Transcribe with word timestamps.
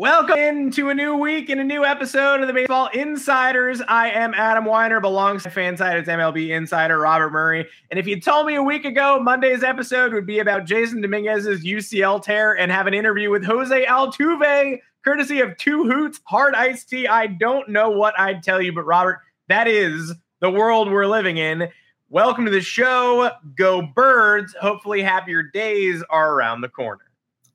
Welcome 0.00 0.38
into 0.38 0.88
a 0.88 0.94
new 0.94 1.14
week 1.14 1.50
and 1.50 1.60
a 1.60 1.64
new 1.64 1.84
episode 1.84 2.40
of 2.40 2.46
the 2.46 2.54
Baseball 2.54 2.88
Insiders. 2.94 3.82
I 3.86 4.08
am 4.08 4.32
Adam 4.32 4.64
Weinrib, 4.64 5.02
belongs 5.02 5.42
to 5.42 5.50
Fanside. 5.50 5.98
It's 5.98 6.08
MLB 6.08 6.56
Insider 6.56 7.00
Robert 7.00 7.28
Murray. 7.28 7.68
And 7.90 8.00
if 8.00 8.06
you 8.06 8.18
told 8.18 8.46
me 8.46 8.54
a 8.54 8.62
week 8.62 8.86
ago 8.86 9.20
Monday's 9.20 9.62
episode 9.62 10.14
would 10.14 10.24
be 10.24 10.38
about 10.38 10.64
Jasson 10.64 11.02
Dominguez's 11.02 11.66
UCL 11.66 12.22
tear 12.22 12.56
and 12.56 12.72
have 12.72 12.86
an 12.86 12.94
interview 12.94 13.30
with 13.30 13.44
Jose 13.44 13.84
Altuve, 13.84 14.78
courtesy 15.04 15.40
of 15.40 15.54
Two 15.58 15.84
Hoots 15.84 16.18
Hard 16.24 16.54
Iced 16.54 16.88
Tea, 16.88 17.06
I 17.06 17.26
don't 17.26 17.68
know 17.68 17.90
what 17.90 18.18
I'd 18.18 18.42
tell 18.42 18.62
you. 18.62 18.72
But 18.72 18.86
Robert, 18.86 19.20
that 19.48 19.68
is 19.68 20.14
the 20.40 20.50
world 20.50 20.90
we're 20.90 21.08
living 21.08 21.36
in. 21.36 21.68
Welcome 22.08 22.46
to 22.46 22.50
the 22.50 22.62
show. 22.62 23.32
Go 23.54 23.82
Birds. 23.82 24.56
Hopefully, 24.62 25.02
happier 25.02 25.42
days 25.42 26.02
are 26.08 26.32
around 26.32 26.62
the 26.62 26.70
corner. 26.70 27.09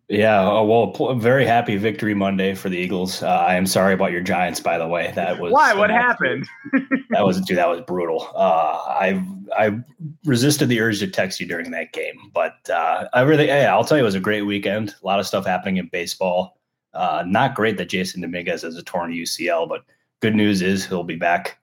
Yeah, 0.07 0.47
uh, 0.47 0.61
well, 0.61 1.15
very 1.15 1.45
happy 1.47 1.77
victory 1.77 2.13
Monday 2.13 2.53
for 2.53 2.69
the 2.69 2.77
Eagles. 2.77 3.23
Uh, 3.23 3.27
I 3.27 3.55
am 3.55 3.65
sorry 3.65 3.93
about 3.93 4.11
your 4.11 4.21
Giants, 4.21 4.59
by 4.59 4.77
the 4.77 4.87
way. 4.87 5.11
That 5.15 5.39
was 5.39 5.51
why. 5.51 5.73
What 5.73 5.89
happened? 5.89 6.47
that 7.09 7.25
was 7.25 7.41
dude. 7.41 7.57
That 7.57 7.69
was 7.69 7.81
brutal. 7.81 8.29
Uh, 8.35 8.81
I 8.87 9.25
I 9.57 9.79
resisted 10.23 10.69
the 10.69 10.79
urge 10.79 10.99
to 10.99 11.07
text 11.07 11.39
you 11.39 11.47
during 11.47 11.71
that 11.71 11.91
game, 11.91 12.31
but 12.35 12.69
uh, 12.69 13.07
I 13.13 13.21
really, 13.21 13.47
yeah, 13.47 13.73
I'll 13.73 13.83
tell 13.83 13.97
you, 13.97 14.03
it 14.03 14.05
was 14.05 14.13
a 14.13 14.19
great 14.19 14.43
weekend. 14.43 14.93
A 15.01 15.05
lot 15.05 15.19
of 15.19 15.25
stuff 15.25 15.43
happening 15.43 15.77
in 15.77 15.87
baseball. 15.87 16.59
Uh, 16.93 17.23
not 17.25 17.55
great 17.55 17.77
that 17.77 17.89
Jasson 17.89 18.21
Dominguez 18.21 18.61
has 18.61 18.77
a 18.77 18.83
torn 18.83 19.11
UCL, 19.11 19.67
but 19.67 19.85
good 20.19 20.35
news 20.35 20.61
is 20.61 20.85
he'll 20.85 21.03
be 21.03 21.15
back 21.15 21.57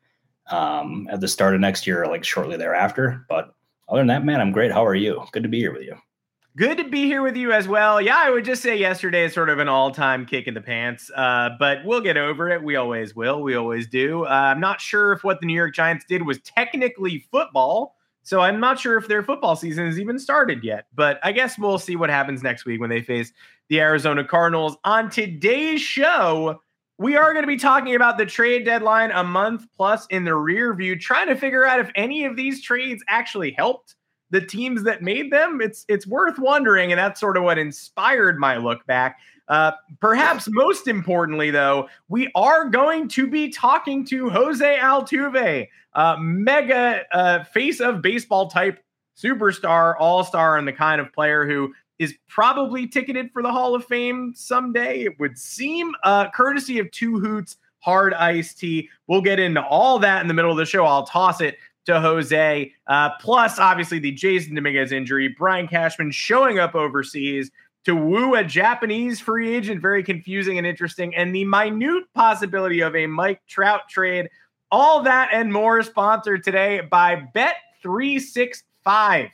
um, 0.51 1.09
at 1.13 1.21
the 1.21 1.29
start 1.29 1.55
of 1.55 1.61
next 1.61 1.87
year, 1.87 2.07
like 2.07 2.25
shortly 2.25 2.57
thereafter. 2.57 3.25
But 3.29 3.55
other 3.89 4.01
than 4.01 4.09
that, 4.09 4.25
man, 4.25 4.41
I'm 4.41 4.51
great. 4.51 4.73
How 4.73 4.85
are 4.85 4.97
you? 4.97 5.25
Good 5.31 5.45
to 5.45 5.49
be 5.49 5.61
here 5.61 5.73
with 5.73 5.83
you. 5.83 5.97
Good 6.55 6.77
to 6.77 6.85
be 6.85 7.05
here 7.05 7.23
with 7.23 7.35
you 7.35 7.51
as 7.51 7.67
well. 7.67 7.99
Yeah, 7.99 8.19
I 8.19 8.29
would 8.29 8.45
just 8.45 8.61
say 8.61 8.77
yesterday 8.77 9.25
is 9.25 9.33
sort 9.33 9.49
of 9.49 9.59
an 9.59 9.69
all 9.69 9.91
time 9.91 10.27
kick 10.27 10.47
in 10.47 10.53
the 10.53 10.61
pants, 10.61 11.11
uh, 11.17 11.49
but 11.59 11.79
we'll 11.83 12.03
get 12.03 12.19
over 12.19 12.51
it. 12.51 12.63
We 12.63 12.77
always 12.77 13.17
will. 13.17 13.43
We 13.43 13.55
always 13.55 13.87
do. 13.87 14.27
Uh, 14.27 14.29
I'm 14.29 14.61
not 14.61 14.79
sure 14.79 15.13
if 15.13 15.25
what 15.25 15.41
the 15.41 15.47
New 15.47 15.55
York 15.55 15.75
Giants 15.75 16.05
did 16.07 16.27
was 16.27 16.41
technically 16.41 17.25
football. 17.31 17.97
So 18.23 18.41
I'm 18.41 18.61
not 18.61 18.79
sure 18.79 18.99
if 18.99 19.09
their 19.09 19.23
football 19.23 19.57
season 19.57 19.87
has 19.87 19.99
even 19.99 20.19
started 20.19 20.63
yet, 20.63 20.87
but 20.95 21.19
I 21.25 21.33
guess 21.33 21.59
we'll 21.59 21.79
see 21.79 21.97
what 21.97 22.11
happens 22.11 22.43
next 22.43 22.67
week 22.67 22.83
when 22.83 22.91
they 22.91 23.01
face 23.01 23.33
the 23.69 23.81
Arizona 23.81 24.23
Cardinals. 24.23 24.77
On 24.85 25.09
today's 25.09 25.81
show, 25.81 26.61
we 26.99 27.17
are 27.17 27.33
going 27.33 27.45
to 27.45 27.49
be 27.49 27.57
talking 27.57 27.95
about 27.95 28.19
the 28.19 28.27
trade 28.27 28.67
deadline 28.67 29.11
a 29.11 29.25
month 29.25 29.65
plus 29.75 30.07
in 30.11 30.25
the 30.25 30.35
rear 30.35 30.75
view, 30.75 30.99
trying 30.99 31.29
to 31.29 31.35
figure 31.35 31.65
out 31.65 31.81
if 31.81 31.91
any 31.95 32.27
of 32.27 32.37
these 32.37 32.63
trades 32.63 33.03
actually 33.09 33.53
helped 33.53 33.95
the 34.33 34.41
teams 34.41 34.83
that 34.83 35.03
made 35.03 35.31
them, 35.31 35.61
it's 35.61 35.85
it's 35.89 36.07
worth 36.07 36.39
wondering, 36.39 36.91
and 36.91 36.99
that's 36.99 37.21
sort 37.21 37.37
of 37.37 37.45
what 37.45 37.59
inspired 37.59 38.39
my 38.39 38.57
look 38.57 38.85
back. 38.87 39.21
Uh, 39.47 39.73
perhaps 40.01 40.49
most 40.51 40.89
importantly, 40.89 41.51
though, 41.51 41.87
we 42.09 42.31
are 42.35 42.69
going 42.69 43.09
to 43.09 43.27
be 43.27 43.51
talking 43.51 44.05
to 44.07 44.31
Jose 44.31 44.79
Altuve, 44.81 45.69
uh, 45.95 46.17
mega 46.19 47.03
uh, 47.13 47.45
face 47.45 47.81
of 47.81 48.01
baseball 48.01 48.49
type 48.49 48.83
superstar, 49.23 49.95
all 49.99 50.25
star, 50.25 50.57
and 50.57 50.67
the 50.67 50.73
kind 50.73 51.01
of 51.01 51.13
player 51.13 51.47
who 51.47 51.75
is 51.99 52.15
probably 52.27 52.87
ticketed 52.87 53.31
for 53.33 53.43
the 53.43 53.53
Hall 53.53 53.75
of 53.75 53.85
Fame 53.85 54.33
someday. 54.35 55.03
It 55.03 55.21
would 55.21 55.39
seem, 55.39 55.93
uh, 56.05 56.31
courtesy 56.31 56.79
of 56.79 56.91
Two 56.91 57.21
Hoots 57.21 57.59
Hard 57.81 58.15
Iced 58.15 58.59
Tea. 58.59 58.89
We'll 59.09 59.21
get 59.21 59.39
into 59.39 59.63
all 59.63 59.99
that 59.99 60.23
in 60.23 60.29
the 60.29 60.35
middle 60.35 60.51
of 60.51 60.57
the 60.57 60.65
show. 60.65 60.87
I'll 60.87 61.07
toss 61.07 61.43
it 61.43 61.59
to 61.87 62.01
Jose. 62.01 62.73
Uh, 62.87 63.11
plus, 63.21 63.59
obviously, 63.59 63.99
the 63.99 64.13
Jasson 64.13 64.55
Dominguez 64.55 64.93
injury, 64.93 65.29
Brian 65.29 65.69
Cashman 65.69 66.11
showing 66.11 66.59
up 66.59 66.75
overseas 66.75 67.51
to 67.85 67.97
woo 67.97 68.35
a 68.35 68.45
Japanese 68.45 69.21
free 69.21 69.55
agent, 69.55 69.81
very 69.83 70.03
confusing 70.03 70.59
and 70.59 70.67
interesting, 70.67 71.15
and 71.15 71.35
the 71.35 71.45
minute 71.45 72.05
possibility 72.15 72.81
of 72.81 72.95
a 72.95 73.07
Mike 73.07 73.41
Trout 73.49 73.89
trade. 73.89 74.29
All 74.71 75.03
that 75.03 75.31
and 75.33 75.53
more 75.53 75.83
sponsored 75.83 76.45
today 76.45 76.81
by 76.81 77.29
Bet365. 77.35 79.31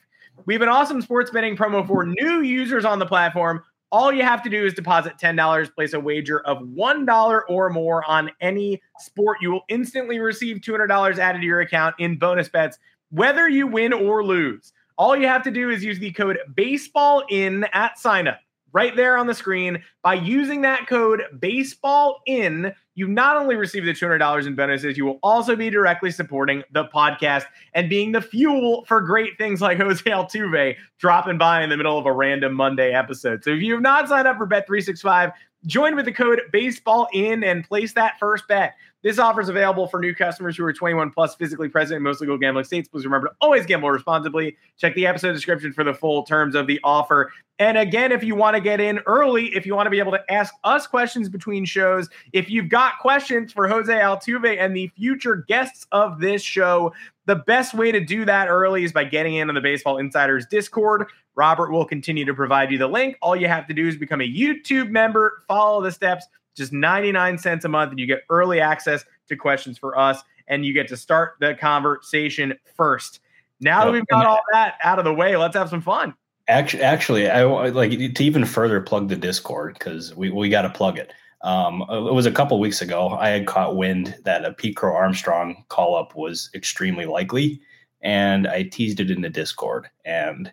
We 0.46 0.54
have 0.54 0.62
an 0.62 0.68
awesome 0.68 1.02
sports 1.02 1.30
betting 1.30 1.56
promo 1.56 1.86
for 1.86 2.06
new 2.06 2.40
users 2.40 2.84
on 2.84 2.98
the 2.98 3.06
platform. 3.06 3.62
All 3.90 4.12
you 4.12 4.22
have 4.22 4.42
to 4.42 4.50
do 4.50 4.66
is 4.66 4.74
deposit 4.74 5.14
$10, 5.16 5.74
place 5.74 5.94
a 5.94 6.00
wager 6.00 6.40
of 6.40 6.58
$1 6.58 7.40
or 7.48 7.70
more 7.70 8.04
on 8.08 8.30
any 8.40 8.82
sport. 8.98 9.38
You 9.40 9.50
will 9.50 9.64
instantly 9.68 10.18
receive 10.18 10.58
$200 10.58 11.18
added 11.18 11.40
to 11.40 11.46
your 11.46 11.60
account 11.60 11.94
in 11.98 12.18
bonus 12.18 12.50
bets, 12.50 12.78
whether 13.10 13.48
you 13.48 13.66
win 13.66 13.94
or 13.94 14.22
lose. 14.22 14.74
All 14.98 15.16
you 15.16 15.26
have 15.26 15.42
to 15.44 15.50
do 15.50 15.70
is 15.70 15.82
use 15.82 15.98
the 15.98 16.12
code 16.12 16.38
baseball 16.54 17.22
in 17.30 17.64
at 17.72 17.96
signup 17.96 18.38
right 18.72 18.94
there 18.96 19.16
on 19.16 19.26
the 19.26 19.34
screen. 19.34 19.82
By 20.02 20.14
using 20.14 20.62
that 20.62 20.86
code 20.86 21.22
baseball 21.38 22.20
in, 22.26 22.72
you 22.94 23.06
not 23.06 23.36
only 23.36 23.56
receive 23.56 23.84
the 23.84 23.92
$200 23.92 24.46
in 24.46 24.54
bonuses, 24.54 24.96
you 24.96 25.04
will 25.04 25.18
also 25.22 25.54
be 25.54 25.70
directly 25.70 26.10
supporting 26.10 26.62
the 26.72 26.84
podcast 26.86 27.44
and 27.74 27.88
being 27.88 28.12
the 28.12 28.20
fuel 28.20 28.84
for 28.86 29.00
great 29.00 29.38
things 29.38 29.60
like 29.60 29.78
Jose 29.78 30.02
Altuve 30.02 30.76
dropping 30.98 31.38
by 31.38 31.62
in 31.62 31.70
the 31.70 31.76
middle 31.76 31.98
of 31.98 32.06
a 32.06 32.12
random 32.12 32.54
Monday 32.54 32.92
episode. 32.92 33.44
So 33.44 33.50
if 33.50 33.62
you 33.62 33.74
have 33.74 33.82
not 33.82 34.08
signed 34.08 34.26
up 34.26 34.36
for 34.36 34.46
Bet365, 34.46 35.32
join 35.66 35.96
with 35.96 36.04
the 36.04 36.12
code 36.12 36.40
baseball 36.52 37.08
in 37.12 37.44
and 37.44 37.64
place 37.64 37.92
that 37.94 38.18
first 38.18 38.48
bet. 38.48 38.74
This 39.08 39.18
offer 39.18 39.40
is 39.40 39.48
available 39.48 39.86
for 39.86 40.00
new 40.00 40.14
customers 40.14 40.54
who 40.54 40.66
are 40.66 40.72
21 40.74 41.12
plus, 41.12 41.34
physically 41.34 41.70
present 41.70 41.96
in 41.96 42.02
most 42.02 42.20
legal 42.20 42.36
gambling 42.36 42.66
states. 42.66 42.90
Please 42.90 43.06
remember 43.06 43.28
to 43.28 43.34
always 43.40 43.64
gamble 43.64 43.90
responsibly. 43.90 44.54
Check 44.76 44.94
the 44.94 45.06
episode 45.06 45.32
description 45.32 45.72
for 45.72 45.82
the 45.82 45.94
full 45.94 46.24
terms 46.24 46.54
of 46.54 46.66
the 46.66 46.78
offer. 46.84 47.32
And 47.58 47.78
again, 47.78 48.12
if 48.12 48.22
you 48.22 48.34
want 48.34 48.56
to 48.56 48.60
get 48.60 48.82
in 48.82 48.98
early, 49.06 49.46
if 49.56 49.64
you 49.64 49.74
want 49.74 49.86
to 49.86 49.90
be 49.90 49.98
able 49.98 50.12
to 50.12 50.22
ask 50.30 50.52
us 50.62 50.86
questions 50.86 51.30
between 51.30 51.64
shows, 51.64 52.10
if 52.34 52.50
you've 52.50 52.68
got 52.68 52.98
questions 52.98 53.50
for 53.50 53.66
Jose 53.66 53.90
Altuve 53.90 54.58
and 54.58 54.76
the 54.76 54.88
future 54.88 55.36
guests 55.48 55.86
of 55.90 56.20
this 56.20 56.42
show, 56.42 56.92
the 57.24 57.36
best 57.36 57.72
way 57.72 57.90
to 57.90 58.04
do 58.04 58.26
that 58.26 58.48
early 58.48 58.84
is 58.84 58.92
by 58.92 59.04
getting 59.04 59.36
in 59.36 59.48
on 59.48 59.54
the 59.54 59.62
Baseball 59.62 59.96
Insiders 59.96 60.44
Discord. 60.44 61.06
Robert 61.34 61.70
will 61.70 61.86
continue 61.86 62.26
to 62.26 62.34
provide 62.34 62.70
you 62.70 62.76
the 62.76 62.86
link. 62.86 63.16
All 63.22 63.34
you 63.34 63.48
have 63.48 63.66
to 63.68 63.72
do 63.72 63.88
is 63.88 63.96
become 63.96 64.20
a 64.20 64.30
YouTube 64.30 64.90
member, 64.90 65.44
follow 65.48 65.80
the 65.80 65.92
steps 65.92 66.26
just 66.58 66.72
99 66.72 67.38
cents 67.38 67.64
a 67.64 67.68
month, 67.68 67.90
and 67.90 67.98
you 67.98 68.06
get 68.06 68.20
early 68.28 68.60
access 68.60 69.04
to 69.28 69.36
questions 69.36 69.78
for 69.78 69.98
us, 69.98 70.22
and 70.48 70.64
you 70.64 70.72
get 70.72 70.88
to 70.88 70.96
start 70.96 71.34
the 71.40 71.54
conversation 71.54 72.54
first. 72.76 73.20
Now 73.60 73.84
that 73.84 73.92
we've 73.92 74.06
got 74.06 74.26
all 74.26 74.40
that 74.52 74.74
out 74.82 74.98
of 74.98 75.04
the 75.04 75.14
way, 75.14 75.36
let's 75.36 75.56
have 75.56 75.68
some 75.68 75.80
fun. 75.80 76.14
Actually, 76.48 76.82
actually, 76.82 77.28
I 77.28 77.44
like 77.44 77.90
to 77.90 78.24
even 78.24 78.44
further 78.44 78.80
plug 78.80 79.08
the 79.08 79.16
Discord 79.16 79.74
because 79.74 80.14
we, 80.14 80.30
we 80.30 80.48
got 80.48 80.62
to 80.62 80.70
plug 80.70 80.98
it. 80.98 81.12
Um, 81.42 81.82
it 81.90 82.14
was 82.14 82.26
a 82.26 82.32
couple 82.32 82.58
weeks 82.58 82.82
ago. 82.82 83.10
I 83.10 83.28
had 83.28 83.46
caught 83.46 83.76
wind 83.76 84.16
that 84.24 84.44
a 84.44 84.52
Pete 84.52 84.76
Crow 84.76 84.94
Armstrong 84.94 85.64
call 85.68 85.94
up 85.94 86.16
was 86.16 86.50
extremely 86.54 87.06
likely, 87.06 87.60
and 88.00 88.48
I 88.48 88.64
teased 88.64 89.00
it 89.00 89.10
in 89.10 89.20
the 89.20 89.28
Discord. 89.28 89.88
And 90.04 90.52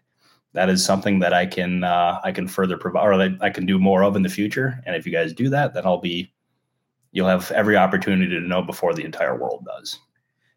that 0.55 0.69
is 0.69 0.83
something 0.83 1.19
that 1.19 1.33
I 1.33 1.45
can 1.45 1.83
uh, 1.83 2.19
I 2.23 2.31
can 2.31 2.47
further 2.47 2.77
provide 2.77 3.05
or 3.05 3.17
that 3.17 3.37
I 3.41 3.49
can 3.49 3.65
do 3.65 3.77
more 3.77 4.03
of 4.03 4.15
in 4.15 4.23
the 4.23 4.29
future. 4.29 4.81
And 4.85 4.95
if 4.95 5.05
you 5.05 5.11
guys 5.11 5.33
do 5.33 5.49
that, 5.49 5.73
then 5.73 5.85
I'll 5.85 5.99
be 5.99 6.33
you'll 7.11 7.27
have 7.27 7.51
every 7.51 7.77
opportunity 7.77 8.31
to 8.31 8.39
know 8.39 8.61
before 8.61 8.93
the 8.93 9.03
entire 9.03 9.37
world 9.37 9.65
does. 9.65 9.99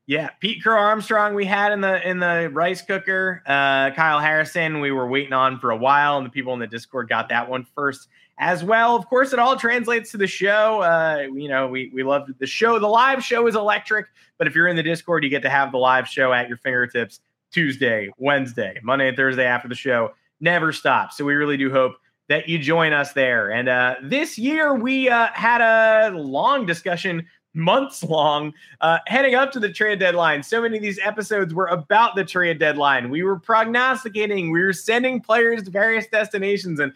Yeah, 0.07 0.31
Pete 0.41 0.63
Crow 0.63 0.79
Armstrong 0.79 1.35
we 1.35 1.45
had 1.45 1.73
in 1.73 1.83
the 1.83 2.09
in 2.09 2.19
the 2.19 2.49
rice 2.53 2.81
cooker. 2.81 3.43
Uh, 3.45 3.91
Kyle 3.91 4.21
Harrison 4.21 4.81
we 4.81 4.91
were 4.91 5.07
waiting 5.07 5.35
on 5.35 5.59
for 5.59 5.71
a 5.71 5.77
while, 5.77 6.17
and 6.17 6.25
the 6.25 6.31
people 6.31 6.55
in 6.55 6.61
the 6.61 6.67
Discord 6.67 7.09
got 7.09 7.29
that 7.29 7.49
one 7.49 7.67
first. 7.75 8.09
as 8.39 8.65
well. 8.65 8.95
Of 8.97 9.07
course, 9.09 9.33
it 9.33 9.39
all 9.39 9.57
translates 9.57 10.13
to 10.13 10.17
the 10.17 10.27
show. 10.27 10.81
Uh, 10.81 11.27
you 11.35 11.49
know, 11.49 11.67
we 11.67 11.91
we 11.93 12.03
love 12.03 12.29
the 12.39 12.47
show. 12.47 12.79
The 12.79 12.87
live 12.87 13.23
show 13.23 13.47
is 13.47 13.55
electric, 13.55 14.07
but 14.39 14.47
if 14.47 14.55
you're 14.55 14.69
in 14.69 14.77
the 14.77 14.83
Discord, 14.83 15.25
you 15.25 15.31
get 15.31 15.43
to 15.43 15.51
have 15.51 15.73
the 15.73 15.79
live 15.79 16.09
show 16.09 16.33
at 16.33 16.49
your 16.49 16.57
fingertips 16.59 17.21
Tuesday, 17.53 18.11
Wednesday, 18.19 18.79
Monday, 18.83 19.09
and 19.09 19.17
Thursday 19.17 19.45
after 19.45 19.69
the 19.69 19.75
show. 19.75 20.13
Never 20.41 20.73
stops. 20.73 21.17
So 21.17 21.25
we 21.25 21.35
really 21.35 21.57
do 21.57 21.71
hope 21.71 21.95
that 22.29 22.49
you 22.49 22.59
join 22.59 22.93
us 22.93 23.13
there. 23.13 23.51
And 23.51 23.69
uh, 23.69 23.97
this 24.03 24.39
year 24.39 24.75
we 24.75 25.09
uh, 25.09 25.29
had 25.33 25.61
a 25.61 26.11
long 26.17 26.67
discussion 26.67 27.27
months 27.55 28.03
long 28.03 28.53
uh, 28.81 28.99
heading 29.07 29.35
up 29.35 29.51
to 29.53 29.61
the 29.61 29.73
trade 29.73 29.99
deadline. 29.99 30.43
So 30.43 30.63
many 30.63 30.77
of 30.77 30.83
these 30.83 30.99
episodes 31.03 31.55
were 31.55 31.67
about 31.67 32.15
the 32.15 32.25
trade 32.25 32.59
deadline. 32.59 33.11
We 33.11 33.23
were 33.23 33.39
prognosticating, 33.39 34.51
we 34.51 34.63
were 34.63 34.73
sending 34.73 35.21
players 35.21 35.65
to 35.65 35.71
various 35.71 36.07
destinations. 36.07 36.81
And 36.81 36.93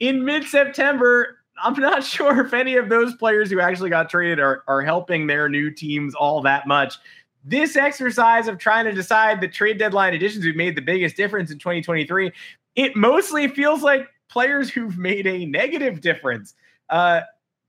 in 0.00 0.24
mid 0.24 0.44
September, 0.44 1.38
I'm 1.62 1.74
not 1.74 2.04
sure 2.04 2.44
if 2.44 2.54
any 2.54 2.76
of 2.76 2.88
those 2.88 3.14
players 3.14 3.50
who 3.50 3.60
actually 3.60 3.90
got 3.90 4.10
traded 4.10 4.38
are, 4.38 4.62
are 4.68 4.82
helping 4.82 5.26
their 5.26 5.48
new 5.48 5.70
teams 5.70 6.14
all 6.14 6.42
that 6.42 6.66
much. 6.66 6.98
This 7.48 7.76
exercise 7.76 8.48
of 8.48 8.58
trying 8.58 8.86
to 8.86 8.92
decide 8.92 9.40
the 9.40 9.46
trade 9.46 9.78
deadline 9.78 10.14
additions 10.14 10.44
who 10.44 10.52
made 10.52 10.76
the 10.76 10.82
biggest 10.82 11.16
difference 11.16 11.52
in 11.52 11.58
2023, 11.58 12.32
it 12.74 12.96
mostly 12.96 13.46
feels 13.46 13.82
like 13.82 14.08
players 14.28 14.68
who've 14.68 14.98
made 14.98 15.28
a 15.28 15.46
negative 15.46 16.00
difference. 16.00 16.54
Uh, 16.90 17.20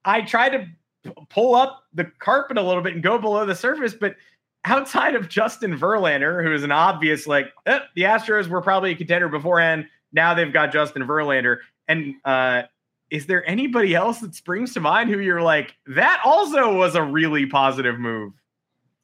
I 0.03 0.21
tried 0.21 0.49
to 0.49 0.67
pull 1.29 1.53
up 1.53 1.83
the 1.93 2.05
carpet 2.19 2.57
a 2.57 2.61
little 2.61 2.81
bit 2.81 2.95
and 2.95 3.03
go 3.03 3.19
below 3.19 3.45
the 3.45 3.55
surface. 3.55 3.93
But 3.93 4.15
outside 4.65 5.13
of 5.13 5.29
Justin 5.29 5.77
Verlander, 5.77 6.43
who 6.43 6.53
is 6.53 6.63
an 6.63 6.71
obvious 6.71 7.27
like 7.27 7.53
eh, 7.67 7.79
the 7.95 8.03
Astros 8.03 8.47
were 8.47 8.61
probably 8.61 8.91
a 8.91 8.95
contender 8.95 9.29
beforehand. 9.29 9.85
Now 10.11 10.33
they've 10.33 10.51
got 10.51 10.71
Justin 10.71 11.03
Verlander. 11.03 11.59
And 11.87 12.15
uh, 12.25 12.63
is 13.09 13.27
there 13.27 13.47
anybody 13.47 13.95
else 13.95 14.19
that 14.19 14.35
springs 14.35 14.73
to 14.73 14.79
mind 14.79 15.09
who 15.09 15.19
you're 15.19 15.41
like 15.41 15.75
that 15.87 16.19
also 16.25 16.75
was 16.75 16.95
a 16.95 17.03
really 17.03 17.45
positive 17.45 17.99
move? 17.99 18.33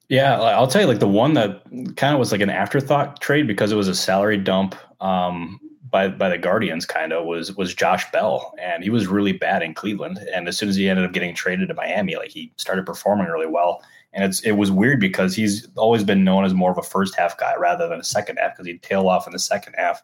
Yeah, 0.09 0.39
I'll 0.39 0.67
tell 0.67 0.81
you, 0.81 0.87
like 0.87 0.99
the 0.99 1.07
one 1.07 1.33
that 1.33 1.63
kind 1.95 2.13
of 2.13 2.19
was 2.19 2.31
like 2.31 2.41
an 2.41 2.49
afterthought 2.49 3.21
trade 3.21 3.47
because 3.47 3.71
it 3.71 3.75
was 3.75 3.87
a 3.87 3.95
salary 3.95 4.37
dump. 4.37 4.75
Um, 5.01 5.59
by 5.93 6.07
by 6.07 6.27
the 6.27 6.37
Guardians 6.37 6.85
kind 6.85 7.13
of 7.13 7.25
was 7.25 7.55
was 7.55 7.73
Josh 7.73 8.11
Bell, 8.11 8.53
and 8.59 8.83
he 8.83 8.89
was 8.89 9.07
really 9.07 9.31
bad 9.31 9.61
in 9.61 9.73
Cleveland. 9.73 10.17
And 10.33 10.47
as 10.47 10.57
soon 10.57 10.67
as 10.67 10.75
he 10.75 10.89
ended 10.89 11.05
up 11.05 11.13
getting 11.13 11.35
traded 11.35 11.69
to 11.69 11.73
Miami, 11.75 12.15
like 12.15 12.31
he 12.31 12.51
started 12.57 12.85
performing 12.85 13.27
really 13.27 13.47
well. 13.47 13.81
And 14.11 14.23
it's 14.23 14.41
it 14.41 14.53
was 14.53 14.71
weird 14.71 14.99
because 14.99 15.35
he's 15.35 15.67
always 15.75 16.03
been 16.03 16.23
known 16.23 16.45
as 16.45 16.53
more 16.53 16.71
of 16.71 16.77
a 16.77 16.83
first 16.83 17.15
half 17.15 17.37
guy 17.37 17.53
rather 17.57 17.87
than 17.87 17.99
a 17.99 18.03
second 18.03 18.37
half 18.37 18.53
because 18.53 18.65
he'd 18.65 18.81
tail 18.81 19.07
off 19.07 19.27
in 19.27 19.33
the 19.33 19.39
second 19.39 19.73
half. 19.77 20.01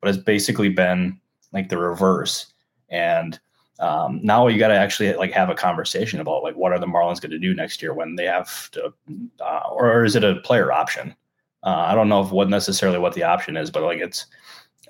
But 0.00 0.08
it's 0.08 0.22
basically 0.22 0.68
been 0.68 1.20
like 1.52 1.68
the 1.68 1.78
reverse. 1.78 2.52
And 2.88 3.38
um, 3.82 4.20
now 4.22 4.46
you 4.46 4.60
got 4.60 4.68
to 4.68 4.76
actually 4.76 5.12
like 5.14 5.32
have 5.32 5.50
a 5.50 5.56
conversation 5.56 6.20
about 6.20 6.44
like 6.44 6.54
what 6.54 6.72
are 6.72 6.78
the 6.78 6.86
Marlins 6.86 7.20
going 7.20 7.32
to 7.32 7.38
do 7.38 7.52
next 7.52 7.82
year 7.82 7.92
when 7.92 8.14
they 8.14 8.26
have 8.26 8.70
to, 8.70 8.94
uh, 9.40 9.60
or 9.72 10.04
is 10.04 10.14
it 10.14 10.22
a 10.22 10.36
player 10.36 10.70
option? 10.70 11.16
Uh, 11.64 11.86
I 11.88 11.94
don't 11.96 12.08
know 12.08 12.22
if 12.22 12.30
what 12.30 12.48
necessarily 12.48 13.00
what 13.00 13.14
the 13.14 13.24
option 13.24 13.56
is, 13.56 13.72
but 13.72 13.82
like 13.82 13.98
it's 13.98 14.26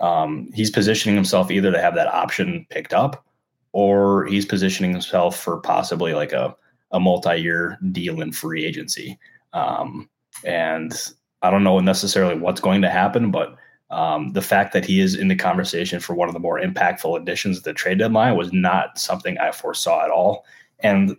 um, 0.02 0.50
he's 0.52 0.70
positioning 0.70 1.16
himself 1.16 1.50
either 1.50 1.72
to 1.72 1.80
have 1.80 1.94
that 1.94 2.08
option 2.08 2.66
picked 2.68 2.92
up 2.92 3.24
or 3.72 4.26
he's 4.26 4.44
positioning 4.44 4.92
himself 4.92 5.38
for 5.38 5.60
possibly 5.60 6.12
like 6.12 6.32
a, 6.32 6.54
a 6.90 7.00
multi-year 7.00 7.78
deal 7.92 8.20
in 8.20 8.30
free 8.30 8.62
agency. 8.62 9.18
Um, 9.54 10.10
and 10.44 10.92
I 11.40 11.50
don't 11.50 11.64
know 11.64 11.78
necessarily 11.80 12.34
what's 12.34 12.60
going 12.60 12.82
to 12.82 12.90
happen, 12.90 13.30
but 13.30 13.56
um, 13.92 14.32
the 14.32 14.42
fact 14.42 14.72
that 14.72 14.84
he 14.84 15.00
is 15.00 15.14
in 15.14 15.28
the 15.28 15.36
conversation 15.36 16.00
for 16.00 16.14
one 16.14 16.28
of 16.28 16.34
the 16.34 16.40
more 16.40 16.60
impactful 16.60 17.20
additions 17.20 17.58
of 17.58 17.64
the 17.64 17.72
trade 17.72 17.98
deadline 17.98 18.36
was 18.36 18.52
not 18.52 18.98
something 18.98 19.38
I 19.38 19.52
foresaw 19.52 20.04
at 20.04 20.10
all. 20.10 20.44
And 20.80 21.16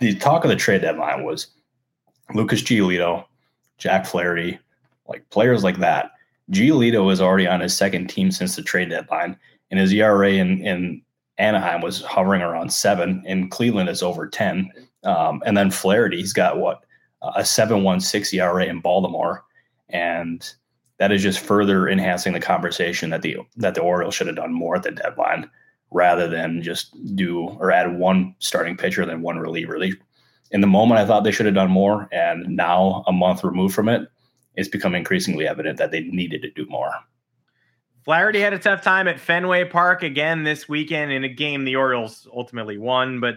the 0.00 0.14
talk 0.16 0.44
of 0.44 0.50
the 0.50 0.56
trade 0.56 0.80
deadline 0.80 1.24
was 1.24 1.48
Lucas 2.34 2.62
Giolito, 2.62 3.24
Jack 3.78 4.06
Flaherty, 4.06 4.58
like 5.06 5.28
players 5.30 5.62
like 5.62 5.78
that 5.78 6.10
Giolito 6.50 7.10
is 7.10 7.20
already 7.20 7.46
on 7.46 7.60
his 7.60 7.76
second 7.76 8.08
team 8.08 8.30
since 8.30 8.56
the 8.56 8.62
trade 8.62 8.90
deadline, 8.90 9.36
and 9.70 9.80
his 9.80 9.92
ERA 9.92 10.32
in, 10.32 10.60
in 10.64 11.02
Anaheim 11.38 11.80
was 11.80 12.02
hovering 12.02 12.42
around 12.42 12.72
seven. 12.72 13.22
In 13.26 13.48
Cleveland, 13.48 13.88
it's 13.88 14.02
over 14.02 14.28
10. 14.28 14.70
Um, 15.04 15.42
and 15.46 15.56
then 15.56 15.70
Flaherty, 15.70 16.18
he's 16.18 16.32
got 16.32 16.58
what, 16.58 16.84
a 17.22 17.40
7.16 17.40 18.34
ERA 18.34 18.66
in 18.66 18.80
Baltimore. 18.80 19.44
And 19.88 20.48
that 20.98 21.12
is 21.12 21.22
just 21.22 21.40
further 21.40 21.88
enhancing 21.88 22.32
the 22.32 22.40
conversation 22.40 23.10
that 23.10 23.22
the 23.22 23.38
that 23.56 23.74
the 23.74 23.80
Orioles 23.80 24.14
should 24.14 24.26
have 24.26 24.36
done 24.36 24.52
more 24.52 24.76
at 24.76 24.82
the 24.82 24.90
deadline 24.90 25.50
rather 25.90 26.28
than 26.28 26.62
just 26.62 26.94
do 27.14 27.48
or 27.60 27.70
add 27.70 27.98
one 27.98 28.34
starting 28.38 28.76
pitcher 28.76 29.06
than 29.06 29.22
one 29.22 29.38
reliever. 29.38 29.78
They, 29.78 29.92
in 30.50 30.60
the 30.60 30.66
moment, 30.66 31.00
I 31.00 31.06
thought 31.06 31.24
they 31.24 31.30
should 31.30 31.46
have 31.46 31.54
done 31.54 31.70
more, 31.70 32.08
and 32.12 32.56
now 32.56 33.04
a 33.06 33.12
month 33.12 33.44
removed 33.44 33.74
from 33.74 33.88
it, 33.88 34.08
it's 34.54 34.68
become 34.68 34.94
increasingly 34.94 35.48
evident 35.48 35.78
that 35.78 35.90
they 35.90 36.00
needed 36.00 36.42
to 36.42 36.50
do 36.50 36.66
more. 36.68 36.92
Flaherty 38.04 38.40
had 38.40 38.52
a 38.52 38.58
tough 38.58 38.82
time 38.82 39.08
at 39.08 39.18
Fenway 39.18 39.64
Park 39.64 40.02
again 40.02 40.44
this 40.44 40.68
weekend 40.68 41.10
in 41.10 41.24
a 41.24 41.28
game 41.28 41.64
the 41.64 41.76
Orioles 41.76 42.28
ultimately 42.36 42.76
won, 42.76 43.18
but 43.18 43.36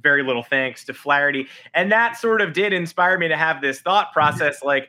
very 0.00 0.22
little 0.22 0.42
thanks 0.42 0.84
to 0.86 0.94
Flaherty. 0.94 1.46
And 1.74 1.92
that 1.92 2.16
sort 2.16 2.40
of 2.40 2.54
did 2.54 2.72
inspire 2.72 3.18
me 3.18 3.28
to 3.28 3.36
have 3.36 3.60
this 3.60 3.80
thought 3.80 4.12
process 4.14 4.62
like, 4.62 4.88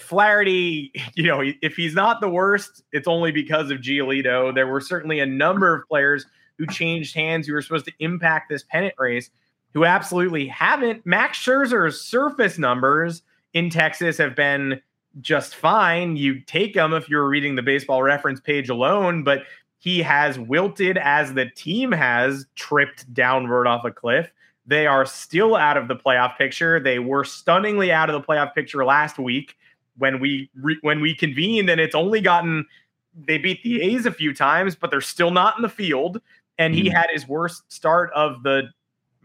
Flaherty, 0.00 0.92
you 1.14 1.24
know, 1.24 1.42
if 1.62 1.76
he's 1.76 1.94
not 1.94 2.20
the 2.20 2.28
worst, 2.28 2.82
it's 2.92 3.08
only 3.08 3.32
because 3.32 3.70
of 3.70 3.78
Giolito. 3.78 4.54
There 4.54 4.66
were 4.66 4.80
certainly 4.80 5.20
a 5.20 5.26
number 5.26 5.74
of 5.74 5.86
players 5.88 6.26
who 6.58 6.66
changed 6.66 7.14
hands 7.14 7.46
who 7.46 7.54
were 7.54 7.62
supposed 7.62 7.86
to 7.86 7.92
impact 8.00 8.50
this 8.50 8.64
pennant 8.64 8.94
race 8.98 9.30
who 9.72 9.84
absolutely 9.84 10.46
haven't. 10.46 11.04
Max 11.06 11.38
Scherzer's 11.38 12.00
surface 12.00 12.58
numbers 12.58 13.22
in 13.54 13.70
Texas 13.70 14.18
have 14.18 14.34
been 14.34 14.80
just 15.20 15.54
fine. 15.54 16.16
You 16.16 16.40
take 16.40 16.74
him 16.74 16.92
if 16.92 17.08
you're 17.08 17.26
reading 17.26 17.56
the 17.56 17.62
baseball 17.62 18.02
reference 18.02 18.40
page 18.40 18.68
alone, 18.68 19.24
but 19.24 19.44
he 19.78 20.02
has 20.02 20.38
wilted 20.38 20.98
as 20.98 21.32
the 21.32 21.46
team 21.56 21.92
has 21.92 22.46
tripped 22.54 23.12
downward 23.14 23.66
off 23.66 23.84
a 23.84 23.90
cliff. 23.90 24.30
They 24.66 24.86
are 24.86 25.06
still 25.06 25.56
out 25.56 25.76
of 25.76 25.88
the 25.88 25.96
playoff 25.96 26.36
picture. 26.36 26.78
They 26.78 26.98
were 26.98 27.24
stunningly 27.24 27.90
out 27.90 28.10
of 28.10 28.20
the 28.20 28.26
playoff 28.26 28.54
picture 28.54 28.84
last 28.84 29.18
week 29.18 29.56
when 30.00 30.18
we 30.18 30.50
re- 30.56 30.78
when 30.80 31.00
we 31.00 31.14
convened, 31.14 31.70
and 31.70 31.80
it's 31.80 31.94
only 31.94 32.20
gotten 32.20 32.66
they 33.14 33.38
beat 33.38 33.62
the 33.62 33.82
A's 33.82 34.06
a 34.06 34.12
few 34.12 34.34
times, 34.34 34.74
but 34.74 34.90
they're 34.90 35.00
still 35.00 35.30
not 35.30 35.56
in 35.56 35.62
the 35.62 35.68
field. 35.68 36.20
And 36.58 36.74
he 36.74 36.84
mm-hmm. 36.84 36.96
had 36.96 37.08
his 37.12 37.26
worst 37.26 37.70
start 37.72 38.10
of 38.14 38.42
the 38.42 38.70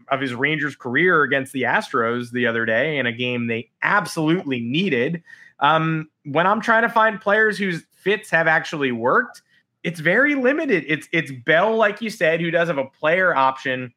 of 0.08 0.20
his 0.20 0.34
Rangers 0.34 0.76
career 0.76 1.22
against 1.22 1.52
the 1.52 1.62
Astros 1.62 2.30
the 2.30 2.46
other 2.46 2.64
day 2.64 2.98
in 2.98 3.06
a 3.06 3.12
game 3.12 3.46
they 3.46 3.70
absolutely 3.82 4.60
needed. 4.60 5.22
Um, 5.58 6.08
when 6.24 6.46
I'm 6.46 6.60
trying 6.60 6.82
to 6.82 6.88
find 6.88 7.20
players 7.20 7.58
whose 7.58 7.84
fits 7.90 8.30
have 8.30 8.46
actually 8.46 8.92
worked, 8.92 9.42
it's 9.82 10.00
very 10.00 10.34
limited. 10.34 10.84
It's 10.86 11.08
it's 11.12 11.32
Bell, 11.44 11.76
like 11.76 12.00
you 12.00 12.10
said, 12.10 12.40
who 12.40 12.50
does 12.50 12.68
have 12.68 12.78
a 12.78 12.84
player 12.84 13.34
option 13.34 13.92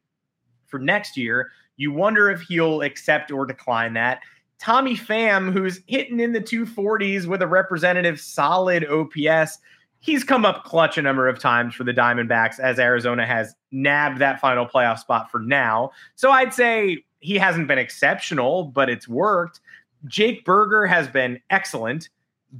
for 0.67 0.79
next 0.79 1.17
year. 1.17 1.51
You 1.77 1.91
wonder 1.91 2.29
if 2.29 2.41
he'll 2.41 2.81
accept 2.81 3.31
or 3.31 3.45
decline 3.45 3.93
that. 3.93 4.21
Tommy 4.59 4.95
Pham, 4.95 5.51
who's 5.51 5.81
hitting 5.87 6.19
in 6.19 6.33
the 6.33 6.41
240s 6.41 7.25
with 7.25 7.41
a 7.41 7.47
representative 7.47 8.19
solid 8.19 8.85
OPS, 8.85 9.57
he's 9.99 10.23
come 10.23 10.45
up 10.45 10.63
clutch 10.63 10.97
a 10.97 11.01
number 11.01 11.27
of 11.27 11.39
times 11.39 11.73
for 11.73 11.83
the 11.83 11.93
Diamondbacks 11.93 12.59
as 12.59 12.79
Arizona 12.79 13.25
has 13.25 13.55
nabbed 13.71 14.19
that 14.19 14.39
final 14.39 14.65
playoff 14.65 14.99
spot 14.99 15.31
for 15.31 15.39
now. 15.39 15.91
So 16.15 16.31
I'd 16.31 16.53
say 16.53 17.03
he 17.19 17.37
hasn't 17.37 17.67
been 17.67 17.77
exceptional, 17.77 18.65
but 18.65 18.89
it's 18.89 19.07
worked. 19.07 19.61
Jake 20.05 20.45
Burger 20.45 20.85
has 20.85 21.07
been 21.07 21.39
excellent, 21.49 22.09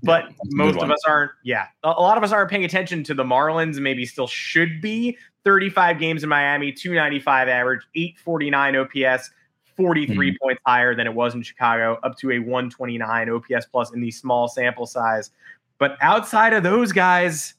but 0.04 0.26
yeah, 0.26 0.36
most 0.52 0.80
of 0.80 0.92
us 0.92 1.00
aren't. 1.08 1.32
Yeah, 1.44 1.68
a 1.84 1.90
lot 1.90 2.18
of 2.18 2.24
us 2.24 2.32
aren't 2.32 2.50
paying 2.50 2.66
attention 2.66 3.04
to 3.06 3.14
the 3.14 3.24
Marlins. 3.24 3.80
Maybe 3.80 4.06
still 4.06 4.28
should 4.28 4.82
be. 4.82 5.18
35 5.46 6.00
games 6.00 6.22
in 6.22 6.30
Miami, 6.30 6.72
295 6.74 7.48
average, 7.48 7.82
849 7.96 8.76
OPS, 8.76 9.32
43 9.80 10.32
mm-hmm. 10.32 10.36
points 10.42 10.62
higher 10.66 10.94
than 10.94 11.08
it 11.08 11.14
was 11.14 11.34
in 11.34 11.42
Chicago, 11.42 11.98
up 12.04 12.18
to 12.18 12.32
a 12.32 12.40
129 12.40 13.30
OPS 13.30 13.66
plus 13.68 13.94
in 13.94 14.02
the 14.02 14.12
small 14.12 14.50
sample 14.50 14.86
size. 14.86 15.32
But 15.78 15.98
outside 16.02 16.52
of 16.52 16.64
those 16.64 16.92
guys, 16.92 17.54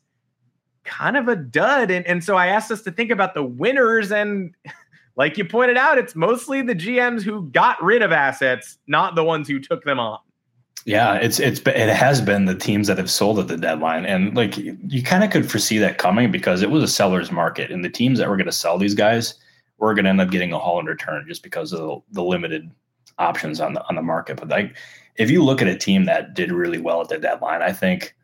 kind 0.84 1.16
of 1.16 1.28
a 1.28 1.36
dud. 1.36 1.90
And, 1.90 2.06
and 2.06 2.22
so 2.22 2.36
I 2.36 2.48
asked 2.48 2.70
us 2.70 2.82
to 2.82 2.90
think 2.90 3.10
about 3.10 3.32
the 3.32 3.42
winners 3.42 4.12
and 4.12 4.54
like 5.16 5.38
you 5.38 5.46
pointed 5.46 5.78
out, 5.78 5.96
it's 5.96 6.14
mostly 6.14 6.60
the 6.60 6.74
GMs 6.74 7.22
who 7.22 7.48
got 7.50 7.82
rid 7.82 8.02
of 8.02 8.12
assets, 8.12 8.76
not 8.86 9.14
the 9.14 9.24
ones 9.24 9.48
who 9.48 9.58
took 9.58 9.84
them 9.84 9.98
on. 9.98 10.18
Yeah, 10.86 11.14
it's 11.16 11.38
it's 11.38 11.60
it 11.60 11.94
has 11.94 12.22
been 12.22 12.46
the 12.46 12.54
teams 12.54 12.86
that 12.86 12.96
have 12.96 13.10
sold 13.10 13.38
at 13.38 13.48
the 13.48 13.58
deadline, 13.58 14.06
and 14.06 14.34
like 14.34 14.56
you, 14.56 14.78
you 14.88 15.02
kind 15.02 15.22
of 15.22 15.30
could 15.30 15.50
foresee 15.50 15.76
that 15.76 15.98
coming 15.98 16.30
because 16.30 16.62
it 16.62 16.70
was 16.70 16.82
a 16.82 16.88
seller's 16.88 17.30
market, 17.30 17.70
and 17.70 17.84
the 17.84 17.90
teams 17.90 18.18
that 18.18 18.30
were 18.30 18.36
going 18.38 18.46
to 18.46 18.52
sell 18.52 18.78
these 18.78 18.94
guys 18.94 19.34
were 19.80 19.94
going 19.94 20.04
to 20.04 20.10
end 20.10 20.20
up 20.20 20.30
getting 20.30 20.52
a 20.52 20.58
haul 20.58 20.78
in 20.78 20.86
return 20.86 21.24
just 21.26 21.42
because 21.42 21.72
of 21.72 21.80
the, 21.80 22.00
the 22.12 22.22
limited 22.22 22.70
options 23.18 23.60
on 23.60 23.74
the 23.74 23.86
on 23.88 23.96
the 23.96 24.02
market. 24.02 24.36
But 24.36 24.48
like, 24.48 24.76
if 25.16 25.30
you 25.30 25.42
look 25.42 25.60
at 25.60 25.68
a 25.68 25.76
team 25.76 26.04
that 26.04 26.34
did 26.34 26.52
really 26.52 26.78
well 26.78 27.00
at 27.00 27.08
the 27.08 27.18
deadline, 27.18 27.62
I 27.62 27.72
think 27.72 28.14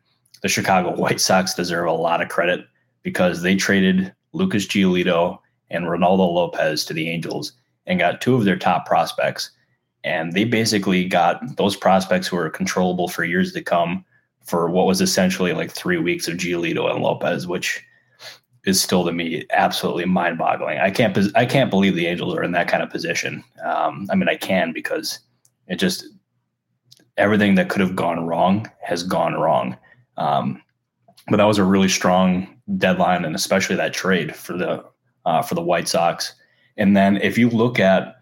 the 0.41 0.49
Chicago 0.49 0.91
White 0.95 1.19
Sox 1.19 1.53
deserve 1.53 1.87
a 1.87 1.91
lot 1.91 2.21
of 2.21 2.29
credit 2.29 2.65
because 3.03 3.41
they 3.41 3.55
traded 3.55 4.13
Lucas 4.33 4.65
Giolito 4.65 5.39
and 5.69 5.85
Reynaldo 5.85 6.31
Lopez 6.33 6.85
to 6.85 6.93
the 6.93 7.09
Angels 7.09 7.53
and 7.85 7.99
got 7.99 8.21
two 8.21 8.35
of 8.35 8.45
their 8.45 8.57
top 8.57 8.85
prospects. 8.85 9.51
And 10.03 10.33
they 10.33 10.45
basically 10.45 11.05
got 11.05 11.57
those 11.57 11.75
prospects 11.75 12.27
who 12.27 12.37
were 12.37 12.49
controllable 12.49 13.07
for 13.07 13.23
years 13.23 13.51
to 13.53 13.61
come 13.61 14.05
for 14.43 14.69
what 14.69 14.85
was 14.85 15.01
essentially 15.01 15.53
like 15.53 15.71
three 15.71 15.97
weeks 15.97 16.27
of 16.27 16.37
Giolito 16.37 16.89
and 16.89 17.03
Lopez, 17.03 17.47
which 17.47 17.83
is 18.67 18.81
still 18.81 19.05
to 19.05 19.13
me 19.13 19.45
absolutely 19.51 20.03
mind-boggling. 20.03 20.77
I 20.77 20.91
can't 20.91 21.17
I 21.35 21.45
can't 21.45 21.69
believe 21.69 21.95
the 21.95 22.07
Angels 22.07 22.35
are 22.35 22.43
in 22.43 22.51
that 22.51 22.67
kind 22.67 22.83
of 22.83 22.89
position. 22.89 23.43
Um, 23.63 24.07
I 24.11 24.15
mean, 24.15 24.27
I 24.27 24.35
can 24.35 24.73
because 24.73 25.19
it 25.67 25.77
just 25.77 26.05
everything 27.15 27.55
that 27.55 27.69
could 27.69 27.79
have 27.79 27.95
gone 27.95 28.25
wrong 28.27 28.69
has 28.81 29.03
gone 29.03 29.35
wrong. 29.35 29.77
Um, 30.17 30.61
but 31.29 31.37
that 31.37 31.45
was 31.45 31.57
a 31.57 31.63
really 31.63 31.87
strong 31.87 32.45
deadline, 32.77 33.23
and 33.23 33.35
especially 33.35 33.77
that 33.77 33.93
trade 33.93 34.35
for 34.35 34.57
the 34.57 34.83
uh, 35.25 35.41
for 35.41 35.55
the 35.55 35.61
White 35.61 35.87
Sox. 35.87 36.33
And 36.75 36.95
then 36.95 37.17
if 37.17 37.37
you 37.37 37.49
look 37.49 37.79
at 37.79 38.17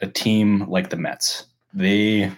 a 0.00 0.08
team 0.08 0.68
like 0.68 0.90
the 0.90 0.96
Mets, 0.96 1.44
they 1.72 2.32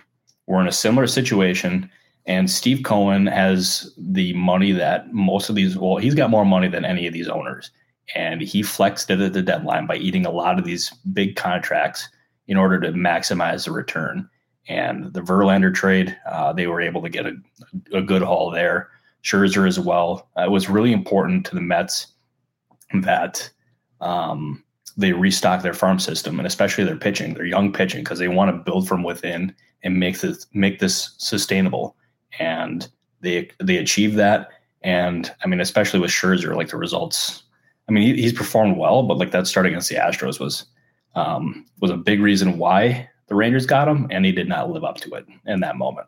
were 0.47 0.61
in 0.61 0.69
a 0.69 0.73
similar 0.73 1.07
situation. 1.07 1.91
And 2.29 2.51
Steve 2.51 2.83
Cohen 2.85 3.27
has 3.27 3.93
the 3.97 4.35
money 4.35 4.71
that 4.73 5.13
most 5.15 5.49
of 5.49 5.55
these, 5.55 5.79
well, 5.79 5.97
he's 5.97 6.15
got 6.15 6.29
more 6.29 6.45
money 6.45 6.69
than 6.69 6.85
any 6.85 7.07
of 7.07 7.15
these 7.15 7.27
owners. 7.27 7.71
And 8.15 8.43
he 8.43 8.63
flexed 8.63 9.11
it 9.11 9.21
at 9.21 9.33
the 9.33 9.43
deadline 9.43 9.87
by 9.87 9.97
eating 9.97 10.27
a 10.27 10.31
lot 10.31 10.59
of 10.59 10.67
these 10.67 10.91
big 11.13 11.37
contracts 11.37 12.07
in 12.47 12.59
order 12.59 12.79
to 12.81 12.93
maximize 12.93 13.65
the 13.65 13.73
return. 13.73 14.29
And 14.69 15.13
the 15.15 15.23
Verlander 15.23 15.75
trade, 15.75 16.15
uh, 16.31 16.53
they 16.53 16.67
were 16.67 16.83
able 16.83 17.01
to 17.01 17.09
get 17.09 17.25
a, 17.25 17.33
a 17.95 18.03
good 18.03 18.21
haul 18.21 18.51
there. 18.51 18.91
Scherzer 19.25 19.67
as 19.67 19.81
well. 19.81 20.29
Uh, 20.39 20.45
it 20.45 20.51
was 20.51 20.69
really 20.69 20.93
important 20.93 21.47
to 21.47 21.55
the 21.55 21.63
Mets 21.63 22.09
that 23.03 23.51
um, 24.03 24.63
they 24.99 25.13
restock 25.13 25.63
their 25.63 25.75
farm 25.75 25.99
system 25.99 26.39
and 26.39 26.47
especially 26.47 26.85
their 26.85 26.97
pitching, 26.97 27.33
their 27.33 27.47
young 27.47 27.73
pitching, 27.73 28.05
because 28.05 28.19
they 28.19 28.29
want 28.29 28.51
to 28.51 28.71
build 28.71 28.87
from 28.87 29.03
within 29.03 29.55
and 29.83 29.99
make 29.99 30.21
this 30.21 30.47
make 30.53 30.79
this 30.79 31.15
sustainable. 31.17 31.97
And 32.39 32.89
they 33.21 33.51
they 33.61 33.77
achieve 33.77 34.15
that. 34.15 34.49
And 34.83 35.33
I 35.43 35.49
mean, 35.49 35.61
especially 35.61 36.01
with 36.01 36.11
Scherzer, 36.11 36.55
like 36.55 36.69
the 36.69 36.77
results. 36.77 37.43
I 37.89 37.93
mean, 37.93 38.15
he, 38.15 38.23
he's 38.23 38.33
performed 38.33 38.77
well, 38.77 39.03
but 39.03 39.19
like 39.19 39.31
that 39.31 39.47
start 39.47 39.67
against 39.67 39.89
the 39.89 39.97
Astros 39.97 40.39
was 40.39 40.67
um, 41.15 41.67
was 41.81 41.91
a 41.91 41.97
big 41.97 42.21
reason 42.21 42.59
why 42.59 43.09
the 43.29 43.35
Rangers 43.35 43.67
got 43.67 43.89
him, 43.89 44.07
and 44.11 44.25
he 44.25 44.33
did 44.33 44.49
not 44.49 44.71
live 44.71 44.85
up 44.85 44.97
to 44.99 45.15
it 45.15 45.27
in 45.47 45.61
that 45.61 45.77
moment. 45.77 46.07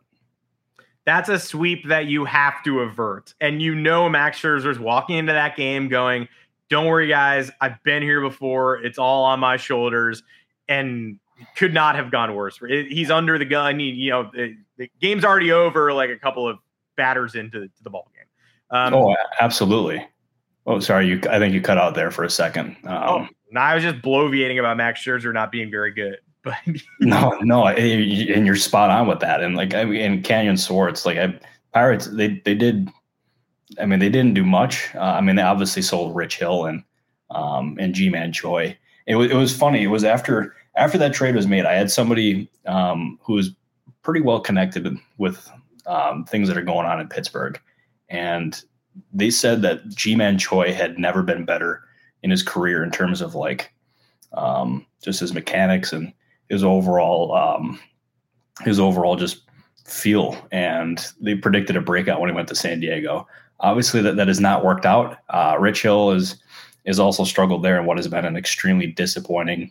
That's 1.05 1.29
a 1.29 1.39
sweep 1.39 1.89
that 1.89 2.07
you 2.07 2.25
have 2.25 2.63
to 2.65 2.81
avert, 2.81 3.35
and 3.41 3.61
you 3.61 3.75
know 3.75 4.09
Max 4.09 4.41
Scherzer's 4.41 4.79
walking 4.79 5.17
into 5.17 5.33
that 5.33 5.57
game 5.57 5.89
going, 5.89 6.29
"Don't 6.69 6.87
worry, 6.87 7.09
guys. 7.09 7.51
I've 7.61 7.83
been 7.83 8.03
here 8.03 8.21
before. 8.21 8.77
It's 8.77 8.99
all 8.99 9.25
on 9.25 9.41
my 9.41 9.57
shoulders." 9.57 10.23
And 10.69 11.19
could 11.57 11.75
not 11.75 11.97
have 11.97 12.11
gone 12.11 12.35
worse. 12.35 12.59
He's 12.67 13.11
under 13.11 13.39
the 13.39 13.45
gun. 13.45 13.79
He, 13.79 13.91
you 13.91 14.11
know, 14.11 14.31
the, 14.33 14.57
the, 14.77 14.91
game's 15.01 15.25
already 15.25 15.53
over. 15.53 15.93
Like 15.93 16.11
a 16.11 16.19
couple 16.19 16.49
of 16.49 16.59
batters 16.97 17.35
into 17.35 17.61
the, 17.61 17.71
the 17.83 17.91
ball 17.91 18.11
game. 18.15 18.79
Um, 18.79 18.95
oh, 18.95 19.17
absolutely. 19.41 20.07
Oh, 20.67 20.81
sorry. 20.81 21.09
You, 21.09 21.21
I 21.31 21.39
think 21.39 21.55
you 21.55 21.61
cut 21.61 21.79
out 21.79 21.95
there 21.95 22.11
for 22.11 22.25
a 22.25 22.31
second. 22.31 22.77
Um, 22.85 23.03
oh, 23.09 23.29
no, 23.51 23.61
I 23.61 23.75
was 23.75 23.83
just 23.83 23.97
bloviating 24.03 24.59
about 24.59 24.77
Max 24.77 25.03
Scherzer 25.03 25.33
not 25.33 25.51
being 25.51 25.71
very 25.71 25.93
good. 25.93 26.19
But 26.43 26.55
no, 27.01 27.37
no, 27.43 27.67
and 27.67 28.47
you're 28.47 28.57
spot 28.57 28.89
on 28.89 29.07
with 29.07 29.21
that. 29.21 29.43
And 29.43 29.57
like, 29.57 29.75
I 29.75 29.85
mean, 29.85 30.01
in 30.01 30.23
Canyon 30.23 30.57
Swartz, 30.57 31.05
like 31.05 31.19
I, 31.19 31.39
Pirates, 31.75 32.07
they 32.07 32.41
they 32.47 32.55
did. 32.55 32.89
I 33.79 33.85
mean, 33.85 33.99
they 33.99 34.09
didn't 34.09 34.33
do 34.33 34.43
much. 34.43 34.89
Uh, 34.95 35.01
I 35.01 35.21
mean, 35.21 35.37
they 35.37 35.43
obviously 35.43 35.83
sold 35.83 36.17
Rich 36.17 36.39
Hill 36.39 36.65
and 36.65 36.83
um, 37.29 37.77
and 37.79 37.95
Ji-Man 37.95 38.33
Choi. 38.33 38.75
It 39.07 39.17
was 39.17 39.31
it 39.31 39.35
was 39.35 39.55
funny. 39.55 39.83
It 39.83 39.89
was 39.89 40.03
after 40.03 40.55
after 40.81 40.97
that 40.97 41.13
trade 41.13 41.37
was 41.37 41.47
made, 41.47 41.67
I 41.67 41.75
had 41.75 41.91
somebody 41.91 42.51
um, 42.67 43.19
who 43.23 43.35
was 43.35 43.51
pretty 44.03 44.23
well 44.23 44.41
connected 44.41 44.97
with 45.19 45.51
um, 45.87 46.25
things 46.25 46.49
that 46.49 46.57
are 46.57 46.63
going 46.63 46.87
on 46.87 46.99
in 47.01 47.09
Pittsburgh, 47.09 47.61
and 48.09 48.61
they 49.13 49.31
said 49.31 49.61
that 49.63 49.87
Ji-Man 49.89 50.39
Choi 50.39 50.73
had 50.73 50.99
never 50.99 51.23
been 51.23 51.45
better 51.45 51.83
in 52.23 52.31
his 52.31 52.43
career 52.43 52.83
in 52.83 52.91
terms 52.91 53.21
of 53.21 53.35
like 53.35 53.73
um, 54.33 54.87
just 55.03 55.21
his 55.21 55.35
mechanics 55.35 55.93
and 55.93 56.13
his 56.49 56.65
overall 56.65 57.35
um, 57.35 57.79
his 58.63 58.81
overall 58.81 59.17
just 59.17 59.43
feel. 59.85 60.37
And 60.51 61.05
they 61.21 61.35
predicted 61.35 61.77
a 61.77 61.83
breakout 61.83 62.21
when 62.21 62.31
he 62.31 62.35
went 62.35 62.49
to 62.49 62.55
San 62.55 62.81
Diego. 62.81 63.29
Obviously, 63.61 64.01
that 64.01 64.17
that 64.17 64.29
has 64.29 64.41
not 64.41 64.65
worked 64.65 64.87
out. 64.87 65.19
Uh, 65.29 65.57
Rich 65.61 65.83
Hill 65.83 66.13
is 66.13 66.37
is 66.87 66.99
also 66.99 67.25
struggled 67.25 67.63
there 67.63 67.79
in 67.79 67.85
what 67.85 67.99
has 67.99 68.09
been 68.09 68.25
an 68.25 68.37
extremely 68.37 68.87
disappointing 68.87 69.71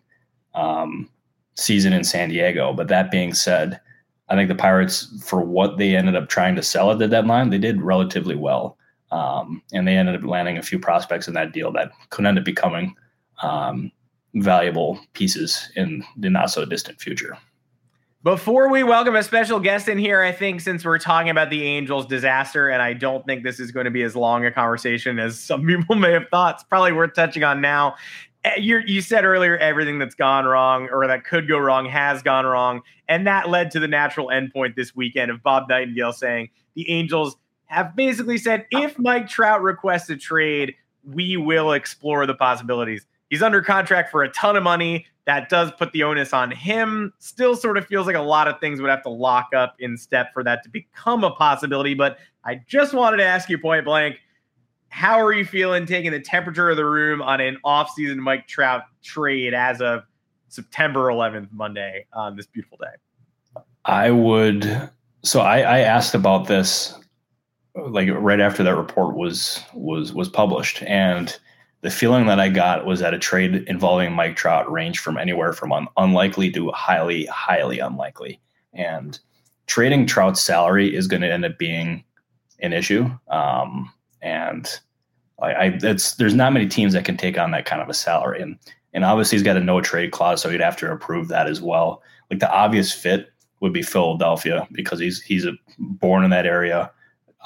um, 0.59 1.09
season 1.55 1.93
in 1.93 2.03
San 2.03 2.29
Diego. 2.29 2.73
But 2.73 2.87
that 2.89 3.11
being 3.11 3.33
said, 3.33 3.79
I 4.27 4.35
think 4.35 4.49
the 4.49 4.55
Pirates, 4.55 5.07
for 5.23 5.41
what 5.41 5.77
they 5.77 5.95
ended 5.95 6.15
up 6.15 6.29
trying 6.29 6.55
to 6.55 6.63
sell 6.63 6.91
at 6.91 6.99
the 6.99 7.07
deadline, 7.07 7.49
they 7.49 7.57
did 7.57 7.81
relatively 7.81 8.35
well. 8.35 8.77
Um, 9.11 9.63
and 9.73 9.87
they 9.87 9.97
ended 9.97 10.15
up 10.15 10.23
landing 10.23 10.57
a 10.57 10.61
few 10.61 10.77
prospects 10.77 11.27
in 11.27 11.33
that 11.33 11.51
deal 11.51 11.71
that 11.71 11.91
could 12.11 12.25
end 12.25 12.37
up 12.37 12.45
becoming 12.45 12.95
um, 13.41 13.91
valuable 14.35 14.99
pieces 15.13 15.71
in 15.75 16.03
the 16.15 16.29
not 16.29 16.51
so 16.51 16.63
distant 16.65 17.01
future. 17.01 17.37
Before 18.21 18.69
we 18.69 18.83
welcome 18.83 19.15
a 19.15 19.23
special 19.23 19.61
guest 19.61 19.87
in 19.87 19.97
here, 19.97 20.21
I 20.21 20.33
think 20.33 20.59
since 20.59 20.83
we're 20.83 20.99
talking 20.99 21.29
about 21.29 21.49
the 21.49 21.63
Angels 21.63 22.05
disaster, 22.05 22.67
and 22.67 22.81
I 22.81 22.91
don't 22.91 23.25
think 23.25 23.43
this 23.43 23.61
is 23.61 23.71
going 23.71 23.85
to 23.85 23.91
be 23.91 24.03
as 24.03 24.13
long 24.13 24.45
a 24.45 24.51
conversation 24.51 25.19
as 25.19 25.39
some 25.39 25.65
people 25.65 25.95
may 25.95 26.11
have 26.11 26.27
thought, 26.29 26.55
it's 26.55 26.63
probably 26.65 26.91
worth 26.91 27.13
touching 27.13 27.45
on 27.45 27.61
now. 27.61 27.95
Eh, 28.45 28.55
you 28.57 28.79
you 28.85 29.01
said 29.01 29.25
earlier 29.25 29.57
everything 29.57 29.99
that's 29.99 30.15
gone 30.15 30.45
wrong 30.45 30.87
or 30.91 31.05
that 31.07 31.25
could 31.25 31.47
go 31.47 31.57
wrong 31.57 31.85
has 31.85 32.21
gone 32.23 32.45
wrong, 32.45 32.81
and 33.07 33.27
that 33.27 33.49
led 33.49 33.71
to 33.71 33.79
the 33.79 33.87
natural 33.87 34.27
endpoint 34.27 34.75
this 34.75 34.95
weekend 34.95 35.29
of 35.29 35.43
Bob 35.43 35.67
Nightingale 35.67 36.13
saying 36.13 36.49
the 36.75 36.89
Angels 36.89 37.35
have 37.65 37.95
basically 37.95 38.37
said 38.37 38.65
if 38.71 38.97
Mike 38.97 39.27
Trout 39.27 39.61
requests 39.61 40.09
a 40.09 40.15
trade, 40.15 40.73
we 41.03 41.35
will 41.37 41.73
explore 41.73 42.25
the 42.25 42.33
possibilities. 42.33 43.05
He's 43.29 43.43
under 43.43 43.61
contract 43.61 44.09
for 44.09 44.23
a 44.23 44.29
ton 44.29 44.55
of 44.55 44.63
money. 44.63 45.05
That 45.25 45.49
does 45.49 45.71
put 45.77 45.91
the 45.91 46.01
onus 46.03 46.33
on 46.33 46.49
him. 46.49 47.13
Still, 47.19 47.55
sort 47.55 47.77
of 47.77 47.85
feels 47.85 48.07
like 48.07 48.15
a 48.15 48.21
lot 48.21 48.47
of 48.47 48.59
things 48.59 48.81
would 48.81 48.89
have 48.89 49.03
to 49.03 49.09
lock 49.09 49.49
up 49.55 49.75
in 49.79 49.97
step 49.97 50.33
for 50.33 50.43
that 50.45 50.63
to 50.63 50.69
become 50.69 51.23
a 51.23 51.29
possibility. 51.31 51.93
But 51.93 52.17
I 52.43 52.61
just 52.67 52.93
wanted 52.93 53.17
to 53.17 53.25
ask 53.25 53.49
you 53.49 53.59
point 53.59 53.85
blank 53.85 54.15
how 54.89 55.21
are 55.23 55.31
you 55.31 55.45
feeling 55.45 55.85
taking 55.85 56.11
the 56.11 56.19
temperature 56.19 56.69
of 56.69 56.77
the 56.77 56.85
room 56.85 57.21
on 57.21 57.41
an 57.41 57.57
offseason 57.65 58.17
Mike 58.17 58.47
Trout 58.47 58.83
trade 59.03 59.53
as 59.53 59.81
of 59.81 60.03
September 60.49 61.07
11th, 61.07 61.49
Monday, 61.51 62.05
on 62.13 62.35
this 62.35 62.47
beautiful 62.47 62.77
day? 62.77 63.63
I 63.85 64.11
would. 64.11 64.89
So 65.23 65.41
I, 65.41 65.59
I 65.59 65.79
asked 65.79 66.15
about 66.15 66.47
this 66.47 66.95
like 67.75 68.09
right 68.11 68.39
after 68.39 68.63
that 68.63 68.75
report 68.75 69.15
was 69.15 69.63
was 69.73 70.13
was 70.13 70.27
published, 70.27 70.83
and 70.83 71.37
the 71.81 71.89
feeling 71.89 72.25
that 72.25 72.39
I 72.39 72.49
got 72.49 72.85
was 72.85 72.99
that 72.99 73.13
a 73.13 73.19
trade 73.19 73.63
involving 73.67 74.11
Mike 74.11 74.35
Trout 74.35 74.69
ranged 74.69 74.99
from 74.99 75.17
anywhere 75.17 75.53
from 75.53 75.71
un- 75.71 75.87
unlikely 75.97 76.51
to 76.51 76.71
highly, 76.71 77.25
highly 77.27 77.79
unlikely. 77.79 78.41
And 78.73 79.17
trading 79.67 80.05
Trout's 80.05 80.41
salary 80.41 80.93
is 80.93 81.07
going 81.07 81.21
to 81.21 81.31
end 81.31 81.45
up 81.45 81.57
being 81.57 82.03
an 82.59 82.73
issue. 82.73 83.09
Um, 83.29 83.91
and 84.21 84.79
I, 85.41 85.51
I 85.51 85.65
it's 85.81 86.15
there's 86.15 86.33
not 86.33 86.53
many 86.53 86.67
teams 86.67 86.93
that 86.93 87.05
can 87.05 87.17
take 87.17 87.37
on 87.37 87.51
that 87.51 87.65
kind 87.65 87.81
of 87.81 87.89
a 87.89 87.93
salary, 87.93 88.41
and 88.41 88.57
and 88.93 89.05
obviously 89.05 89.37
he's 89.37 89.43
got 89.43 89.57
a 89.57 89.61
no 89.61 89.81
trade 89.81 90.11
clause, 90.11 90.41
so 90.41 90.49
he'd 90.49 90.61
have 90.61 90.77
to 90.77 90.91
approve 90.91 91.27
that 91.29 91.47
as 91.47 91.61
well. 91.61 92.03
Like 92.29 92.39
the 92.39 92.51
obvious 92.51 92.93
fit 92.93 93.31
would 93.59 93.73
be 93.73 93.81
Philadelphia 93.81 94.67
because 94.71 94.99
he's 94.99 95.21
he's 95.21 95.45
a, 95.45 95.53
born 95.77 96.23
in 96.23 96.29
that 96.31 96.45
area, 96.45 96.91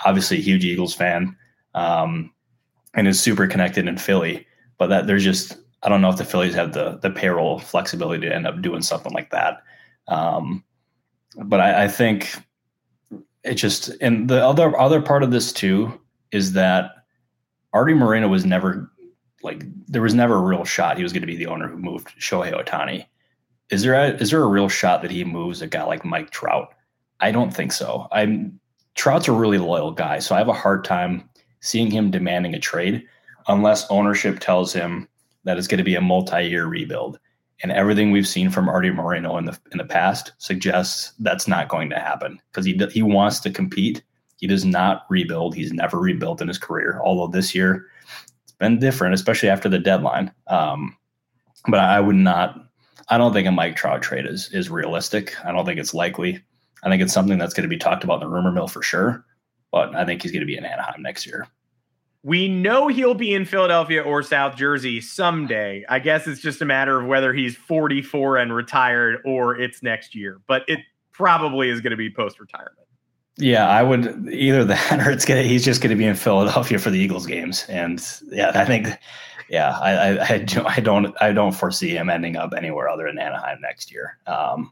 obviously 0.06 0.38
a 0.38 0.42
huge 0.42 0.66
Eagles 0.66 0.94
fan, 0.94 1.36
um, 1.76 2.32
and 2.94 3.08
is 3.08 3.20
super 3.20 3.48
connected 3.48 3.88
in 3.88 3.98
Philly. 3.98 4.46
But 4.78 4.88
that 4.88 5.08
there's 5.08 5.24
just 5.24 5.58
I 5.84 5.90
don't 5.90 6.02
know 6.02 6.10
if 6.10 6.18
the 6.18 6.26
Phillies 6.26 6.56
have 6.56 6.74
the 6.74 6.98
the 7.02 7.12
payroll 7.12 7.60
flexibility 7.60 8.28
to 8.28 8.36
end 8.36 8.48
up 8.48 8.62
doing 8.62 8.82
something 8.82 9.14
like 9.14 9.30
that. 9.32 9.62
Um, 10.08 10.64
but 11.38 11.60
I, 11.60 11.86
I 11.86 11.88
think 11.88 12.36
it 13.44 13.56
just 13.56 13.90
and 14.02 14.30
the 14.30 14.46
other 14.46 14.78
other 14.80 15.02
part 15.02 15.24
of 15.24 15.32
this 15.32 15.52
too 15.52 16.00
is 16.34 16.54
that 16.54 16.92
Arte 17.72 17.94
Moreno 17.94 18.28
was 18.28 18.46
never 18.46 18.92
like 19.44 19.64
there 19.88 20.02
was 20.02 20.14
never 20.14 20.36
a 20.36 20.42
real 20.42 20.66
shot 20.66 20.98
he 20.98 21.04
was 21.04 21.14
going 21.14 21.22
to 21.22 21.28
be 21.28 21.36
the 21.36 21.48
owner 21.48 21.68
who 21.68 21.78
moved 21.78 22.16
Shohei 22.20 22.54
Ohtani. 22.54 23.06
Is 23.70 23.84
there 23.84 23.94
a, 23.94 24.10
is 24.16 24.32
there 24.32 24.42
a 24.42 24.48
real 24.48 24.70
shot 24.70 25.02
that 25.02 25.12
he 25.12 25.24
moves 25.24 25.62
a 25.62 25.68
guy 25.68 25.84
like 25.84 26.06
Mike 26.06 26.32
Trout? 26.32 26.74
I 27.20 27.32
don't 27.32 27.54
think 27.54 27.72
so. 27.72 28.08
I'm 28.12 28.60
Trout's 28.96 29.28
a 29.28 29.32
really 29.32 29.58
loyal 29.58 29.92
guy, 29.92 30.20
so 30.20 30.36
I 30.36 30.38
have 30.40 30.50
a 30.50 30.54
hard 30.54 30.84
time 30.84 31.30
seeing 31.62 31.90
him 31.90 32.12
demanding 32.12 32.54
a 32.54 32.60
trade 32.60 33.04
unless 33.48 33.90
ownership 33.90 34.40
tells 34.40 34.74
him 34.74 35.08
that 35.44 35.58
it's 35.58 35.68
going 35.68 35.80
to 35.80 35.84
be 35.84 35.96
a 35.96 36.02
multi-year 36.02 36.66
rebuild. 36.66 37.20
And 37.62 37.72
everything 37.72 38.12
we've 38.12 38.28
seen 38.28 38.50
from 38.50 38.70
Arte 38.70 38.92
Moreno 38.92 39.38
in 39.38 39.46
the 39.46 39.58
in 39.72 39.78
the 39.78 39.86
past 39.86 40.34
suggests 40.38 41.14
that's 41.20 41.48
not 41.48 41.70
going 41.70 41.90
to 41.90 42.00
happen 42.00 42.42
because 42.52 42.66
he 42.66 42.80
he 42.92 43.04
wants 43.04 43.40
to 43.42 43.52
compete 43.52 44.04
he 44.44 44.48
does 44.48 44.66
not 44.66 45.06
rebuild. 45.10 45.56
He's 45.56 45.72
never 45.72 45.98
rebuilt 45.98 46.42
in 46.42 46.50
his 46.50 46.58
career. 46.58 47.00
Although 47.02 47.32
this 47.32 47.56
year 47.56 47.88
it's 48.44 48.52
been 48.52 48.78
different, 48.78 49.14
especially 49.14 49.48
after 49.48 49.70
the 49.70 49.80
deadline. 49.80 50.34
Um, 50.48 50.98
but 51.70 51.80
I 51.80 52.02
would 52.02 52.18
not. 52.18 52.58
I 53.08 53.18
don't 53.18 53.32
think 53.32 53.48
a 53.48 53.54
Mike 53.54 53.78
Trout 53.78 54.02
trade 54.02 54.26
is 54.26 54.52
is 54.52 54.70
realistic. 54.70 55.34
I 55.46 55.54
don't 55.54 55.66
think 55.66 55.80
it's 55.80 55.94
likely. 55.94 56.44
I 56.84 56.90
think 56.90 57.02
it's 57.02 57.14
something 57.14 57.38
that's 57.38 57.54
going 57.54 57.64
to 57.64 57.70
be 57.70 57.78
talked 57.78 58.04
about 58.04 58.16
in 58.16 58.28
the 58.28 58.36
rumor 58.36 58.52
mill 58.52 58.68
for 58.68 58.82
sure. 58.82 59.24
But 59.72 59.96
I 59.96 60.04
think 60.04 60.22
he's 60.22 60.34
going 60.34 60.42
to 60.42 60.46
be 60.46 60.58
in 60.58 60.66
Anaheim 60.66 61.02
next 61.02 61.26
year. 61.26 61.48
We 62.22 62.50
know 62.50 62.90
he'll 62.90 63.14
be 63.14 63.34
in 63.34 63.46
Philadelphia 63.46 64.02
or 64.02 64.24
South 64.24 64.58
Jersey 64.58 65.00
someday. 65.00 65.86
I 65.88 66.00
guess 66.00 66.28
it's 66.28 66.42
just 66.42 66.62
a 66.62 66.66
matter 66.66 67.00
of 67.00 67.08
whether 67.08 67.34
he's 67.34 67.56
44 67.56 68.40
and 68.40 68.54
retired 68.54 69.22
or 69.24 69.56
it's 69.56 69.82
next 69.82 70.16
year. 70.16 70.42
But 70.48 70.64
it 70.68 70.80
probably 71.14 71.70
is 71.70 71.80
going 71.80 71.92
to 71.92 71.98
be 71.98 72.10
post 72.10 72.42
retirement. 72.42 72.83
Yeah, 73.38 73.68
I 73.68 73.82
would 73.82 74.30
either 74.32 74.64
that 74.66 75.00
or 75.08 75.12
it's 75.12 75.26
gonna. 75.26 75.44
He's 75.44 75.66
just 75.66 75.82
to 75.82 75.96
be 75.96 76.06
in 76.06 76.16
Philadelphia 76.16 76.78
for 76.80 76.90
the 76.90 77.00
Eagles 77.00 77.26
games, 77.26 77.66
and 77.68 78.06
yeah, 78.32 78.52
I 78.54 78.66
think, 78.66 78.88
yeah, 79.50 79.78
I, 79.80 79.92
I, 79.92 80.34
I 80.34 80.38
don't, 80.40 80.68
I 80.68 80.80
don't, 80.80 81.16
I 81.22 81.32
don't 81.32 81.52
foresee 81.54 81.96
him 81.96 82.10
ending 82.10 82.36
up 82.36 82.54
anywhere 82.56 82.90
other 82.90 83.08
than 83.08 83.18
Anaheim 83.18 83.60
next 83.62 83.92
year. 83.92 84.20
Um, 84.28 84.72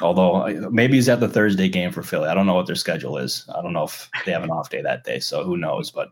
although 0.00 0.70
maybe 0.70 0.94
he's 0.94 1.08
at 1.08 1.20
the 1.20 1.28
Thursday 1.28 1.68
game 1.68 1.92
for 1.92 2.02
Philly. 2.02 2.28
I 2.28 2.34
don't 2.34 2.46
know 2.46 2.54
what 2.54 2.66
their 2.66 2.74
schedule 2.74 3.16
is. 3.16 3.48
I 3.54 3.62
don't 3.62 3.72
know 3.72 3.84
if 3.84 4.10
they 4.26 4.32
have 4.32 4.42
an 4.42 4.50
off 4.50 4.70
day 4.70 4.82
that 4.82 5.04
day, 5.04 5.20
so 5.20 5.44
who 5.44 5.56
knows? 5.56 5.92
But 5.92 6.08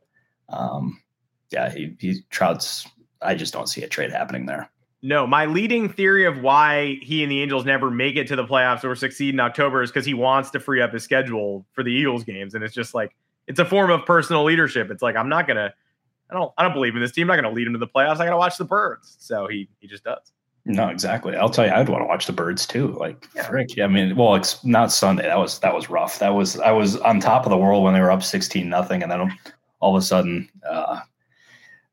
um, 0.50 1.02
yeah, 1.50 1.72
he 1.72 1.96
he 1.98 2.22
Trout's. 2.30 2.86
I 3.20 3.34
just 3.34 3.52
don't 3.52 3.68
see 3.68 3.82
a 3.82 3.88
trade 3.88 4.12
happening 4.12 4.46
there. 4.46 4.70
No, 5.04 5.26
my 5.26 5.46
leading 5.46 5.88
theory 5.88 6.24
of 6.24 6.40
why 6.42 6.98
he 7.02 7.24
and 7.24 7.32
the 7.32 7.42
Angels 7.42 7.64
never 7.64 7.90
make 7.90 8.14
it 8.14 8.28
to 8.28 8.36
the 8.36 8.44
playoffs 8.44 8.84
or 8.84 8.94
succeed 8.94 9.34
in 9.34 9.40
October 9.40 9.82
is 9.82 9.90
because 9.90 10.06
he 10.06 10.14
wants 10.14 10.50
to 10.50 10.60
free 10.60 10.80
up 10.80 10.92
his 10.92 11.02
schedule 11.02 11.66
for 11.72 11.82
the 11.82 11.90
Eagles 11.90 12.22
games, 12.22 12.54
and 12.54 12.62
it's 12.62 12.74
just 12.74 12.94
like 12.94 13.14
it's 13.48 13.58
a 13.58 13.64
form 13.64 13.90
of 13.90 14.06
personal 14.06 14.44
leadership. 14.44 14.90
It's 14.90 15.02
like 15.02 15.16
I'm 15.16 15.28
not 15.28 15.48
gonna, 15.48 15.74
I 16.30 16.34
don't, 16.34 16.52
I 16.56 16.62
don't 16.62 16.72
believe 16.72 16.94
in 16.94 17.02
this 17.02 17.10
team. 17.10 17.24
I'm 17.24 17.36
not 17.36 17.42
gonna 17.42 17.54
lead 17.54 17.66
him 17.66 17.72
to 17.72 17.80
the 17.80 17.88
playoffs. 17.88 18.20
I 18.20 18.24
gotta 18.24 18.36
watch 18.36 18.58
the 18.58 18.64
birds. 18.64 19.16
So 19.18 19.48
he 19.48 19.68
he 19.80 19.88
just 19.88 20.04
does. 20.04 20.32
No, 20.64 20.88
exactly. 20.88 21.34
I'll 21.34 21.50
tell 21.50 21.66
you, 21.66 21.72
I'd 21.72 21.88
want 21.88 22.02
to 22.02 22.06
watch 22.06 22.26
the 22.26 22.32
birds 22.32 22.66
too. 22.66 22.92
Like, 22.92 23.28
yeah. 23.34 23.48
frick. 23.48 23.70
I 23.82 23.88
mean, 23.88 24.14
well, 24.14 24.36
it's 24.36 24.64
not 24.64 24.92
Sunday. 24.92 25.24
That 25.24 25.38
was 25.38 25.58
that 25.58 25.74
was 25.74 25.90
rough. 25.90 26.20
That 26.20 26.34
was 26.34 26.60
I 26.60 26.70
was 26.70 26.98
on 26.98 27.18
top 27.18 27.44
of 27.44 27.50
the 27.50 27.58
world 27.58 27.82
when 27.82 27.94
they 27.94 28.00
were 28.00 28.12
up 28.12 28.22
sixteen 28.22 28.68
nothing, 28.68 29.02
and 29.02 29.10
then 29.10 29.36
all 29.80 29.96
of 29.96 30.00
a 30.00 30.06
sudden, 30.06 30.48
uh, 30.68 31.00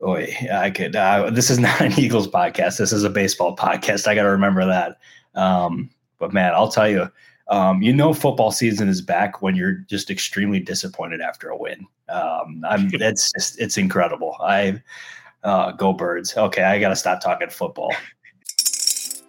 oh, 0.01 0.15
I 0.15 0.71
could. 0.71 0.95
Uh, 0.95 1.29
this 1.29 1.49
is 1.49 1.59
not 1.59 1.81
an 1.81 1.99
Eagles 1.99 2.27
podcast. 2.27 2.77
This 2.77 2.91
is 2.91 3.03
a 3.03 3.09
baseball 3.09 3.55
podcast. 3.55 4.07
I 4.07 4.15
got 4.15 4.23
to 4.23 4.29
remember 4.29 4.65
that. 4.65 4.97
Um, 5.35 5.89
but 6.17 6.33
man, 6.33 6.53
I'll 6.53 6.71
tell 6.71 6.89
you, 6.89 7.09
um, 7.47 7.81
you 7.81 7.93
know, 7.93 8.13
football 8.13 8.51
season 8.51 8.87
is 8.87 9.01
back 9.01 9.41
when 9.41 9.55
you're 9.55 9.73
just 9.73 10.11
extremely 10.11 10.59
disappointed 10.59 11.21
after 11.21 11.49
a 11.49 11.57
win. 11.57 11.87
Um, 12.09 12.63
I'm. 12.67 12.89
it's 12.93 13.31
just 13.31 13.59
it's 13.59 13.77
incredible. 13.77 14.35
I 14.41 14.81
uh, 15.43 15.71
go 15.71 15.93
birds. 15.93 16.35
Okay, 16.35 16.63
I 16.63 16.79
got 16.79 16.89
to 16.89 16.95
stop 16.95 17.21
talking 17.21 17.49
football. 17.49 17.93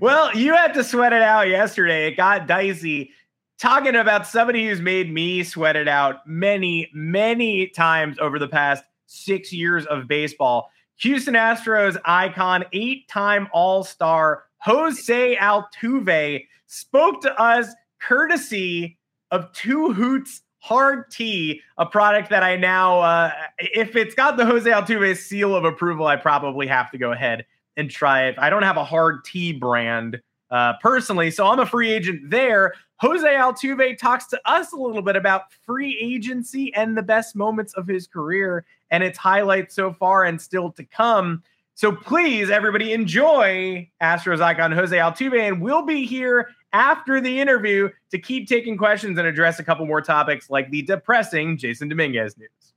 Well, 0.00 0.34
you 0.36 0.54
had 0.54 0.74
to 0.74 0.84
sweat 0.84 1.12
it 1.12 1.22
out 1.22 1.48
yesterday. 1.48 2.06
It 2.06 2.16
got 2.16 2.46
dicey. 2.46 3.10
Talking 3.58 3.94
about 3.94 4.26
somebody 4.26 4.66
who's 4.66 4.80
made 4.80 5.12
me 5.12 5.42
sweat 5.44 5.76
it 5.76 5.88
out 5.88 6.26
many, 6.26 6.90
many 6.92 7.68
times 7.68 8.18
over 8.18 8.38
the 8.38 8.48
past 8.48 8.84
six 9.06 9.52
years 9.52 9.86
of 9.86 10.08
baseball. 10.08 10.70
Houston 10.96 11.34
Astros 11.34 11.96
icon, 12.04 12.64
eight 12.72 13.08
time 13.08 13.48
All 13.52 13.84
Star 13.84 14.44
Jose 14.58 15.36
Altuve 15.36 16.46
spoke 16.66 17.20
to 17.22 17.40
us 17.40 17.68
courtesy 18.00 18.98
of 19.30 19.52
Two 19.52 19.92
Hoots 19.92 20.42
Hard 20.58 21.10
Tea, 21.10 21.60
a 21.76 21.84
product 21.84 22.30
that 22.30 22.42
I 22.42 22.56
now, 22.56 23.00
uh, 23.00 23.32
if 23.58 23.96
it's 23.96 24.14
got 24.14 24.36
the 24.36 24.46
Jose 24.46 24.68
Altuve 24.68 25.16
seal 25.16 25.54
of 25.54 25.64
approval, 25.64 26.06
I 26.06 26.16
probably 26.16 26.66
have 26.66 26.90
to 26.92 26.98
go 26.98 27.12
ahead 27.12 27.44
and 27.76 27.90
try 27.90 28.26
it. 28.26 28.36
I 28.38 28.50
don't 28.50 28.62
have 28.62 28.76
a 28.76 28.84
hard 28.84 29.24
tea 29.24 29.52
brand 29.52 30.20
uh, 30.50 30.74
personally, 30.80 31.30
so 31.30 31.46
I'm 31.46 31.58
a 31.58 31.66
free 31.66 31.92
agent 31.92 32.30
there. 32.30 32.74
Jose 32.98 33.26
Altuve 33.26 33.98
talks 33.98 34.26
to 34.26 34.40
us 34.44 34.72
a 34.72 34.76
little 34.76 35.02
bit 35.02 35.16
about 35.16 35.52
free 35.66 35.98
agency 36.00 36.72
and 36.74 36.96
the 36.96 37.02
best 37.02 37.34
moments 37.34 37.74
of 37.74 37.86
his 37.86 38.06
career 38.06 38.64
and 38.90 39.02
its 39.02 39.18
highlights 39.18 39.74
so 39.74 39.92
far 39.92 40.24
and 40.24 40.40
still 40.40 40.70
to 40.72 40.84
come. 40.84 41.42
So 41.74 41.90
please, 41.90 42.50
everybody, 42.50 42.92
enjoy 42.92 43.90
Astros 44.00 44.40
icon 44.40 44.70
Jose 44.70 44.96
Altuve, 44.96 45.40
and 45.40 45.60
we'll 45.60 45.84
be 45.84 46.06
here 46.06 46.50
after 46.72 47.20
the 47.20 47.40
interview 47.40 47.88
to 48.10 48.18
keep 48.18 48.48
taking 48.48 48.76
questions 48.76 49.18
and 49.18 49.26
address 49.26 49.58
a 49.58 49.64
couple 49.64 49.84
more 49.86 50.00
topics 50.00 50.50
like 50.50 50.70
the 50.70 50.82
depressing 50.82 51.58
Jasson 51.58 51.88
Dominguez 51.88 52.38
news 52.38 52.73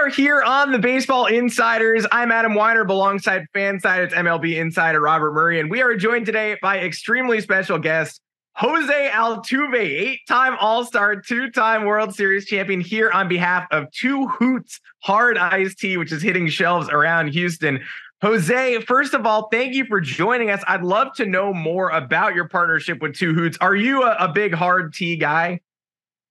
are 0.00 0.08
here 0.08 0.40
on 0.40 0.72
the 0.72 0.78
Baseball 0.78 1.26
Insiders. 1.26 2.06
I'm 2.10 2.32
Adam 2.32 2.52
Weinrib, 2.54 2.88
alongside 2.88 3.44
Fansided's 3.54 4.14
MLB 4.14 4.56
insider 4.56 4.98
Robert 4.98 5.34
Murray, 5.34 5.60
and 5.60 5.70
we 5.70 5.82
are 5.82 5.94
joined 5.94 6.24
today 6.24 6.56
by 6.62 6.78
extremely 6.78 7.42
special 7.42 7.78
guest 7.78 8.18
Jose 8.54 9.10
Altuve, 9.12 9.76
eight-time 9.76 10.56
All-Star, 10.58 11.16
two-time 11.16 11.84
World 11.84 12.14
Series 12.14 12.46
champion, 12.46 12.80
here 12.80 13.10
on 13.10 13.28
behalf 13.28 13.66
of 13.70 13.92
Two 13.92 14.26
Hoots 14.28 14.80
Hard 15.00 15.36
Iced 15.36 15.78
Tea, 15.78 15.98
which 15.98 16.12
is 16.12 16.22
hitting 16.22 16.48
shelves 16.48 16.88
around 16.88 17.28
Houston. 17.28 17.80
Jose, 18.22 18.80
first 18.80 19.12
of 19.12 19.26
all, 19.26 19.48
thank 19.50 19.74
you 19.74 19.84
for 19.84 20.00
joining 20.00 20.48
us. 20.48 20.64
I'd 20.66 20.82
love 20.82 21.12
to 21.16 21.26
know 21.26 21.52
more 21.52 21.90
about 21.90 22.34
your 22.34 22.48
partnership 22.48 23.02
with 23.02 23.16
Two 23.16 23.34
Hoots. 23.34 23.58
Are 23.60 23.76
you 23.76 24.04
a, 24.04 24.16
a 24.18 24.32
big 24.32 24.54
hard 24.54 24.94
tea 24.94 25.16
guy? 25.16 25.60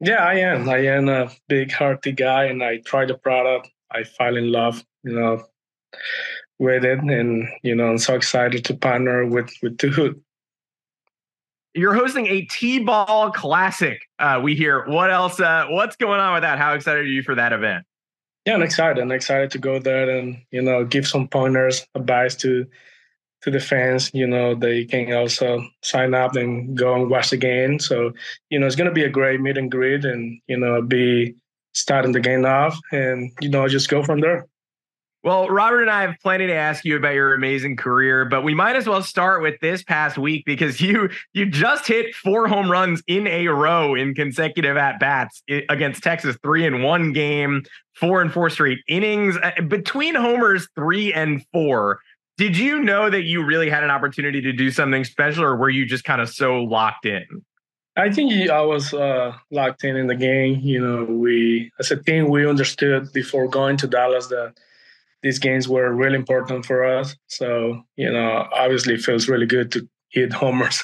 Yeah, 0.01 0.23
I 0.23 0.35
am. 0.35 0.69
I 0.69 0.77
am 0.85 1.09
a 1.09 1.29
big 1.47 1.71
hearty 1.71 2.13
guy, 2.13 2.45
and 2.45 2.63
I 2.63 2.77
try 2.77 3.05
the 3.05 3.15
product. 3.15 3.69
I 3.91 4.03
fell 4.03 4.37
in 4.37 4.51
love, 4.51 4.83
you 5.03 5.13
know, 5.13 5.43
with 6.57 6.85
it, 6.85 6.99
and 6.99 7.47
you 7.63 7.75
know, 7.75 7.89
I'm 7.89 7.97
so 7.97 8.15
excited 8.15 8.63
to 8.65 8.75
partner 8.75 9.25
with 9.25 9.51
with 9.61 9.77
Two 9.77 10.21
You're 11.73 11.95
hosting 11.95 12.27
a 12.27 12.41
T-ball 12.43 13.31
classic. 13.31 13.99
Uh, 14.19 14.39
we 14.41 14.55
hear. 14.55 14.85
What 14.85 15.11
else? 15.11 15.39
Uh, 15.39 15.65
what's 15.69 15.97
going 15.97 16.21
on 16.21 16.33
with 16.33 16.43
that? 16.43 16.59
How 16.59 16.73
excited 16.73 17.01
are 17.01 17.07
you 17.07 17.21
for 17.21 17.35
that 17.35 17.51
event? 17.51 17.85
Yeah, 18.45 18.55
I'm 18.55 18.63
excited. 18.63 19.01
I'm 19.01 19.11
excited 19.11 19.51
to 19.51 19.57
go 19.57 19.79
there 19.79 20.09
and 20.09 20.37
you 20.51 20.61
know 20.61 20.85
give 20.85 21.07
some 21.07 21.27
pointers, 21.27 21.85
advice 21.93 22.35
to 22.37 22.65
to 23.41 23.51
the 23.51 23.59
fans. 23.59 24.11
You 24.13 24.27
know, 24.27 24.55
they 24.55 24.85
can 24.85 25.13
also 25.13 25.65
sign 25.81 26.13
up 26.13 26.35
and 26.35 26.77
go 26.77 26.95
and 26.95 27.09
watch 27.09 27.29
the 27.29 27.37
game. 27.37 27.79
So, 27.79 28.11
you 28.49 28.59
know, 28.59 28.67
it's 28.67 28.75
going 28.75 28.89
to 28.89 28.93
be 28.93 29.03
a 29.03 29.09
great 29.09 29.41
meet 29.41 29.57
and 29.57 29.71
greet 29.71 30.05
and, 30.05 30.39
you 30.47 30.57
know, 30.57 30.81
be 30.81 31.35
starting 31.73 32.11
the 32.11 32.19
game 32.19 32.45
off 32.45 32.77
and, 32.91 33.31
you 33.41 33.49
know, 33.49 33.67
just 33.67 33.89
go 33.89 34.03
from 34.03 34.21
there. 34.21 34.47
Well, 35.21 35.49
Robert 35.49 35.81
and 35.81 35.91
I 35.91 36.03
have 36.03 36.15
plenty 36.21 36.47
to 36.47 36.53
ask 36.53 36.85
you 36.85 36.95
about 36.95 37.13
your 37.13 37.33
amazing 37.33 37.75
career, 37.75 38.23
but 38.23 38.41
we 38.41 38.53
might 38.53 38.77
as 38.77 38.87
well 38.87 39.03
start 39.03 39.41
with 39.41 39.59
this 39.59 39.83
past 39.83 40.17
week 40.17 40.45
because 40.45 40.79
you 40.81 41.09
you 41.33 41.45
just 41.45 41.87
hit 41.87 42.15
four 42.15 42.47
home 42.47 42.71
runs 42.71 43.03
in 43.05 43.27
a 43.27 43.47
row 43.49 43.95
in 43.95 44.13
consecutive 44.13 44.77
at 44.77 44.99
bats 44.99 45.43
against 45.69 46.03
Texas, 46.03 46.37
three 46.41 46.65
in 46.65 46.83
one 46.83 47.11
game, 47.11 47.63
four 47.95 48.21
and 48.21 48.31
four 48.31 48.49
straight 48.49 48.79
innings 48.87 49.35
uh, 49.43 49.61
between 49.67 50.15
homers 50.15 50.69
three 50.75 51.13
and 51.13 51.45
four. 51.51 51.99
Did 52.39 52.57
you 52.57 52.79
know 52.79 53.09
that 53.09 53.23
you 53.23 53.43
really 53.43 53.69
had 53.69 53.83
an 53.83 53.91
opportunity 53.91 54.39
to 54.39 54.53
do 54.53 54.71
something 54.71 55.03
special, 55.03 55.43
or 55.43 55.57
were 55.57 55.69
you 55.69 55.85
just 55.85 56.05
kind 56.05 56.21
of 56.21 56.29
so 56.29 56.63
locked 56.63 57.05
in? 57.05 57.25
I 57.97 58.09
think 58.13 58.49
I 58.49 58.61
was 58.61 58.93
uh, 58.93 59.33
locked 59.51 59.83
in 59.83 59.97
in 59.97 60.07
the 60.07 60.15
game. 60.15 60.61
You 60.61 60.79
know, 60.79 61.03
we 61.03 61.69
as 61.81 61.91
a 61.91 62.01
team 62.01 62.29
we 62.29 62.47
understood 62.47 63.11
before 63.11 63.49
going 63.49 63.75
to 63.75 63.87
Dallas 63.87 64.27
that 64.27 64.53
these 65.21 65.37
games 65.37 65.67
were 65.67 65.93
really 65.93 66.15
important 66.15 66.65
for 66.65 66.85
us. 66.85 67.13
So, 67.27 67.83
you 67.97 68.09
know, 68.09 68.47
obviously 68.53 68.93
it 68.93 69.01
feels 69.01 69.27
really 69.27 69.45
good 69.45 69.69
to 69.73 69.89
hit 70.07 70.31
homers 70.41 70.81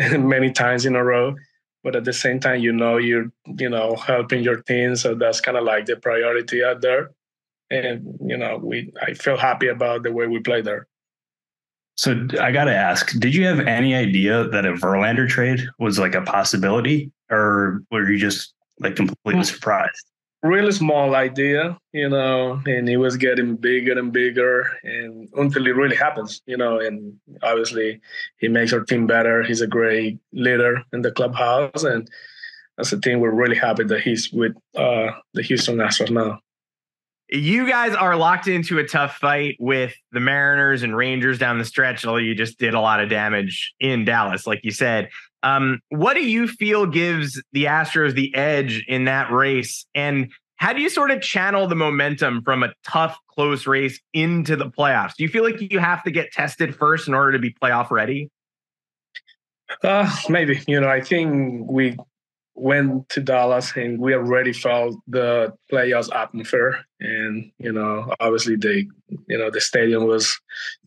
many 0.00 0.50
times 0.50 0.86
in 0.86 0.96
a 0.96 1.04
row. 1.04 1.36
But 1.84 1.94
at 1.94 2.04
the 2.04 2.12
same 2.12 2.40
time, 2.40 2.62
you 2.62 2.72
know, 2.72 2.96
you're, 2.96 3.30
you 3.46 3.68
know, 3.68 3.94
helping 3.94 4.42
your 4.42 4.60
team. 4.62 4.96
So 4.96 5.14
that's 5.14 5.40
kind 5.40 5.56
of 5.56 5.62
like 5.62 5.86
the 5.86 5.94
priority 5.94 6.64
out 6.64 6.80
there. 6.80 7.12
And, 7.70 8.18
you 8.26 8.36
know, 8.36 8.58
we 8.60 8.92
I 9.00 9.14
feel 9.14 9.36
happy 9.36 9.68
about 9.68 10.02
the 10.02 10.10
way 10.10 10.26
we 10.26 10.40
play 10.40 10.62
there. 10.62 10.88
So 11.96 12.26
I 12.40 12.52
got 12.52 12.64
to 12.64 12.74
ask, 12.74 13.18
did 13.18 13.34
you 13.34 13.46
have 13.46 13.60
any 13.60 13.94
idea 13.94 14.48
that 14.48 14.66
a 14.66 14.74
Verlander 14.74 15.28
trade 15.28 15.66
was 15.78 15.98
like 15.98 16.14
a 16.14 16.22
possibility 16.22 17.10
or 17.30 17.82
were 17.90 18.08
you 18.10 18.18
just 18.18 18.52
like 18.80 18.96
completely 18.96 19.44
surprised? 19.44 20.04
really 20.42 20.72
small 20.72 21.14
idea, 21.14 21.78
you 21.92 22.08
know, 22.08 22.60
and 22.66 22.88
it 22.88 22.96
was 22.96 23.16
getting 23.16 23.56
bigger 23.56 23.98
and 23.98 24.12
bigger 24.12 24.70
and 24.84 25.28
until 25.36 25.66
it 25.66 25.76
really 25.76 25.96
happens, 25.96 26.42
you 26.46 26.56
know, 26.56 26.78
and 26.78 27.18
obviously 27.42 28.00
he 28.38 28.48
makes 28.48 28.72
our 28.72 28.80
team 28.80 29.06
better. 29.06 29.42
He's 29.42 29.60
a 29.60 29.66
great 29.66 30.18
leader 30.32 30.82
in 30.92 31.02
the 31.02 31.10
clubhouse 31.10 31.84
and 31.84 32.08
as 32.78 32.92
a 32.92 33.00
team 33.00 33.20
we're 33.20 33.30
really 33.30 33.56
happy 33.56 33.84
that 33.84 34.00
he's 34.00 34.32
with 34.32 34.54
uh, 34.76 35.10
the 35.34 35.42
Houston 35.42 35.76
Astros 35.76 36.10
now. 36.10 36.40
You 37.28 37.68
guys 37.68 37.94
are 37.94 38.14
locked 38.16 38.46
into 38.46 38.78
a 38.78 38.86
tough 38.86 39.16
fight 39.16 39.56
with 39.58 39.94
the 40.12 40.20
Mariners 40.20 40.82
and 40.82 40.96
Rangers 40.96 41.38
down 41.38 41.58
the 41.58 41.64
stretch, 41.64 42.06
although 42.06 42.18
you 42.18 42.34
just 42.34 42.58
did 42.58 42.74
a 42.74 42.80
lot 42.80 43.00
of 43.00 43.08
damage 43.08 43.74
in 43.80 44.04
Dallas, 44.04 44.46
like 44.46 44.60
you 44.62 44.70
said. 44.70 45.08
Um, 45.42 45.80
what 45.88 46.14
do 46.14 46.24
you 46.24 46.46
feel 46.48 46.86
gives 46.86 47.42
the 47.52 47.64
Astros 47.64 48.14
the 48.14 48.34
edge 48.34 48.84
in 48.86 49.04
that 49.04 49.30
race? 49.32 49.86
And 49.94 50.32
how 50.56 50.72
do 50.72 50.80
you 50.80 50.88
sort 50.88 51.10
of 51.10 51.20
channel 51.20 51.66
the 51.66 51.74
momentum 51.74 52.42
from 52.42 52.62
a 52.62 52.72
tough, 52.84 53.18
close 53.28 53.66
race 53.66 54.00
into 54.12 54.56
the 54.56 54.70
playoffs? 54.70 55.14
Do 55.16 55.22
you 55.22 55.28
feel 55.28 55.44
like 55.44 55.60
you 55.60 55.78
have 55.78 56.02
to 56.04 56.10
get 56.10 56.32
tested 56.32 56.74
first 56.74 57.08
in 57.08 57.14
order 57.14 57.32
to 57.32 57.38
be 57.38 57.52
playoff 57.52 57.90
ready? 57.90 58.30
Uh, 59.82 60.10
maybe. 60.28 60.60
You 60.66 60.80
know, 60.80 60.88
I 60.88 61.00
think 61.00 61.70
we 61.70 61.96
went 62.56 63.08
to 63.10 63.20
Dallas 63.20 63.72
and 63.76 64.00
we 64.00 64.14
already 64.14 64.52
felt 64.52 64.96
the 65.06 65.52
playoffs 65.70 66.14
atmosphere. 66.14 66.78
And, 67.00 67.52
you 67.58 67.72
know, 67.72 68.12
obviously 68.18 68.56
they, 68.56 68.88
you 69.28 69.38
know, 69.38 69.50
the 69.50 69.60
stadium 69.60 70.06
was, 70.06 70.38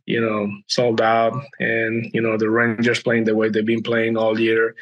you 0.06 0.20
know, 0.20 0.50
sold 0.68 1.00
out 1.00 1.34
and, 1.60 2.10
you 2.14 2.22
know, 2.22 2.38
the 2.38 2.50
Rangers 2.50 3.04
playing 3.04 3.26
the 3.26 3.36
way 3.36 3.50
they've 3.50 3.66
been 3.66 3.84
playing 3.84 4.18
all 4.18 4.40
year. 4.40 4.76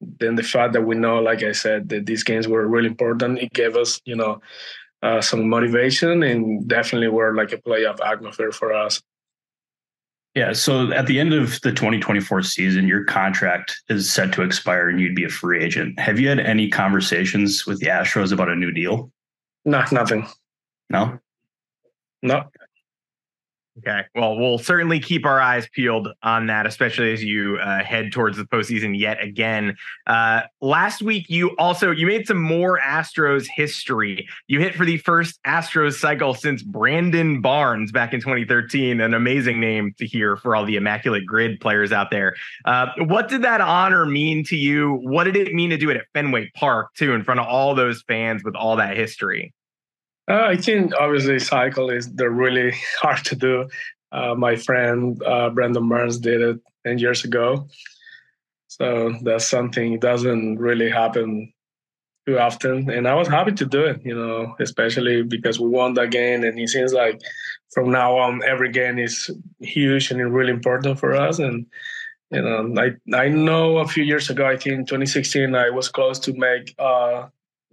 Then 0.00 0.36
the 0.36 0.44
fact 0.44 0.74
that 0.74 0.82
we 0.82 0.94
know, 0.94 1.18
like 1.18 1.42
I 1.42 1.52
said, 1.52 1.88
that 1.88 2.06
these 2.06 2.22
games 2.22 2.46
were 2.46 2.68
really 2.68 2.86
important, 2.86 3.40
it 3.40 3.52
gave 3.52 3.76
us, 3.76 4.00
you 4.04 4.14
know, 4.14 4.40
uh, 5.02 5.20
some 5.20 5.48
motivation 5.48 6.22
and 6.22 6.68
definitely 6.68 7.08
were 7.08 7.34
like 7.34 7.52
a 7.52 7.58
playoff 7.58 7.98
atmosphere 8.04 8.52
for 8.52 8.72
us. 8.72 9.02
Yeah. 10.34 10.52
So 10.52 10.92
at 10.92 11.06
the 11.06 11.18
end 11.18 11.32
of 11.32 11.60
the 11.62 11.72
2024 11.72 12.42
season, 12.42 12.86
your 12.86 13.04
contract 13.04 13.80
is 13.88 14.12
set 14.12 14.32
to 14.34 14.42
expire 14.42 14.88
and 14.88 15.00
you'd 15.00 15.16
be 15.16 15.24
a 15.24 15.28
free 15.28 15.62
agent. 15.64 15.98
Have 15.98 16.20
you 16.20 16.28
had 16.28 16.38
any 16.38 16.68
conversations 16.68 17.66
with 17.66 17.80
the 17.80 17.86
Astros 17.86 18.32
about 18.32 18.48
a 18.48 18.54
new 18.54 18.70
deal? 18.70 19.10
No, 19.64 19.84
nothing. 19.90 20.28
No? 20.90 21.18
No. 22.22 22.44
Okay. 23.78 24.02
Well, 24.14 24.36
we'll 24.36 24.58
certainly 24.58 24.98
keep 24.98 25.24
our 25.24 25.40
eyes 25.40 25.68
peeled 25.72 26.08
on 26.22 26.46
that, 26.46 26.66
especially 26.66 27.12
as 27.12 27.22
you 27.22 27.58
uh, 27.58 27.84
head 27.84 28.12
towards 28.12 28.36
the 28.36 28.44
postseason 28.44 28.98
yet 28.98 29.22
again. 29.22 29.76
Uh, 30.06 30.42
last 30.60 31.00
week, 31.00 31.26
you 31.28 31.54
also 31.58 31.92
you 31.92 32.06
made 32.06 32.26
some 32.26 32.40
more 32.40 32.80
Astros 32.80 33.46
history. 33.46 34.28
You 34.48 34.58
hit 34.58 34.74
for 34.74 34.84
the 34.84 34.98
first 34.98 35.38
Astros 35.46 35.94
cycle 35.94 36.34
since 36.34 36.62
Brandon 36.62 37.40
Barnes 37.40 37.92
back 37.92 38.12
in 38.12 38.20
2013. 38.20 39.00
An 39.00 39.14
amazing 39.14 39.60
name 39.60 39.94
to 39.98 40.06
hear 40.06 40.36
for 40.36 40.56
all 40.56 40.64
the 40.64 40.76
immaculate 40.76 41.24
grid 41.24 41.60
players 41.60 41.92
out 41.92 42.10
there. 42.10 42.34
Uh, 42.64 42.86
what 42.98 43.28
did 43.28 43.42
that 43.42 43.60
honor 43.60 44.06
mean 44.06 44.44
to 44.44 44.56
you? 44.56 44.94
What 45.02 45.24
did 45.24 45.36
it 45.36 45.54
mean 45.54 45.70
to 45.70 45.76
do 45.76 45.90
it 45.90 45.96
at 45.96 46.06
Fenway 46.14 46.50
Park 46.56 46.94
too, 46.94 47.12
in 47.12 47.22
front 47.22 47.38
of 47.38 47.46
all 47.46 47.74
those 47.74 48.02
fans 48.08 48.42
with 48.42 48.56
all 48.56 48.76
that 48.76 48.96
history? 48.96 49.52
Uh, 50.28 50.44
I 50.46 50.56
think 50.56 50.92
obviously 50.98 51.38
cycle 51.38 51.90
is 51.90 52.12
they're 52.12 52.30
really 52.30 52.74
hard 53.00 53.24
to 53.24 53.36
do. 53.36 53.68
Uh, 54.12 54.34
my 54.34 54.56
friend 54.56 55.20
uh, 55.24 55.50
Brandon 55.50 55.88
Barnes 55.88 56.18
did 56.18 56.40
it 56.40 56.60
10 56.86 56.98
years 56.98 57.24
ago. 57.24 57.68
So 58.66 59.14
that's 59.22 59.48
something 59.48 59.92
that 59.92 60.00
doesn't 60.00 60.58
really 60.58 60.90
happen 60.90 61.52
too 62.26 62.38
often. 62.38 62.90
And 62.90 63.08
I 63.08 63.14
was 63.14 63.28
happy 63.28 63.52
to 63.52 63.66
do 63.66 63.84
it, 63.84 64.00
you 64.04 64.14
know, 64.14 64.54
especially 64.60 65.22
because 65.22 65.58
we 65.58 65.68
won 65.68 65.94
that 65.94 66.10
game. 66.10 66.44
And 66.44 66.58
it 66.58 66.68
seems 66.68 66.92
like 66.92 67.20
from 67.72 67.90
now 67.90 68.18
on, 68.18 68.42
every 68.46 68.70
game 68.70 68.98
is 68.98 69.30
huge 69.60 70.10
and 70.10 70.34
really 70.34 70.52
important 70.52 70.98
for 70.98 71.14
us. 71.14 71.38
And, 71.38 71.66
you 72.30 72.42
know, 72.42 72.74
I, 72.78 73.16
I 73.16 73.28
know 73.28 73.78
a 73.78 73.88
few 73.88 74.04
years 74.04 74.28
ago, 74.28 74.46
I 74.46 74.56
think 74.56 74.88
2016, 74.88 75.54
I 75.54 75.70
was 75.70 75.88
close 75.88 76.18
to 76.20 76.34
make 76.34 76.74
uh, 76.78 77.28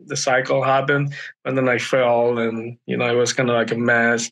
the 0.05 0.17
cycle 0.17 0.63
happened 0.63 1.13
and 1.45 1.58
then 1.58 1.69
I 1.69 1.77
fell 1.77 2.38
and 2.38 2.77
you 2.86 2.97
know 2.97 3.10
it 3.10 3.17
was 3.17 3.34
kind 3.34 3.49
of 3.49 3.55
like 3.55 3.71
a 3.71 3.75
mess 3.75 4.31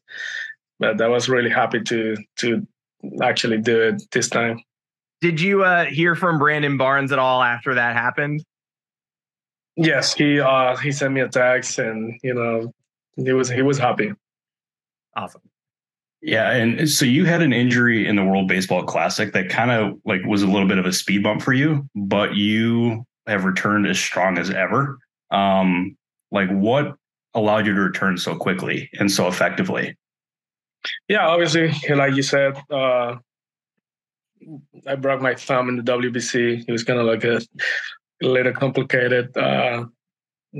but 0.79 1.01
I 1.01 1.07
was 1.07 1.29
really 1.29 1.49
happy 1.49 1.81
to 1.81 2.17
to 2.37 2.67
actually 3.21 3.57
do 3.57 3.81
it 3.81 4.03
this 4.11 4.29
time. 4.29 4.61
Did 5.21 5.39
you 5.39 5.63
uh, 5.63 5.85
hear 5.85 6.15
from 6.15 6.37
Brandon 6.37 6.77
Barnes 6.77 7.11
at 7.11 7.19
all 7.19 7.41
after 7.41 7.75
that 7.75 7.95
happened? 7.95 8.43
Yes, 9.75 10.13
he 10.13 10.39
uh, 10.39 10.75
he 10.75 10.91
sent 10.91 11.13
me 11.13 11.21
a 11.21 11.29
text 11.29 11.79
and 11.79 12.19
you 12.23 12.33
know 12.33 12.73
he 13.15 13.31
was 13.31 13.49
he 13.49 13.61
was 13.61 13.77
happy. 13.77 14.11
Awesome. 15.15 15.41
Yeah, 16.21 16.51
and 16.51 16.89
so 16.89 17.05
you 17.05 17.25
had 17.25 17.41
an 17.41 17.51
injury 17.51 18.07
in 18.07 18.15
the 18.15 18.23
World 18.23 18.47
Baseball 18.47 18.83
Classic 18.83 19.33
that 19.33 19.49
kind 19.49 19.71
of 19.71 19.99
like 20.05 20.23
was 20.25 20.41
a 20.41 20.47
little 20.47 20.67
bit 20.67 20.77
of 20.77 20.85
a 20.85 20.93
speed 20.93 21.23
bump 21.23 21.41
for 21.41 21.53
you, 21.53 21.87
but 21.95 22.35
you 22.35 23.05
have 23.27 23.43
returned 23.45 23.87
as 23.87 23.99
strong 23.99 24.37
as 24.37 24.49
ever. 24.49 24.97
Um, 25.33 25.97
like 26.31 26.49
what 26.49 26.95
allowed 27.33 27.65
you 27.65 27.73
to 27.73 27.81
return 27.81 28.17
so 28.17 28.35
quickly 28.35 28.89
and 28.99 29.11
so 29.11 29.27
effectively? 29.27 29.97
Yeah, 31.07 31.27
obviously, 31.27 31.73
like 31.89 32.15
you 32.15 32.23
said, 32.23 32.55
uh, 32.69 33.15
I 34.87 34.95
broke 34.95 35.21
my 35.21 35.35
thumb 35.35 35.69
in 35.69 35.77
the 35.77 35.83
WBC. 35.83 36.65
It 36.67 36.71
was 36.71 36.83
kind 36.83 36.99
of 36.99 37.05
like 37.05 37.23
a, 37.23 37.41
little 38.21 38.53
complicated 38.53 39.35
uh, 39.35 39.83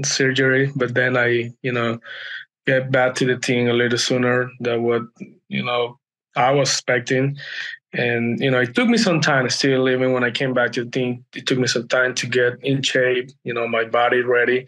surgery, 0.04 0.70
but 0.76 0.94
then 0.94 1.16
I, 1.16 1.52
you 1.62 1.72
know, 1.72 1.98
get 2.68 2.92
back 2.92 3.16
to 3.16 3.26
the 3.26 3.38
team 3.38 3.70
a 3.70 3.74
little 3.74 3.98
sooner 3.98 4.52
than 4.60 4.84
what 4.84 5.04
you 5.48 5.64
know 5.64 5.98
I 6.36 6.52
was 6.52 6.70
expecting. 6.70 7.38
And 7.94 8.40
you 8.40 8.50
know, 8.50 8.60
it 8.60 8.74
took 8.74 8.90
me 8.90 8.98
some 8.98 9.22
time. 9.22 9.48
Still, 9.50 9.88
even 9.88 10.14
when 10.14 10.24
I 10.24 10.32
came 10.32 10.54
back 10.54 10.72
to 10.74 10.86
team, 10.86 11.24
it 11.36 11.46
took 11.46 11.60
me 11.60 11.68
some 11.68 11.88
time 11.88 12.16
to 12.16 12.28
get 12.28 12.54
in 12.64 12.82
shape. 12.82 13.30
You 13.44 13.54
know, 13.54 13.68
my 13.68 13.84
body 13.84 14.22
ready. 14.22 14.66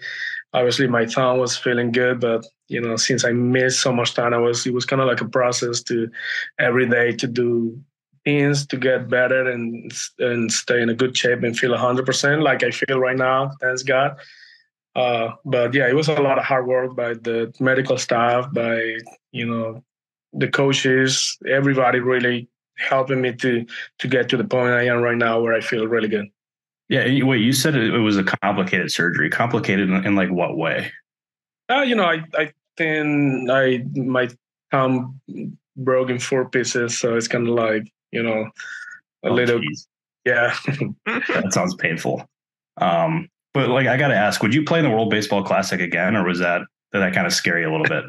Obviously, 0.54 0.88
my 0.88 1.06
thumb 1.06 1.40
was 1.40 1.58
feeling 1.58 1.92
good, 1.92 2.20
but 2.20 2.46
you 2.68 2.80
know, 2.80 2.96
since 2.96 3.26
I 3.26 3.32
missed 3.32 3.82
so 3.82 3.92
much 3.92 4.14
time, 4.14 4.34
I 4.34 4.38
was 4.38 4.66
it 4.66 4.74
was 4.74 4.86
kind 4.86 5.02
of 5.02 5.08
like 5.08 5.22
a 5.22 5.28
process 5.28 5.82
to 5.84 6.10
every 6.60 6.88
day 6.88 7.14
to 7.14 7.28
do 7.28 7.80
things 8.24 8.66
to 8.68 8.78
get 8.78 9.10
better 9.10 9.50
and 9.50 9.92
and 10.20 10.52
stay 10.52 10.82
in 10.82 10.90
a 10.90 10.96
good 10.96 11.18
shape 11.18 11.44
and 11.44 11.58
feel 11.58 11.72
100% 11.72 12.42
like 12.44 12.64
I 12.64 12.72
feel 12.72 13.00
right 13.00 13.18
now. 13.18 13.52
Thanks 13.62 13.84
God. 13.84 14.18
Uh, 14.96 15.32
but 15.44 15.74
yeah, 15.74 15.88
it 15.88 15.96
was 15.96 16.08
a 16.08 16.14
lot 16.14 16.38
of 16.38 16.46
hard 16.46 16.68
work 16.68 16.96
by 16.96 17.14
the 17.14 17.54
medical 17.60 17.98
staff, 17.98 18.52
by 18.54 18.98
you 19.32 19.46
know 19.46 19.84
the 20.32 20.48
coaches, 20.48 21.38
everybody 21.48 22.00
really 22.00 22.50
helping 22.78 23.22
me 23.22 23.34
to 23.34 23.66
to 24.00 24.08
get 24.08 24.30
to 24.30 24.38
the 24.38 24.44
point 24.44 24.74
I 24.74 24.86
am 24.86 25.02
right 25.02 25.18
now 25.18 25.40
where 25.40 25.54
I 25.54 25.62
feel 25.62 25.88
really 25.88 26.08
good. 26.08 26.28
Yeah, 26.88 27.06
wait, 27.24 27.42
you 27.42 27.52
said 27.52 27.76
it, 27.76 27.98
was 27.98 28.18
a 28.18 28.24
complicated 28.24 28.92
surgery. 28.92 29.30
Complicated 29.30 29.90
in, 29.90 30.06
in 30.06 30.16
like 30.16 30.30
what 30.30 30.56
way? 30.56 30.92
Uh, 31.70 31.82
you 31.82 31.96
know, 31.96 32.06
I 32.06 32.24
I 32.36 32.52
think 32.78 33.50
I 33.50 33.84
my 33.96 34.30
thumb 34.72 35.20
broke 35.78 36.10
in 36.10 36.20
four 36.20 36.48
pieces, 36.48 37.00
so 37.00 37.16
it's 37.16 37.28
kind 37.28 37.48
of 37.48 37.56
like 37.56 37.92
you 38.12 38.22
know 38.22 38.50
a 39.24 39.30
oh, 39.30 39.34
little. 39.34 39.60
Geez. 39.60 39.88
Yeah, 40.26 40.56
that 41.06 41.54
sounds 41.54 41.76
painful. 41.76 42.28
Um, 42.78 43.30
but 43.54 43.70
like, 43.70 43.88
I 43.88 43.96
got 43.96 44.08
to 44.10 44.16
ask, 44.16 44.42
would 44.42 44.54
you 44.54 44.64
play 44.64 44.80
in 44.80 44.86
the 44.86 44.92
World 44.92 45.10
Baseball 45.10 45.44
Classic 45.44 45.80
again, 45.80 46.16
or 46.16 46.26
was 46.26 46.40
that 46.40 46.62
did 46.92 47.02
that 47.02 47.14
kind 47.14 47.28
of 47.28 47.34
scare 47.34 47.60
you 47.60 47.70
a 47.70 47.72
little 47.72 47.86
bit? 47.86 48.04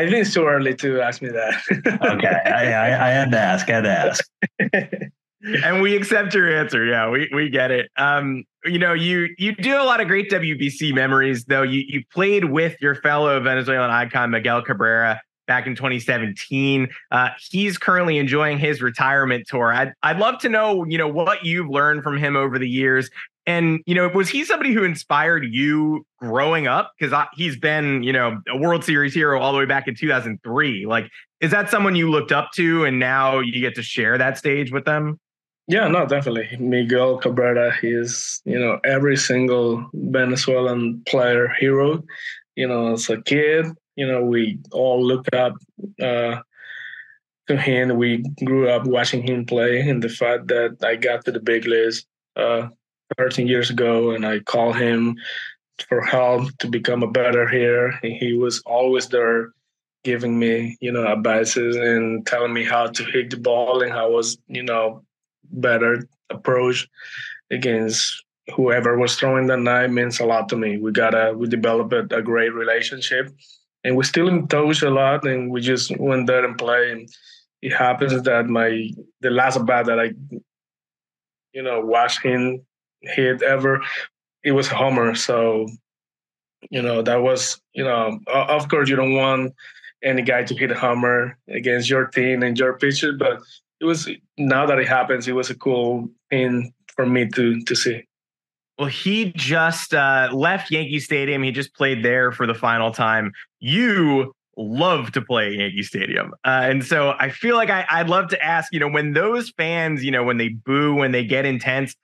I 0.00 0.08
think 0.08 0.22
it's 0.22 0.32
too 0.32 0.46
early 0.46 0.74
to 0.76 1.00
ask 1.02 1.20
me 1.20 1.28
that. 1.28 1.54
okay, 2.02 2.50
I, 2.50 2.72
I, 2.72 3.08
I, 3.08 3.10
had 3.10 3.30
to 3.32 3.38
ask. 3.38 3.68
I 3.68 3.72
had 3.74 3.80
to 3.82 3.90
ask. 3.90 5.12
and 5.64 5.82
we 5.82 5.94
accept 5.94 6.34
your 6.34 6.50
answer. 6.50 6.86
Yeah, 6.86 7.10
we 7.10 7.28
we 7.34 7.50
get 7.50 7.70
it. 7.70 7.90
Um, 7.96 8.44
you 8.64 8.78
know, 8.78 8.94
you 8.94 9.28
you 9.36 9.54
do 9.54 9.76
a 9.76 9.84
lot 9.84 10.00
of 10.00 10.08
great 10.08 10.30
WBC 10.30 10.94
memories, 10.94 11.44
though. 11.44 11.62
You 11.62 11.84
you 11.86 12.02
played 12.12 12.46
with 12.46 12.76
your 12.80 12.94
fellow 12.94 13.38
Venezuelan 13.40 13.90
icon 13.90 14.30
Miguel 14.30 14.62
Cabrera 14.62 15.20
back 15.46 15.66
in 15.66 15.74
2017. 15.74 16.88
Uh, 17.10 17.28
he's 17.50 17.76
currently 17.76 18.18
enjoying 18.18 18.56
his 18.56 18.80
retirement 18.80 19.46
tour. 19.48 19.72
I'd 19.72 19.92
I'd 20.02 20.18
love 20.18 20.38
to 20.40 20.48
know, 20.48 20.84
you 20.86 20.96
know, 20.96 21.08
what 21.08 21.44
you've 21.44 21.68
learned 21.68 22.04
from 22.04 22.16
him 22.16 22.36
over 22.36 22.58
the 22.58 22.68
years. 22.68 23.10
And 23.46 23.80
you 23.86 23.94
know, 23.94 24.08
was 24.08 24.28
he 24.28 24.44
somebody 24.44 24.72
who 24.72 24.84
inspired 24.84 25.44
you 25.50 26.06
growing 26.18 26.66
up? 26.66 26.92
Because 26.98 27.26
he's 27.34 27.56
been, 27.56 28.02
you 28.02 28.12
know, 28.12 28.40
a 28.48 28.56
World 28.56 28.84
Series 28.84 29.14
hero 29.14 29.40
all 29.40 29.52
the 29.52 29.58
way 29.58 29.64
back 29.64 29.88
in 29.88 29.94
2003. 29.94 30.86
Like, 30.86 31.08
is 31.40 31.50
that 31.50 31.70
someone 31.70 31.96
you 31.96 32.10
looked 32.10 32.32
up 32.32 32.50
to, 32.56 32.84
and 32.84 32.98
now 32.98 33.40
you 33.40 33.60
get 33.60 33.74
to 33.76 33.82
share 33.82 34.18
that 34.18 34.36
stage 34.36 34.70
with 34.70 34.84
them? 34.84 35.18
Yeah, 35.66 35.86
no, 35.88 36.04
definitely. 36.04 36.56
Miguel 36.58 37.18
Cabrera, 37.18 37.72
he 37.80 37.88
is, 37.88 38.42
you 38.44 38.58
know, 38.58 38.80
every 38.84 39.16
single 39.16 39.88
Venezuelan 39.94 41.02
player 41.06 41.48
hero. 41.48 42.02
You 42.56 42.66
know, 42.68 42.94
as 42.94 43.08
a 43.08 43.22
kid, 43.22 43.66
you 43.94 44.06
know, 44.06 44.24
we 44.24 44.58
all 44.72 45.02
look 45.02 45.32
up 45.32 45.54
uh, 46.02 46.40
to 47.46 47.56
him. 47.56 47.96
We 47.96 48.24
grew 48.44 48.68
up 48.68 48.86
watching 48.86 49.22
him 49.22 49.46
play, 49.46 49.80
and 49.80 50.02
the 50.02 50.08
fact 50.08 50.48
that 50.48 50.78
I 50.82 50.96
got 50.96 51.24
to 51.24 51.32
the 51.32 51.40
big 51.40 51.66
leagues 51.66 52.04
uh, 52.36 52.68
13 53.18 53.46
years 53.46 53.70
ago, 53.70 54.12
and 54.12 54.24
I 54.26 54.40
called 54.40 54.76
him 54.76 55.16
for 55.88 56.00
help 56.00 56.56
to 56.58 56.68
become 56.68 57.02
a 57.02 57.10
better 57.10 57.46
hitter. 57.48 57.98
He 58.02 58.34
was 58.34 58.62
always 58.66 59.08
there, 59.08 59.52
giving 60.04 60.38
me, 60.38 60.76
you 60.80 60.92
know, 60.92 61.06
advices 61.06 61.76
and 61.76 62.26
telling 62.26 62.52
me 62.52 62.64
how 62.64 62.86
to 62.86 63.04
hit 63.04 63.30
the 63.30 63.36
ball 63.36 63.82
and 63.82 63.92
how 63.92 64.10
was, 64.10 64.38
you 64.48 64.62
know, 64.62 65.02
better 65.52 66.06
approach 66.30 66.88
against 67.50 68.24
whoever 68.54 68.98
was 68.98 69.16
throwing 69.16 69.46
that 69.46 69.58
night 69.58 69.90
means 69.90 70.20
a 70.20 70.24
lot 70.24 70.48
to 70.48 70.56
me. 70.56 70.78
We 70.78 70.92
got 70.92 71.14
a 71.14 71.32
we 71.32 71.48
developed 71.48 72.12
a 72.12 72.22
great 72.22 72.52
relationship, 72.54 73.30
and 73.84 73.96
we're 73.96 74.02
still 74.02 74.28
in 74.28 74.48
touch 74.48 74.82
a 74.82 74.90
lot. 74.90 75.24
And 75.24 75.50
we 75.50 75.60
just 75.60 75.96
went 75.98 76.26
there 76.26 76.44
and 76.44 76.58
play. 76.58 76.90
And 76.92 77.08
it 77.62 77.72
happens 77.72 78.22
that 78.22 78.46
my 78.46 78.90
the 79.20 79.30
last 79.30 79.64
bat 79.66 79.86
that 79.86 80.00
I, 80.00 80.12
you 81.52 81.62
know, 81.62 81.80
watched 81.80 82.22
him 82.22 82.64
hit 83.02 83.42
ever, 83.42 83.82
it 84.44 84.52
was 84.52 84.68
a 84.68 84.74
homer. 84.74 85.14
So, 85.14 85.66
you 86.70 86.82
know, 86.82 87.02
that 87.02 87.22
was 87.22 87.60
you 87.72 87.84
know, 87.84 88.18
of 88.26 88.68
course 88.68 88.88
you 88.88 88.96
don't 88.96 89.14
want 89.14 89.54
any 90.02 90.22
guy 90.22 90.42
to 90.44 90.54
hit 90.54 90.70
a 90.70 90.78
homer 90.78 91.36
against 91.48 91.90
your 91.90 92.06
team 92.06 92.42
and 92.42 92.58
your 92.58 92.78
pitcher, 92.78 93.12
but 93.12 93.40
it 93.80 93.84
was 93.84 94.08
now 94.38 94.66
that 94.66 94.78
it 94.78 94.88
happens, 94.88 95.28
it 95.28 95.34
was 95.34 95.50
a 95.50 95.54
cool 95.54 96.08
thing 96.30 96.72
for 96.94 97.06
me 97.06 97.28
to 97.28 97.60
to 97.62 97.74
see. 97.74 98.04
Well, 98.78 98.88
he 98.88 99.32
just 99.36 99.92
uh, 99.92 100.30
left 100.32 100.70
Yankee 100.70 101.00
Stadium. 101.00 101.42
He 101.42 101.52
just 101.52 101.74
played 101.74 102.02
there 102.02 102.32
for 102.32 102.46
the 102.46 102.54
final 102.54 102.90
time. 102.90 103.30
You 103.58 104.32
love 104.56 105.12
to 105.12 105.20
play 105.20 105.52
Yankee 105.52 105.82
Stadium, 105.82 106.32
uh, 106.46 106.62
and 106.64 106.82
so 106.84 107.14
I 107.18 107.28
feel 107.28 107.56
like 107.56 107.68
I, 107.68 107.84
I'd 107.90 108.08
love 108.08 108.28
to 108.28 108.42
ask. 108.42 108.72
You 108.72 108.80
know, 108.80 108.88
when 108.88 109.12
those 109.12 109.50
fans, 109.50 110.02
you 110.02 110.10
know, 110.10 110.24
when 110.24 110.38
they 110.38 110.48
boo, 110.48 110.94
when 110.94 111.12
they 111.12 111.24
get 111.24 111.44
intense, 111.44 111.94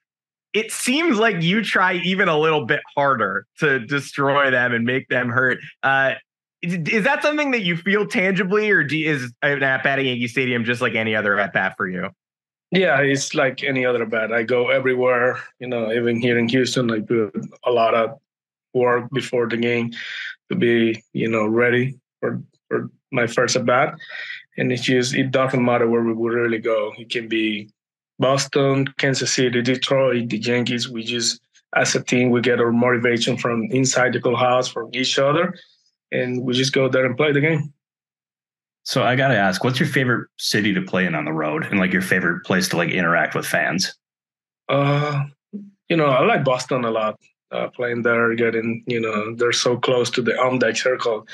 it 0.56 0.72
seems 0.72 1.18
like 1.18 1.42
you 1.42 1.62
try 1.62 1.96
even 1.96 2.28
a 2.28 2.38
little 2.38 2.64
bit 2.64 2.80
harder 2.94 3.46
to 3.58 3.78
destroy 3.78 4.50
them 4.50 4.72
and 4.72 4.86
make 4.86 5.06
them 5.08 5.28
hurt. 5.28 5.58
Uh, 5.82 6.14
is 6.62 7.04
that 7.04 7.22
something 7.22 7.50
that 7.50 7.60
you 7.60 7.76
feel 7.76 8.06
tangibly, 8.06 8.70
or 8.70 8.80
is 8.80 9.34
an 9.42 9.62
at 9.62 9.84
bat 9.84 9.98
at 9.98 10.06
Yankee 10.06 10.26
Stadium 10.26 10.64
just 10.64 10.80
like 10.80 10.94
any 10.94 11.14
other 11.14 11.38
at 11.38 11.52
bat 11.52 11.74
for 11.76 11.86
you? 11.86 12.08
Yeah, 12.70 13.00
it's 13.00 13.34
like 13.34 13.62
any 13.62 13.84
other 13.84 14.06
bat. 14.06 14.32
I 14.32 14.44
go 14.44 14.70
everywhere. 14.70 15.38
You 15.60 15.68
know, 15.68 15.92
even 15.92 16.18
here 16.18 16.38
in 16.38 16.48
Houston, 16.48 16.90
I 16.90 17.00
do 17.00 17.30
a 17.64 17.70
lot 17.70 17.94
of 17.94 18.18
work 18.72 19.10
before 19.12 19.48
the 19.48 19.58
game 19.58 19.92
to 20.50 20.56
be, 20.56 21.04
you 21.12 21.28
know, 21.28 21.46
ready 21.46 21.98
for 22.20 22.42
for 22.68 22.90
my 23.12 23.26
first 23.26 23.56
at 23.56 23.66
bat. 23.66 23.94
And 24.56 24.72
it's 24.72 24.84
just 24.84 25.14
it 25.14 25.30
doesn't 25.30 25.62
matter 25.62 25.86
where 25.86 26.02
we 26.02 26.14
would 26.14 26.32
really 26.32 26.58
go. 26.58 26.94
It 26.96 27.10
can 27.10 27.28
be 27.28 27.68
Boston, 28.18 28.86
Kansas 28.98 29.32
City, 29.32 29.62
Detroit, 29.62 30.28
the 30.28 30.38
Yankees. 30.38 30.88
We 30.88 31.04
just 31.04 31.40
as 31.74 31.94
a 31.94 32.02
team 32.02 32.30
we 32.30 32.40
get 32.40 32.60
our 32.60 32.72
motivation 32.72 33.36
from 33.36 33.64
inside 33.70 34.12
the 34.12 34.20
clubhouse 34.20 34.68
from 34.68 34.88
each 34.94 35.18
other 35.18 35.54
and 36.12 36.42
we 36.42 36.54
just 36.54 36.72
go 36.72 36.88
there 36.88 37.04
and 37.04 37.16
play 37.16 37.32
the 37.32 37.40
game. 37.40 37.72
So 38.84 39.02
I 39.02 39.16
got 39.16 39.28
to 39.28 39.36
ask, 39.36 39.64
what's 39.64 39.80
your 39.80 39.88
favorite 39.88 40.28
city 40.38 40.72
to 40.74 40.80
play 40.80 41.06
in 41.06 41.16
on 41.16 41.24
the 41.24 41.32
road, 41.32 41.64
and 41.64 41.80
like 41.80 41.92
your 41.92 42.02
favorite 42.02 42.44
place 42.44 42.68
to 42.68 42.76
like 42.76 42.90
interact 42.90 43.34
with 43.34 43.44
fans? 43.44 43.92
Uh, 44.68 45.24
you 45.88 45.96
know, 45.96 46.06
I 46.06 46.24
like 46.24 46.44
Boston 46.44 46.84
a 46.84 46.90
lot. 46.90 47.18
Uh, 47.52 47.68
playing 47.68 48.02
there, 48.02 48.34
getting 48.34 48.82
you 48.88 49.00
know, 49.00 49.34
they're 49.36 49.52
so 49.52 49.76
close 49.76 50.10
to 50.10 50.20
the 50.20 50.36
on 50.36 50.58
deck 50.58 50.76
circle 50.76 51.26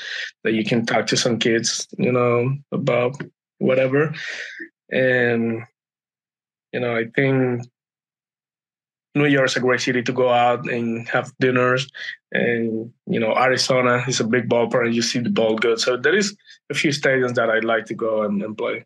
that 0.43 0.53
you 0.53 0.63
can 0.63 0.85
talk 0.85 1.07
to 1.07 1.17
some 1.17 1.39
kids, 1.39 1.87
you 1.97 2.11
know, 2.11 2.55
about 2.71 3.15
whatever. 3.57 4.13
And 4.91 5.63
you 6.73 6.79
know, 6.79 6.95
I 6.95 7.05
think 7.15 7.63
New 9.15 9.25
York's 9.25 9.55
a 9.55 9.59
great 9.59 9.81
city 9.81 10.01
to 10.01 10.11
go 10.11 10.29
out 10.29 10.67
and 10.69 11.07
have 11.07 11.31
dinners. 11.39 11.87
And, 12.31 12.91
you 13.05 13.19
know, 13.19 13.35
Arizona 13.37 14.03
is 14.07 14.19
a 14.19 14.23
big 14.23 14.49
ballpark 14.49 14.85
and 14.85 14.95
you 14.95 15.03
see 15.03 15.19
the 15.19 15.29
ball 15.29 15.55
good. 15.55 15.79
So 15.79 15.97
there 15.97 16.15
is 16.15 16.35
a 16.71 16.73
few 16.73 16.89
stadiums 16.89 17.35
that 17.35 17.49
I'd 17.49 17.63
like 17.63 17.85
to 17.85 17.93
go 17.93 18.23
and, 18.23 18.41
and 18.41 18.57
play. 18.57 18.85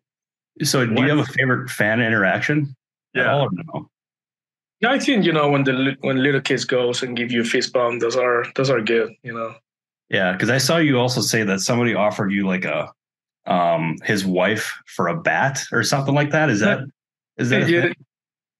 So 0.64 0.86
do 0.86 1.02
you 1.02 1.10
have 1.10 1.20
a 1.20 1.32
favorite 1.32 1.70
fan 1.70 2.02
interaction? 2.02 2.76
Yeah. 3.14 3.48
No? 3.52 3.90
Yeah, 4.80 4.92
I 4.92 5.00
think, 5.00 5.26
you 5.26 5.32
know, 5.32 5.50
when 5.50 5.64
the 5.64 5.96
when 6.02 6.22
little 6.22 6.42
kids 6.42 6.66
goes 6.66 7.02
and 7.02 7.18
give 7.18 7.32
you 7.32 7.42
a 7.42 7.46
fist 7.46 7.74
bump, 7.74 8.02
those 8.02 8.16
are 8.16 8.46
those 8.56 8.70
are 8.70 8.82
good, 8.82 9.12
you 9.24 9.34
know. 9.34 9.56
Yeah, 10.10 10.34
because 10.34 10.50
I 10.50 10.60
saw 10.60 10.78
you 10.78 11.00
also 11.00 11.22
say 11.22 11.44
that 11.44 11.62
somebody 11.62 11.96
offered 11.96 12.32
you 12.32 12.46
like 12.46 12.66
a 12.66 12.92
um 13.48 13.98
his 14.04 14.26
wife 14.26 14.80
for 14.86 15.08
a 15.08 15.20
bat 15.20 15.64
or 15.72 15.84
something 15.84 16.14
like 16.14 16.32
that. 16.32 16.50
Is 16.50 16.60
that 16.60 16.80
is 17.38 17.50
that 17.50 17.70
you, 17.70 17.94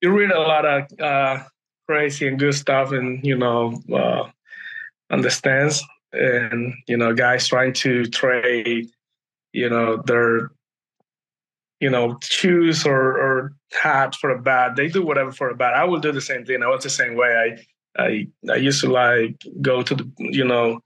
you 0.00 0.16
read 0.16 0.30
a 0.30 0.40
lot 0.40 0.64
of 0.64 1.00
uh 1.00 1.42
crazy 1.88 2.28
and 2.28 2.38
good 2.38 2.54
stuff 2.54 2.92
and 2.92 3.24
you 3.24 3.36
know 3.36 3.80
uh, 3.92 4.28
understands 5.10 5.82
and 6.12 6.74
you 6.86 6.96
know 6.96 7.14
guys 7.14 7.48
trying 7.48 7.72
to 7.72 8.04
trade 8.06 8.88
you 9.52 9.68
know 9.68 9.96
their 10.04 10.50
you 11.80 11.88
know 11.90 12.18
shoes 12.22 12.86
or 12.86 13.18
or 13.18 13.52
hat 13.72 14.14
for 14.14 14.30
a 14.30 14.40
bat. 14.40 14.76
They 14.76 14.88
do 14.88 15.04
whatever 15.04 15.32
for 15.32 15.50
a 15.50 15.54
bat. 15.54 15.74
I 15.74 15.84
will 15.84 16.00
do 16.00 16.12
the 16.12 16.20
same 16.20 16.44
thing. 16.44 16.62
I 16.62 16.68
was 16.68 16.82
the 16.82 16.90
same 16.90 17.14
way. 17.16 17.28
I 17.28 17.58
i 17.98 18.26
i 18.50 18.54
used 18.54 18.80
to 18.80 18.90
like 18.90 19.34
go 19.62 19.82
to 19.82 19.94
the 19.94 20.10
you 20.18 20.44
know 20.44 20.80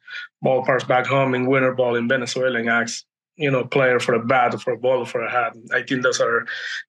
ballparks 0.44 0.86
back 0.86 1.06
home 1.06 1.34
in 1.34 1.46
winter 1.46 1.74
ball 1.74 1.96
in 1.96 2.08
venezuela 2.08 2.58
and 2.58 2.70
ask 2.70 3.04
you 3.36 3.50
know 3.50 3.64
player 3.64 3.98
for 3.98 4.14
a 4.14 4.24
bat 4.24 4.54
or 4.54 4.58
for 4.58 4.72
a 4.72 4.78
ball 4.78 5.04
for 5.04 5.22
a 5.22 5.30
hat 5.30 5.54
i 5.72 5.82
think 5.82 6.02
those 6.02 6.20
are 6.20 6.46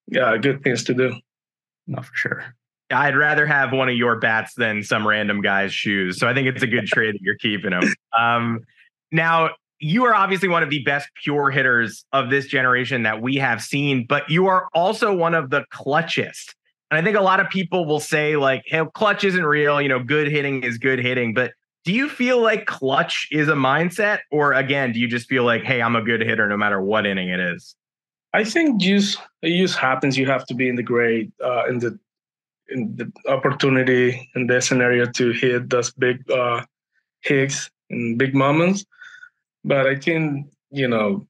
yeah 0.08 0.38
good 0.38 0.64
things 0.64 0.84
to 0.84 0.94
do 0.94 1.16
no 1.88 2.02
for 2.02 2.16
sure 2.16 2.56
I'd 2.92 3.16
rather 3.16 3.46
have 3.46 3.72
one 3.72 3.90
of 3.90 3.96
your 3.96 4.18
bats 4.18 4.54
than 4.56 4.84
some 4.84 5.08
random 5.08 5.42
guy's 5.42 5.74
shoes. 5.74 6.20
So 6.20 6.28
I 6.28 6.34
think 6.34 6.48
it's 6.48 6.62
a 6.62 6.68
good 6.68 6.86
trade 6.86 7.16
that 7.16 7.22
you're 7.22 7.38
keeping 7.38 7.72
them. 7.72 7.92
Um, 8.18 8.60
now, 9.12 9.52
you 9.80 10.06
are 10.06 10.16
obviously 10.16 10.48
one 10.48 10.64
of 10.64 10.70
the 10.70 10.84
best 10.84 11.10
pure 11.24 11.50
hitters 11.50 12.06
of 12.14 12.30
this 12.30 12.48
generation 12.48 13.04
that 13.04 13.22
we 13.22 13.36
have 13.36 13.62
seen, 13.62 14.06
but 14.08 14.30
you 14.30 14.48
are 14.48 14.68
also 14.74 15.14
one 15.14 15.34
of 15.34 15.50
the 15.50 15.66
clutchest. 15.74 16.54
And 16.90 16.98
I 16.98 17.04
think 17.04 17.18
a 17.18 17.22
lot 17.22 17.40
of 17.40 17.50
people 17.50 17.86
will 17.86 18.00
say, 18.00 18.38
like, 18.38 18.64
hey, 18.66 18.82
clutch 18.94 19.24
isn't 19.24 19.46
real. 19.46 19.82
You 19.82 19.90
know, 19.90 20.00
good 20.00 20.28
hitting 20.28 20.64
is 20.64 20.78
good 20.78 21.00
hitting. 21.00 21.34
But 21.34 21.54
do 21.84 21.92
you 21.92 22.08
feel 22.10 22.42
like 22.42 22.66
clutch 22.66 23.28
is 23.32 23.50
a 23.50 23.54
mindset? 23.54 24.20
Or 24.32 24.54
again, 24.54 24.94
do 24.94 25.00
you 25.00 25.08
just 25.08 25.28
feel 25.28 25.44
like, 25.44 25.64
hey, 25.64 25.82
I'm 25.82 25.96
a 25.96 26.02
good 26.02 26.22
hitter 26.22 26.48
no 26.48 26.58
matter 26.58 26.82
what 26.82 27.06
inning 27.06 27.30
it 27.30 27.40
is? 27.40 27.76
I 28.34 28.44
think 28.44 28.82
use 28.82 29.18
use 29.42 29.76
happens. 29.76 30.18
You 30.18 30.26
have 30.28 30.46
to 30.48 30.56
be 30.56 30.68
in 30.68 30.76
the 30.76 30.84
grade 30.84 31.32
uh, 31.44 31.66
in 31.68 31.80
the 31.80 32.00
in 32.70 32.96
the 32.96 33.12
opportunity 33.28 34.30
in 34.36 34.48
this 34.48 34.68
scenario 34.68 35.06
to 35.12 35.32
hit 35.32 35.70
those 35.70 35.92
big 35.92 36.30
uh, 36.32 36.64
hits 37.22 37.70
and 37.90 38.18
big 38.18 38.34
moments. 38.34 38.86
But 39.64 39.86
I 39.86 39.96
think 39.96 40.48
you 40.72 40.88
know 40.88 41.28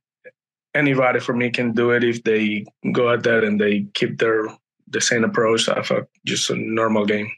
anybody 0.73 1.19
for 1.19 1.33
me 1.33 1.49
can 1.49 1.73
do 1.73 1.91
it 1.91 2.03
if 2.03 2.23
they 2.23 2.65
go 2.93 3.09
out 3.09 3.23
there 3.23 3.43
and 3.43 3.59
they 3.59 3.85
keep 3.93 4.19
their 4.19 4.47
the 4.87 5.01
same 5.01 5.23
approach 5.23 5.67
of 5.67 5.91
a, 5.91 6.07
just 6.25 6.49
a 6.49 6.55
normal 6.55 7.05
game. 7.05 7.29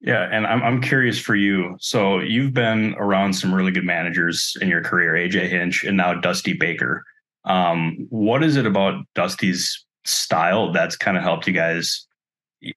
Yeah, 0.00 0.28
and 0.32 0.46
I'm 0.46 0.62
I'm 0.62 0.80
curious 0.80 1.18
for 1.18 1.34
you. 1.34 1.76
So 1.78 2.20
you've 2.20 2.54
been 2.54 2.94
around 2.98 3.34
some 3.34 3.54
really 3.54 3.72
good 3.72 3.84
managers 3.84 4.56
in 4.60 4.68
your 4.68 4.82
career, 4.82 5.12
AJ 5.12 5.48
Hinch 5.48 5.84
and 5.84 5.96
now 5.96 6.14
Dusty 6.14 6.54
Baker. 6.54 7.04
Um, 7.44 8.06
what 8.10 8.42
is 8.42 8.56
it 8.56 8.66
about 8.66 9.04
Dusty's 9.14 9.84
style 10.04 10.72
that's 10.72 10.96
kind 10.96 11.16
of 11.16 11.22
helped 11.22 11.46
you 11.46 11.52
guys 11.52 12.06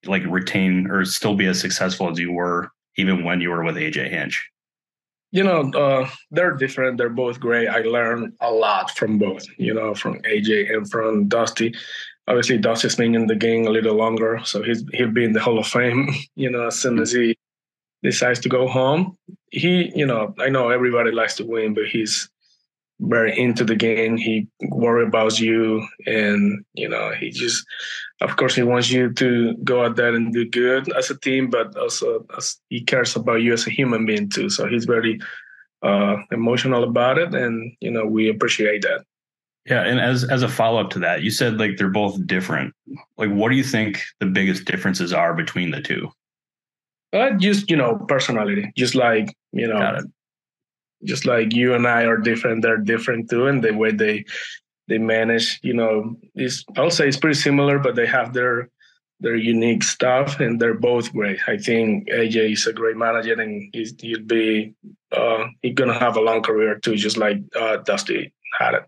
like 0.06 0.24
retain 0.28 0.90
or 0.90 1.06
still 1.06 1.36
be 1.36 1.46
as 1.46 1.60
successful 1.60 2.10
as 2.10 2.20
you 2.20 2.32
were 2.32 2.70
even 2.98 3.24
when 3.24 3.42
you 3.42 3.50
were 3.50 3.64
with 3.64 3.76
AJ 3.76 4.10
Hinch? 4.10 4.50
you 5.34 5.44
know, 5.44 5.72
uh, 5.72 6.08
they're 6.30 6.56
different. 6.56 7.00
They're 7.00 7.10
both 7.10 7.40
great. 7.40 7.68
I 7.68 7.80
learned 7.80 8.34
a 8.40 8.52
lot 8.52 8.92
from 8.92 9.18
both, 9.18 9.44
you 9.58 9.74
know, 9.74 9.96
from 9.96 10.22
AJ 10.22 10.72
and 10.72 10.90
from 10.90 11.28
Dusty. 11.28 11.74
Obviously, 12.28 12.58
Dusty's 12.58 12.96
been 12.96 13.16
in 13.16 13.28
the 13.28 13.36
game 13.36 13.68
a 13.68 13.70
little 13.70 13.96
longer, 13.96 14.40
so 14.46 14.64
he's 14.64 14.84
he'll 14.94 15.12
be 15.12 15.26
in 15.26 15.34
the 15.34 15.42
Hall 15.42 15.60
of 15.60 15.68
Fame, 15.68 16.10
you 16.36 16.50
know, 16.50 16.68
as 16.68 16.80
soon 16.80 17.00
as 17.00 17.12
he 17.12 17.36
decides 18.02 18.40
to 18.42 18.50
go 18.50 18.68
home. 18.68 19.18
He, 19.52 19.92
you 19.96 20.06
know, 20.06 20.34
I 20.40 20.50
know 20.50 20.70
everybody 20.70 21.12
likes 21.12 21.36
to 21.38 21.46
win, 21.46 21.74
but 21.74 21.86
he's 21.86 22.30
very 23.00 23.38
into 23.38 23.64
the 23.64 23.76
game. 23.76 24.18
He 24.18 24.48
worry 24.70 25.06
about 25.06 25.40
you, 25.40 25.86
and 26.06 26.64
you 26.74 26.88
know, 26.88 27.12
he 27.20 27.30
just, 27.30 27.66
of 28.22 28.36
course, 28.38 28.56
he 28.56 28.64
wants 28.64 28.90
you 28.90 29.12
to 29.14 29.56
go 29.64 29.84
out 29.84 29.96
there 29.96 30.14
and 30.14 30.34
do 30.34 30.50
good 30.50 30.92
as 30.94 31.10
a 31.10 31.20
team, 31.20 31.50
but 31.50 31.76
also 31.78 32.26
he 32.70 32.82
cares 32.82 33.16
about 33.16 33.42
you 33.42 33.54
as 33.54 33.68
a 33.68 33.72
human 33.72 34.06
being 34.06 34.30
too. 34.30 34.50
So 34.50 34.68
he's 34.68 34.86
very 34.86 35.20
uh, 35.82 36.18
emotional 36.32 36.84
about 36.84 37.18
it, 37.18 37.34
and 37.34 37.76
you 37.82 37.92
know, 37.92 38.06
we 38.06 38.30
appreciate 38.30 38.84
that. 38.84 39.04
Yeah, 39.66 39.84
and 39.84 40.00
as 40.00 40.26
as 40.26 40.44
a 40.44 40.50
follow 40.50 40.82
up 40.82 40.90
to 40.92 41.00
that, 41.00 41.22
you 41.22 41.32
said 41.32 41.58
like 41.58 41.78
they're 41.78 41.90
both 41.90 42.26
different. 42.28 42.74
Like, 43.18 43.32
what 43.32 43.50
do 43.50 43.56
you 43.56 43.64
think 43.64 44.04
the 44.20 44.26
biggest 44.26 44.66
differences 44.66 45.14
are 45.14 45.34
between 45.34 45.72
the 45.72 45.82
two? 45.82 46.12
Uh, 47.14 47.32
just 47.32 47.70
you 47.70 47.78
know, 47.78 47.96
personality. 48.08 48.74
Just 48.76 48.94
like 48.94 49.34
you 49.54 49.68
know, 49.68 50.02
just 51.06 51.26
like 51.26 51.54
you 51.54 51.76
and 51.76 51.88
I 51.88 52.04
are 52.04 52.18
different, 52.18 52.62
they're 52.62 52.78
different 52.78 53.30
too, 53.30 53.48
and 53.48 53.64
the 53.64 53.72
way 53.72 53.92
they 53.92 54.26
they 54.90 54.98
manage, 54.98 55.60
you 55.64 55.74
know, 55.74 56.16
is 56.36 56.66
I'll 56.78 56.92
say 56.92 57.08
it's 57.08 57.18
pretty 57.18 57.40
similar, 57.40 57.80
but 57.80 57.96
they 57.96 58.06
have 58.06 58.34
their 58.34 58.70
their 59.22 59.36
unique 59.36 59.84
stuff, 59.84 60.42
and 60.42 60.60
they're 60.60 60.74
both 60.74 61.14
great. 61.14 61.40
I 61.48 61.58
think 61.58 62.10
AJ 62.10 62.54
is 62.54 62.68
a 62.68 62.74
great 62.74 62.98
manager, 62.98 63.40
and 63.40 63.70
he's, 63.72 63.94
he'll 64.00 64.20
be 64.20 64.74
uh, 65.14 65.46
he's 65.62 65.76
gonna 65.76 65.98
have 65.98 66.18
a 66.18 66.22
long 66.22 66.42
career 66.42 66.80
too, 66.80 66.96
just 66.96 67.16
like 67.18 67.38
uh, 67.58 67.78
Dusty 67.78 68.34
had 68.60 68.74
it. 68.74 68.84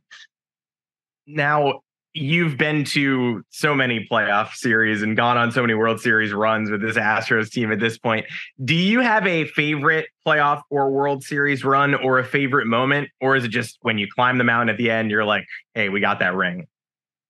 Now, 1.27 1.81
you've 2.13 2.57
been 2.57 2.85
to 2.85 3.43
so 3.49 3.75
many 3.75 4.07
playoff 4.09 4.53
series 4.53 5.01
and 5.01 5.17
gone 5.17 5.37
on 5.37 5.51
so 5.51 5.61
many 5.61 5.73
World 5.73 5.99
Series 5.99 6.31
runs 6.31 6.71
with 6.71 6.81
this 6.81 6.95
Astros 6.95 7.51
team 7.51 7.71
at 7.71 7.79
this 7.79 7.97
point. 7.97 8.25
Do 8.63 8.73
you 8.73 9.01
have 9.01 9.27
a 9.27 9.45
favorite 9.45 10.07
playoff 10.25 10.61
or 10.69 10.89
World 10.91 11.23
Series 11.23 11.65
run 11.65 11.93
or 11.93 12.17
a 12.17 12.23
favorite 12.23 12.67
moment? 12.67 13.09
Or 13.19 13.35
is 13.35 13.43
it 13.43 13.49
just 13.49 13.77
when 13.81 13.97
you 13.97 14.07
climb 14.13 14.37
the 14.37 14.45
mountain 14.45 14.69
at 14.69 14.77
the 14.77 14.89
end, 14.89 15.11
you're 15.11 15.25
like, 15.25 15.45
hey, 15.73 15.89
we 15.89 15.99
got 15.99 16.19
that 16.19 16.33
ring? 16.35 16.67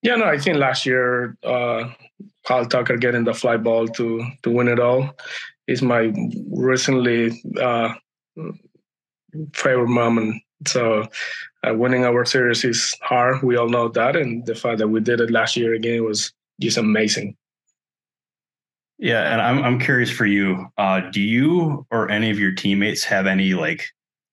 Yeah, 0.04 0.18
no, 0.18 0.26
I 0.26 0.38
think 0.38 0.58
last 0.58 0.86
year, 0.86 1.36
uh, 1.44 1.90
Kyle 2.46 2.66
Tucker 2.66 2.96
getting 2.98 3.24
the 3.24 3.34
fly 3.34 3.58
ball 3.58 3.88
to 3.88 4.24
to 4.44 4.52
win 4.52 4.68
it 4.68 4.80
all 4.80 5.16
is 5.68 5.82
my 5.82 6.14
recently 6.52 7.42
uh, 7.60 7.92
favorite 9.54 9.88
moment. 9.88 10.44
So 10.68 11.08
uh, 11.66 11.74
winning 11.74 12.06
our 12.06 12.26
series 12.26 12.64
is 12.64 12.96
hard. 13.02 13.42
We 13.44 13.58
all 13.58 13.70
know 13.70 13.88
that, 13.90 14.16
and 14.16 14.46
the 14.46 14.56
fact 14.56 14.80
that 14.80 14.88
we 14.88 15.00
did 15.00 15.20
it 15.22 15.32
last 15.32 15.56
year 15.56 15.74
again 15.74 16.04
was 16.04 16.32
just 16.60 16.78
amazing. 16.78 17.36
Yeah, 18.98 19.32
and 19.32 19.42
I'm 19.42 19.64
I'm 19.64 19.80
curious 19.80 20.10
for 20.10 20.26
you. 20.26 20.68
Uh, 20.78 21.02
do 21.12 21.22
you 21.22 21.86
or 21.92 22.10
any 22.10 22.30
of 22.30 22.40
your 22.40 22.54
teammates 22.54 23.04
have 23.04 23.28
any 23.28 23.54
like 23.54 23.86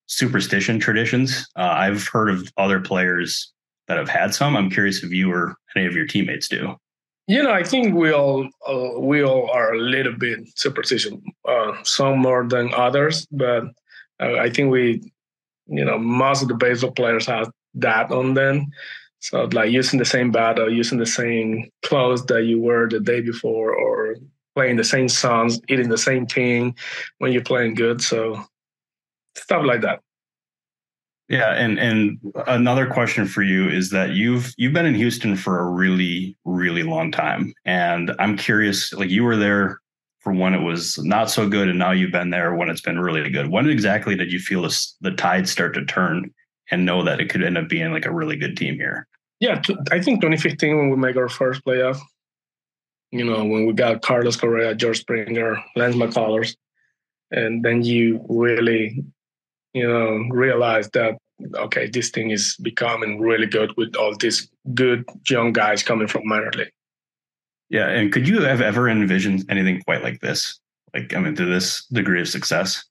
superstition 0.06 0.78
traditions? 0.78 1.48
Uh, 1.56 1.62
I've 1.62 2.06
heard 2.06 2.30
of 2.30 2.48
other 2.56 2.80
players 2.80 3.52
that 3.88 3.98
have 3.98 4.08
had 4.08 4.34
some. 4.34 4.56
I'm 4.56 4.70
curious 4.70 5.02
if 5.02 5.10
you 5.10 5.32
or 5.32 5.56
any 5.74 5.86
of 5.86 5.94
your 5.94 6.06
teammates 6.06 6.48
do. 6.48 6.76
You 7.26 7.42
know, 7.42 7.52
I 7.52 7.64
think 7.64 7.94
we 7.94 8.12
all 8.12 8.48
uh, 8.66 9.00
we 9.00 9.24
all 9.24 9.50
are 9.50 9.74
a 9.74 9.78
little 9.78 10.14
bit 10.14 10.40
superstitious. 10.56 11.12
Uh, 11.48 11.72
some 11.82 12.18
more 12.18 12.46
than 12.46 12.72
others, 12.74 13.26
but 13.32 13.64
uh, 14.20 14.36
I 14.38 14.50
think 14.50 14.70
we 14.70 15.02
you 15.72 15.84
know, 15.84 15.98
most 15.98 16.42
of 16.42 16.48
the 16.48 16.54
baseball 16.54 16.92
players 16.92 17.26
have 17.26 17.50
that 17.74 18.10
on 18.12 18.34
them. 18.34 18.70
So 19.20 19.44
like 19.52 19.70
using 19.70 19.98
the 19.98 20.04
same 20.04 20.30
bat 20.30 20.58
or 20.58 20.68
using 20.68 20.98
the 20.98 21.06
same 21.06 21.70
clothes 21.82 22.26
that 22.26 22.44
you 22.44 22.60
were 22.60 22.88
the 22.88 23.00
day 23.00 23.20
before 23.20 23.72
or 23.72 24.16
playing 24.54 24.76
the 24.76 24.84
same 24.84 25.08
songs, 25.08 25.60
eating 25.68 25.88
the 25.88 25.98
same 25.98 26.26
thing 26.26 26.76
when 27.18 27.32
you're 27.32 27.42
playing 27.42 27.74
good. 27.74 28.02
So 28.02 28.44
stuff 29.36 29.64
like 29.64 29.80
that. 29.80 30.00
Yeah, 31.28 31.54
and 31.54 31.78
and 31.78 32.18
another 32.46 32.86
question 32.86 33.26
for 33.26 33.42
you 33.42 33.68
is 33.68 33.88
that 33.90 34.10
you've 34.10 34.52
you've 34.58 34.74
been 34.74 34.84
in 34.84 34.94
Houston 34.94 35.34
for 35.34 35.60
a 35.60 35.70
really 35.70 36.36
really 36.44 36.82
long 36.82 37.10
time, 37.10 37.54
and 37.64 38.10
I'm 38.18 38.36
curious. 38.36 38.92
Like 38.92 39.08
you 39.08 39.24
were 39.24 39.36
there 39.36 39.80
for 40.22 40.32
when 40.32 40.54
it 40.54 40.62
was 40.62 40.98
not 40.98 41.30
so 41.30 41.48
good, 41.48 41.68
and 41.68 41.78
now 41.78 41.90
you've 41.90 42.12
been 42.12 42.30
there 42.30 42.54
when 42.54 42.70
it's 42.70 42.80
been 42.80 43.00
really 43.00 43.28
good. 43.28 43.50
When 43.50 43.68
exactly 43.68 44.14
did 44.14 44.32
you 44.32 44.38
feel 44.38 44.62
this, 44.62 44.96
the 45.00 45.10
tide 45.10 45.48
start 45.48 45.74
to 45.74 45.84
turn 45.84 46.32
and 46.70 46.86
know 46.86 47.02
that 47.04 47.20
it 47.20 47.28
could 47.28 47.42
end 47.42 47.58
up 47.58 47.68
being 47.68 47.92
like 47.92 48.06
a 48.06 48.12
really 48.12 48.36
good 48.36 48.56
team 48.56 48.74
here? 48.74 49.08
Yeah, 49.40 49.60
I 49.90 50.00
think 50.00 50.20
2015 50.20 50.78
when 50.78 50.90
we 50.90 50.96
make 50.96 51.16
our 51.16 51.28
first 51.28 51.64
playoff. 51.64 51.98
You 53.10 53.24
know, 53.24 53.44
when 53.44 53.66
we 53.66 53.72
got 53.72 54.00
Carlos 54.00 54.36
Correa, 54.36 54.74
George 54.74 55.00
Springer, 55.00 55.62
Lance 55.76 55.96
McCullers, 55.96 56.56
and 57.30 57.62
then 57.62 57.82
you 57.82 58.24
really, 58.28 59.04
you 59.74 59.86
know, 59.86 60.28
realize 60.30 60.88
that 60.90 61.18
okay, 61.56 61.88
this 61.88 62.10
thing 62.10 62.30
is 62.30 62.56
becoming 62.58 63.20
really 63.20 63.46
good 63.46 63.76
with 63.76 63.96
all 63.96 64.14
these 64.16 64.48
good 64.74 65.04
young 65.28 65.52
guys 65.52 65.82
coming 65.82 66.06
from 66.06 66.22
minor 66.24 66.50
league. 66.52 66.72
Yeah, 67.72 67.88
and 67.88 68.12
could 68.12 68.28
you 68.28 68.42
have 68.42 68.60
ever 68.60 68.86
envisioned 68.86 69.46
anything 69.48 69.80
quite 69.80 70.02
like 70.02 70.20
this? 70.20 70.60
Like, 70.92 71.14
I 71.14 71.20
mean, 71.20 71.34
to 71.36 71.46
this 71.46 71.86
degree 71.86 72.20
of 72.20 72.28
success? 72.28 72.84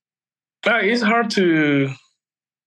Uh, 0.66 0.80
it's 0.82 1.02
hard 1.02 1.30
to 1.30 1.88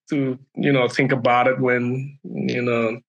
to 0.10 0.40
you 0.56 0.72
know 0.72 0.88
think 0.88 1.12
about 1.12 1.48
it 1.48 1.60
when 1.60 2.18
you 2.24 2.62
know 2.62 3.02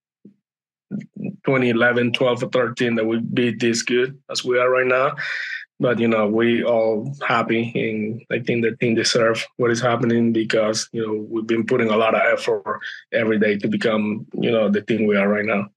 2011 1.45 2.12
12 2.14 2.42
or 2.42 2.49
13 2.49 2.95
that 2.97 3.07
would 3.07 3.35
be 3.35 3.55
this 3.55 3.83
good 3.83 4.19
as 4.31 4.45
we 4.45 4.59
are 4.59 4.71
right 4.71 4.87
now 4.87 5.14
but 5.79 5.99
you 5.99 6.09
know 6.09 6.27
we 6.27 6.64
all 6.64 7.14
happy 7.27 7.73
and 7.75 8.23
i 8.31 8.42
think 8.42 8.64
the 8.64 8.75
team 8.77 8.95
deserve 8.95 9.45
what 9.59 9.71
is 9.71 9.81
happening 9.81 10.33
because 10.33 10.88
you 10.92 11.07
know 11.07 11.27
we've 11.29 11.47
been 11.47 11.66
putting 11.66 11.90
a 11.90 11.97
lot 11.97 12.14
of 12.14 12.23
effort 12.33 12.81
every 13.12 13.38
day 13.38 13.59
to 13.59 13.69
become 13.69 14.27
you 14.33 14.51
know 14.51 14.71
the 14.71 14.81
team 14.81 15.07
we 15.07 15.16
are 15.16 15.29
right 15.29 15.45
now 15.45 15.69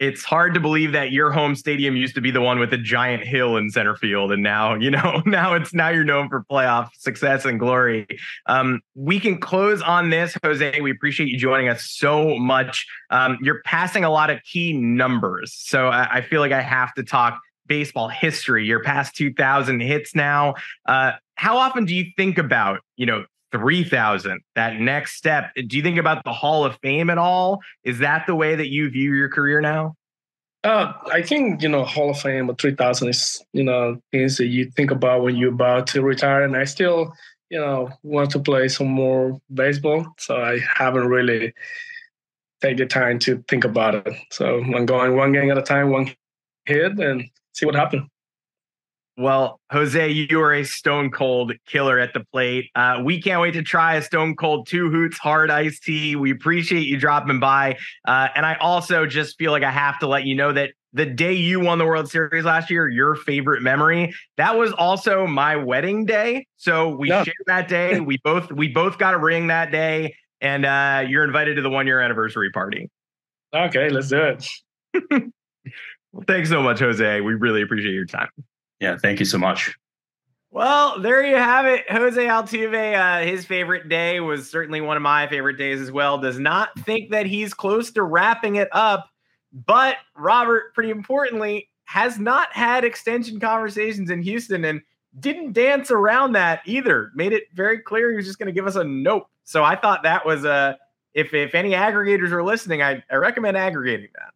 it's 0.00 0.24
hard 0.24 0.54
to 0.54 0.60
believe 0.60 0.92
that 0.92 1.12
your 1.12 1.30
home 1.30 1.54
stadium 1.54 1.96
used 1.96 2.14
to 2.14 2.20
be 2.20 2.30
the 2.30 2.40
one 2.40 2.58
with 2.58 2.72
a 2.72 2.78
giant 2.78 3.24
hill 3.24 3.56
in 3.56 3.70
center 3.70 3.94
field 3.96 4.32
and 4.32 4.42
now 4.42 4.74
you 4.74 4.90
know 4.90 5.22
now 5.26 5.54
it's 5.54 5.72
now 5.72 5.88
you're 5.88 6.04
known 6.04 6.28
for 6.28 6.44
playoff 6.50 6.88
success 6.98 7.44
and 7.44 7.58
glory. 7.58 8.06
Um, 8.46 8.80
we 8.94 9.20
can 9.20 9.38
close 9.38 9.82
on 9.82 10.10
this 10.10 10.36
jose. 10.42 10.80
We 10.80 10.90
appreciate 10.90 11.28
you 11.28 11.38
joining 11.38 11.68
us 11.68 11.90
so 11.90 12.36
much. 12.38 12.86
Um, 13.10 13.38
you're 13.42 13.62
passing 13.62 14.04
a 14.04 14.10
lot 14.10 14.30
of 14.30 14.42
key 14.42 14.72
numbers 14.72 15.54
so 15.56 15.88
I, 15.88 16.16
I, 16.16 16.20
feel 16.22 16.40
like 16.40 16.52
i 16.52 16.60
have 16.60 16.94
to 16.94 17.02
talk 17.02 17.38
baseball 17.66 18.08
history. 18.08 18.66
You're 18.66 18.82
past 18.82 19.14
2000 19.16 19.80
hits 19.80 20.14
now. 20.14 20.54
Uh, 20.86 21.12
how 21.36 21.58
often 21.58 21.84
do 21.84 21.94
you 21.94 22.06
think 22.16 22.38
about 22.38 22.80
you 22.96 23.06
know 23.06 23.24
3000 23.58 24.40
that 24.54 24.80
next 24.80 25.16
step. 25.16 25.50
Do 25.54 25.76
you 25.76 25.82
think 25.82 25.98
about 25.98 26.24
the 26.24 26.32
hall 26.32 26.64
of 26.64 26.76
fame 26.82 27.10
at 27.10 27.18
all? 27.18 27.60
Is 27.84 27.98
that 28.00 28.26
the 28.26 28.34
way 28.34 28.54
that 28.56 28.68
you 28.68 28.90
view 28.90 29.14
your 29.14 29.28
career 29.28 29.60
now? 29.60 29.94
Uh, 30.64 30.94
i 31.12 31.20
think 31.20 31.60
you 31.62 31.68
know 31.68 31.84
hall 31.84 32.10
of 32.10 32.18
fame 32.18 32.48
or 32.48 32.54
3000 32.54 33.08
is 33.08 33.44
you 33.52 33.62
know 33.62 34.00
things 34.12 34.38
that 34.38 34.46
you 34.46 34.64
think 34.70 34.90
about 34.90 35.22
when 35.22 35.36
you're 35.36 35.52
about 35.52 35.86
to 35.86 36.00
retire. 36.00 36.42
And 36.42 36.56
i 36.56 36.64
still 36.64 37.12
you 37.50 37.60
know 37.60 37.90
want 38.02 38.30
to 38.30 38.38
play 38.38 38.68
some 38.68 38.88
more 38.88 39.38
baseball 39.52 40.06
so 40.18 40.40
i 40.40 40.58
haven't 40.58 41.06
really 41.06 41.52
take 42.62 42.78
the 42.78 42.86
time 42.86 43.18
to 43.18 43.44
think 43.46 43.64
about 43.64 43.94
it. 43.94 44.14
So 44.30 44.60
i'm 44.74 44.86
going 44.86 45.16
one 45.16 45.32
game 45.32 45.50
at 45.50 45.58
a 45.58 45.62
time 45.62 45.90
one 45.90 46.10
hit 46.64 46.98
and 46.98 47.24
see 47.52 47.66
what 47.66 47.74
happens 47.74 48.08
well, 49.16 49.60
Jose, 49.70 50.08
you 50.08 50.40
are 50.40 50.52
a 50.52 50.64
stone 50.64 51.10
cold 51.10 51.52
killer 51.66 51.98
at 51.98 52.12
the 52.14 52.24
plate. 52.32 52.70
Uh, 52.74 53.00
we 53.04 53.22
can't 53.22 53.40
wait 53.40 53.52
to 53.52 53.62
try 53.62 53.94
a 53.94 54.02
stone 54.02 54.34
cold 54.34 54.66
two 54.66 54.90
hoots 54.90 55.18
hard 55.18 55.50
iced 55.50 55.84
tea. 55.84 56.16
We 56.16 56.32
appreciate 56.32 56.86
you 56.86 56.98
dropping 56.98 57.38
by. 57.38 57.78
Uh, 58.04 58.28
and 58.34 58.44
I 58.44 58.54
also 58.56 59.06
just 59.06 59.38
feel 59.38 59.52
like 59.52 59.62
I 59.62 59.70
have 59.70 59.98
to 60.00 60.08
let 60.08 60.24
you 60.24 60.34
know 60.34 60.52
that 60.52 60.70
the 60.92 61.06
day 61.06 61.32
you 61.32 61.60
won 61.60 61.78
the 61.78 61.84
World 61.84 62.10
Series 62.10 62.44
last 62.44 62.70
year, 62.70 62.88
your 62.88 63.14
favorite 63.14 63.62
memory, 63.62 64.14
that 64.36 64.56
was 64.56 64.72
also 64.72 65.26
my 65.26 65.56
wedding 65.56 66.06
day. 66.06 66.46
So 66.56 66.88
we 66.88 67.08
yeah. 67.08 67.22
shared 67.24 67.36
that 67.46 67.68
day. 67.68 68.00
We 68.04 68.18
both 68.22 68.50
we 68.52 68.68
both 68.68 68.98
got 68.98 69.14
a 69.14 69.18
ring 69.18 69.46
that 69.46 69.70
day, 69.70 70.14
and 70.40 70.66
uh, 70.66 71.04
you're 71.08 71.24
invited 71.24 71.56
to 71.56 71.62
the 71.62 71.70
one 71.70 71.86
year 71.86 72.00
anniversary 72.00 72.50
party. 72.50 72.90
Okay, 73.54 73.88
let's 73.88 74.08
do 74.08 74.22
it. 74.22 74.48
well, 76.12 76.24
thanks 76.26 76.48
so 76.48 76.62
much, 76.62 76.80
Jose. 76.80 77.20
We 77.20 77.34
really 77.34 77.62
appreciate 77.62 77.94
your 77.94 78.06
time. 78.06 78.28
Yeah, 78.84 78.98
thank 78.98 79.18
you 79.18 79.24
so 79.24 79.38
much. 79.38 79.74
Well, 80.50 81.00
there 81.00 81.24
you 81.24 81.36
have 81.36 81.64
it. 81.64 81.90
Jose 81.90 82.22
Altuve, 82.22 82.94
uh, 82.94 83.26
his 83.26 83.46
favorite 83.46 83.88
day 83.88 84.20
was 84.20 84.48
certainly 84.48 84.82
one 84.82 84.96
of 84.98 85.02
my 85.02 85.26
favorite 85.26 85.56
days 85.56 85.80
as 85.80 85.90
well. 85.90 86.18
Does 86.18 86.38
not 86.38 86.78
think 86.80 87.10
that 87.10 87.24
he's 87.24 87.54
close 87.54 87.90
to 87.92 88.02
wrapping 88.02 88.56
it 88.56 88.68
up, 88.72 89.08
but 89.52 89.96
Robert, 90.16 90.74
pretty 90.74 90.90
importantly, 90.90 91.70
has 91.86 92.18
not 92.18 92.52
had 92.52 92.84
extension 92.84 93.40
conversations 93.40 94.10
in 94.10 94.20
Houston. 94.20 94.66
And 94.66 94.82
didn't 95.20 95.52
dance 95.52 95.90
around 95.90 96.32
that 96.32 96.60
either. 96.66 97.10
Made 97.14 97.32
it 97.32 97.44
very 97.54 97.78
clear 97.78 98.10
he 98.10 98.16
was 98.16 98.26
just 98.26 98.38
going 98.38 98.46
to 98.48 98.52
give 98.52 98.66
us 98.66 98.76
a 98.76 98.84
nope. 98.84 99.28
So 99.44 99.64
I 99.64 99.76
thought 99.76 100.02
that 100.02 100.26
was 100.26 100.44
a 100.44 100.76
if 101.14 101.32
if 101.32 101.54
any 101.54 101.70
aggregators 101.70 102.32
are 102.32 102.42
listening, 102.42 102.82
I, 102.82 103.02
I 103.10 103.16
recommend 103.16 103.56
aggregating 103.56 104.08
that. 104.14 104.33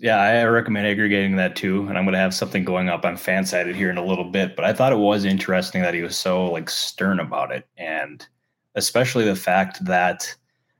Yeah, 0.00 0.16
I 0.16 0.44
recommend 0.44 0.86
aggregating 0.86 1.36
that 1.36 1.56
too. 1.56 1.86
And 1.86 1.98
I'm 1.98 2.04
going 2.04 2.14
to 2.14 2.18
have 2.18 2.32
something 2.32 2.64
going 2.64 2.88
up 2.88 3.04
on 3.04 3.16
Fansided 3.16 3.74
here 3.74 3.90
in 3.90 3.98
a 3.98 4.04
little 4.04 4.24
bit. 4.24 4.56
But 4.56 4.64
I 4.64 4.72
thought 4.72 4.92
it 4.94 4.98
was 4.98 5.26
interesting 5.26 5.82
that 5.82 5.92
he 5.92 6.00
was 6.00 6.16
so 6.16 6.50
like 6.50 6.70
stern 6.70 7.20
about 7.20 7.52
it, 7.52 7.68
and 7.76 8.26
especially 8.74 9.24
the 9.24 9.36
fact 9.36 9.84
that 9.84 10.34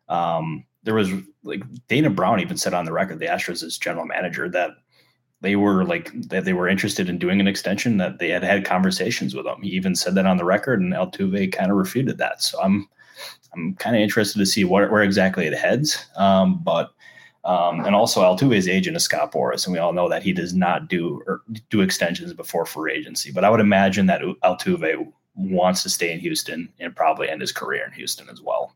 um, 0.09 0.65
there 0.85 0.95
was 0.95 1.11
like 1.43 1.63
Dana 1.87 2.09
Brown 2.09 2.41
even 2.41 2.57
said 2.57 2.73
on 2.73 2.87
the 2.87 2.93
record, 2.93 3.19
the 3.19 3.27
Astros' 3.27 3.79
general 3.79 4.07
manager, 4.07 4.49
that 4.49 4.71
they 5.43 5.55
were 5.55 5.85
like 5.85 6.11
that 6.31 6.47
they 6.47 6.55
were 6.55 6.69
interested 6.69 7.11
in 7.11 7.19
doing 7.19 7.41
an 7.41 7.49
extension, 7.49 7.99
that 7.99 8.21
they 8.21 8.31
had 8.31 8.43
had 8.43 8.65
conversations 8.65 9.35
with 9.35 9.47
him. 9.47 9.61
He 9.61 9.69
even 9.71 9.95
said 9.97 10.15
that 10.15 10.27
on 10.27 10.39
the 10.39 10.47
record, 10.47 10.81
and 10.81 10.95
Altuve 10.95 11.53
kind 11.53 11.71
of 11.71 11.77
refuted 11.77 12.17
that. 12.19 12.43
So 12.43 12.59
I'm 12.63 12.89
I'm 13.53 13.75
kind 13.75 13.97
of 13.97 14.01
interested 14.01 14.39
to 14.39 14.47
see 14.47 14.65
where, 14.65 14.91
where 14.91 15.03
exactly 15.03 15.47
it 15.47 15.53
heads. 15.53 16.07
Um, 16.17 16.63
but 16.65 16.93
um, 17.45 17.81
and 17.87 17.95
also 17.95 18.21
Altuve's 18.21 18.69
agent 18.69 18.97
is 18.97 19.05
Scott 19.05 19.33
Boras, 19.33 19.65
and 19.67 19.73
we 19.73 19.79
all 19.79 19.93
know 19.93 20.09
that 20.09 20.23
he 20.23 20.33
does 20.33 20.55
not 20.55 20.89
do 20.89 21.23
or 21.27 21.43
do 21.71 21.81
extensions 21.81 22.33
before 22.35 22.67
free 22.67 22.93
agency. 22.93 23.33
But 23.33 23.45
I 23.45 23.51
would 23.51 23.61
imagine 23.61 24.07
that 24.07 24.21
Altuve 24.45 25.11
wants 25.35 25.83
to 25.83 25.91
stay 25.91 26.13
in 26.13 26.21
Houston 26.21 26.71
and 26.79 26.95
probably 26.95 27.31
end 27.31 27.41
his 27.41 27.53
career 27.53 27.85
in 27.87 27.93
Houston 27.93 28.29
as 28.29 28.43
well. 28.43 28.75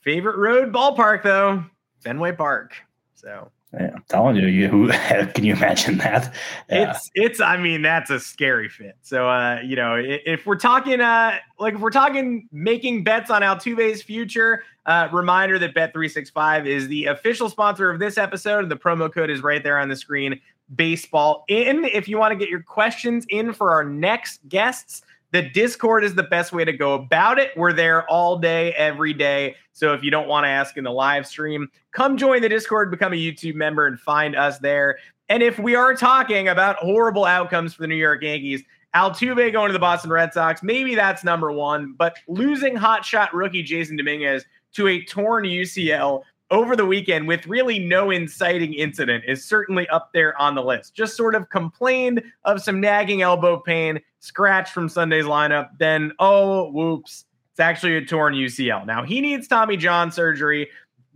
Favorite 0.00 0.36
road 0.36 0.72
ballpark 0.72 1.22
though, 1.22 1.64
Fenway 2.00 2.32
Park. 2.32 2.74
So 3.14 3.50
yeah, 3.74 3.90
I'm 3.94 4.04
telling 4.08 4.36
you, 4.36 4.46
you 4.46 4.68
who 4.68 4.88
can 5.34 5.44
you 5.44 5.52
imagine 5.52 5.98
that? 5.98 6.32
Yeah. 6.70 6.90
It's 6.90 7.10
it's 7.14 7.40
I 7.40 7.58
mean 7.58 7.82
that's 7.82 8.10
a 8.10 8.18
scary 8.18 8.68
fit. 8.68 8.96
So 9.02 9.28
uh, 9.28 9.60
you 9.62 9.76
know, 9.76 9.96
if 9.98 10.46
we're 10.46 10.56
talking 10.56 11.00
uh 11.00 11.38
like 11.58 11.74
if 11.74 11.80
we're 11.80 11.90
talking 11.90 12.48
making 12.50 13.04
bets 13.04 13.30
on 13.30 13.42
Altuve's 13.42 14.02
future, 14.02 14.64
uh 14.86 15.08
reminder 15.12 15.58
that 15.58 15.74
Bet365 15.74 16.66
is 16.66 16.88
the 16.88 17.06
official 17.06 17.50
sponsor 17.50 17.90
of 17.90 17.98
this 17.98 18.16
episode 18.16 18.62
and 18.62 18.70
the 18.70 18.76
promo 18.76 19.12
code 19.12 19.28
is 19.28 19.42
right 19.42 19.62
there 19.62 19.78
on 19.78 19.88
the 19.88 19.96
screen. 19.96 20.40
Baseball 20.74 21.44
in 21.48 21.84
if 21.84 22.08
you 22.08 22.18
want 22.18 22.32
to 22.32 22.36
get 22.36 22.48
your 22.48 22.62
questions 22.62 23.26
in 23.28 23.52
for 23.52 23.72
our 23.72 23.84
next 23.84 24.40
guests. 24.48 25.02
The 25.30 25.42
Discord 25.42 26.04
is 26.04 26.14
the 26.14 26.22
best 26.22 26.52
way 26.52 26.64
to 26.64 26.72
go 26.72 26.94
about 26.94 27.38
it. 27.38 27.50
We're 27.56 27.74
there 27.74 28.08
all 28.08 28.38
day, 28.38 28.72
every 28.72 29.12
day. 29.12 29.56
So 29.72 29.92
if 29.92 30.02
you 30.02 30.10
don't 30.10 30.26
want 30.26 30.44
to 30.44 30.48
ask 30.48 30.76
in 30.78 30.84
the 30.84 30.90
live 30.90 31.26
stream, 31.26 31.68
come 31.92 32.16
join 32.16 32.40
the 32.40 32.48
Discord, 32.48 32.90
become 32.90 33.12
a 33.12 33.16
YouTube 33.16 33.54
member, 33.54 33.86
and 33.86 34.00
find 34.00 34.34
us 34.34 34.58
there. 34.58 34.98
And 35.28 35.42
if 35.42 35.58
we 35.58 35.74
are 35.74 35.94
talking 35.94 36.48
about 36.48 36.76
horrible 36.76 37.26
outcomes 37.26 37.74
for 37.74 37.82
the 37.82 37.88
New 37.88 37.96
York 37.96 38.22
Yankees, 38.22 38.62
Altuve 38.94 39.52
going 39.52 39.68
to 39.68 39.74
the 39.74 39.78
Boston 39.78 40.10
Red 40.10 40.32
Sox, 40.32 40.62
maybe 40.62 40.94
that's 40.94 41.22
number 41.22 41.52
one. 41.52 41.94
But 41.98 42.16
losing 42.26 42.74
hotshot 42.74 43.28
rookie 43.34 43.62
Jasson 43.62 43.98
Dominguez 43.98 44.46
to 44.74 44.88
a 44.88 45.04
torn 45.04 45.44
UCL 45.44 46.22
over 46.50 46.74
the 46.74 46.86
weekend 46.86 47.28
with 47.28 47.46
really 47.46 47.78
no 47.78 48.10
inciting 48.10 48.72
incident 48.74 49.24
is 49.26 49.44
certainly 49.44 49.88
up 49.88 50.10
there 50.12 50.36
on 50.40 50.54
the 50.54 50.62
list. 50.62 50.94
Just 50.94 51.16
sort 51.16 51.34
of 51.34 51.50
complained 51.50 52.22
of 52.44 52.62
some 52.62 52.80
nagging 52.80 53.22
elbow 53.22 53.58
pain, 53.58 54.00
scratch 54.20 54.70
from 54.70 54.88
Sunday's 54.88 55.26
lineup, 55.26 55.70
then, 55.78 56.12
oh, 56.18 56.70
whoops, 56.70 57.26
it's 57.58 57.60
actually 57.60 57.96
a 57.96 58.04
torn 58.04 58.34
UCL. 58.34 58.86
Now, 58.86 59.02
he 59.02 59.20
needs 59.20 59.48
Tommy 59.48 59.76
John 59.76 60.10
surgery. 60.10 60.68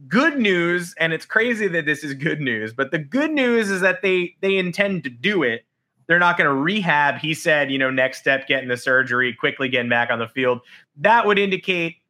Good 0.09 0.39
news, 0.39 0.95
and 0.99 1.13
it's 1.13 1.25
crazy 1.25 1.69
that 1.69 1.87
this 1.87 2.03
is 2.03 2.15
good 2.15 2.41
news, 2.41 2.73
but 2.73 2.91
the 2.91 2.99
good 2.99 3.31
news 3.31 3.71
is 3.71 3.81
that 3.83 4.03
they 4.03 4.35
they 4.41 4.57
intend 4.57 5.05
to 5.05 5.11
do 5.11 5.45
it. 5.45 5.65
They're 6.09 6.19
not 6.19 6.37
going 6.37 6.49
to 6.51 6.55
rehab. 6.55 7.19
He 7.19 7.33
said, 7.33 7.71
you 7.71 7.79
know, 7.79 7.91
next 7.91 8.19
step 8.19 8.49
getting 8.49 8.69
the 8.69 8.77
surgery, 8.77 9.33
quickly 9.33 9.69
getting 9.69 9.89
back 9.89 10.11
on 10.11 10.19
the 10.19 10.27
field. 10.27 10.61
That 10.97 11.25
would 11.27 11.39
indicate 11.39 12.02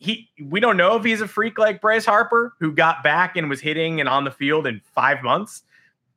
he 0.00 0.28
we 0.42 0.58
don't 0.60 0.76
know 0.76 0.96
if 0.96 1.04
he's 1.04 1.20
a 1.20 1.28
freak 1.28 1.58
like 1.58 1.80
Bryce 1.80 2.06
Harper 2.06 2.54
who 2.58 2.72
got 2.72 3.04
back 3.04 3.36
and 3.36 3.48
was 3.48 3.60
hitting 3.60 4.00
and 4.00 4.08
on 4.08 4.24
the 4.24 4.30
field 4.30 4.66
in 4.66 4.80
5 4.94 5.22
months. 5.22 5.62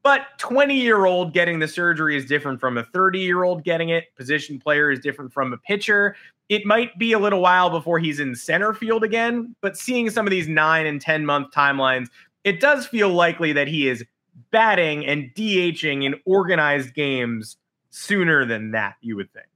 But 0.03 0.21
20 0.37 0.75
year 0.75 1.05
old 1.05 1.33
getting 1.33 1.59
the 1.59 1.67
surgery 1.67 2.17
is 2.17 2.25
different 2.25 2.59
from 2.59 2.77
a 2.77 2.83
30 2.83 3.19
year 3.19 3.43
old 3.43 3.63
getting 3.63 3.89
it. 3.89 4.15
Position 4.15 4.59
player 4.59 4.89
is 4.89 4.99
different 4.99 5.31
from 5.31 5.53
a 5.53 5.57
pitcher. 5.57 6.15
It 6.49 6.65
might 6.65 6.97
be 6.97 7.13
a 7.13 7.19
little 7.19 7.41
while 7.41 7.69
before 7.69 7.99
he's 7.99 8.19
in 8.19 8.35
center 8.35 8.73
field 8.73 9.03
again, 9.03 9.55
but 9.61 9.77
seeing 9.77 10.09
some 10.09 10.25
of 10.25 10.31
these 10.31 10.47
nine 10.47 10.85
and 10.85 10.99
10 10.99 11.25
month 11.25 11.51
timelines, 11.53 12.07
it 12.43 12.59
does 12.59 12.87
feel 12.87 13.09
likely 13.09 13.53
that 13.53 13.67
he 13.67 13.87
is 13.87 14.03
batting 14.51 15.05
and 15.05 15.33
DHing 15.35 16.05
in 16.05 16.15
organized 16.25 16.93
games 16.93 17.57
sooner 17.89 18.45
than 18.45 18.71
that, 18.71 18.95
you 19.01 19.15
would 19.15 19.31
think. 19.33 19.47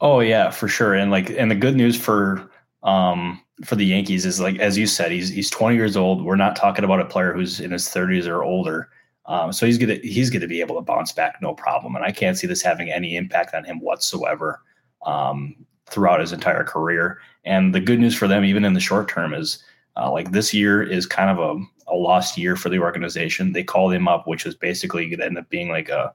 Oh 0.00 0.20
yeah, 0.20 0.50
for 0.50 0.68
sure. 0.68 0.94
And 0.94 1.10
like 1.10 1.30
and 1.30 1.50
the 1.50 1.56
good 1.56 1.76
news 1.76 2.00
for 2.00 2.50
um 2.82 3.40
for 3.64 3.76
the 3.76 3.84
Yankees 3.84 4.24
is 4.24 4.40
like 4.40 4.58
as 4.58 4.78
you 4.78 4.86
said, 4.86 5.10
he's 5.10 5.28
he's 5.28 5.50
20 5.50 5.76
years 5.76 5.96
old. 5.96 6.24
We're 6.24 6.36
not 6.36 6.56
talking 6.56 6.84
about 6.84 7.00
a 7.00 7.04
player 7.04 7.32
who's 7.32 7.60
in 7.60 7.70
his 7.70 7.86
30s 7.86 8.26
or 8.26 8.42
older. 8.42 8.90
Um, 9.26 9.52
so 9.52 9.66
he's 9.66 9.78
gonna 9.78 9.98
he's 10.02 10.30
gonna 10.30 10.46
be 10.46 10.60
able 10.60 10.76
to 10.76 10.80
bounce 10.80 11.12
back 11.12 11.36
no 11.42 11.54
problem. 11.54 11.96
And 11.96 12.04
I 12.04 12.12
can't 12.12 12.38
see 12.38 12.46
this 12.46 12.62
having 12.62 12.90
any 12.90 13.16
impact 13.16 13.54
on 13.54 13.64
him 13.64 13.80
whatsoever 13.80 14.62
um, 15.04 15.54
throughout 15.86 16.20
his 16.20 16.32
entire 16.32 16.64
career. 16.64 17.18
And 17.44 17.74
the 17.74 17.80
good 17.80 17.98
news 17.98 18.14
for 18.14 18.28
them, 18.28 18.44
even 18.44 18.64
in 18.64 18.74
the 18.74 18.80
short 18.80 19.08
term, 19.08 19.34
is 19.34 19.62
uh, 19.96 20.10
like 20.10 20.30
this 20.30 20.54
year 20.54 20.82
is 20.82 21.06
kind 21.06 21.30
of 21.30 21.38
a, 21.38 21.92
a 21.92 21.96
lost 21.96 22.38
year 22.38 22.56
for 22.56 22.68
the 22.68 22.78
organization. 22.78 23.52
They 23.52 23.64
called 23.64 23.92
him 23.92 24.06
up, 24.06 24.26
which 24.26 24.46
is 24.46 24.54
basically 24.54 25.06
going 25.06 25.18
to 25.18 25.26
end 25.26 25.38
up 25.38 25.48
being 25.50 25.68
like 25.68 25.88
a 25.88 26.12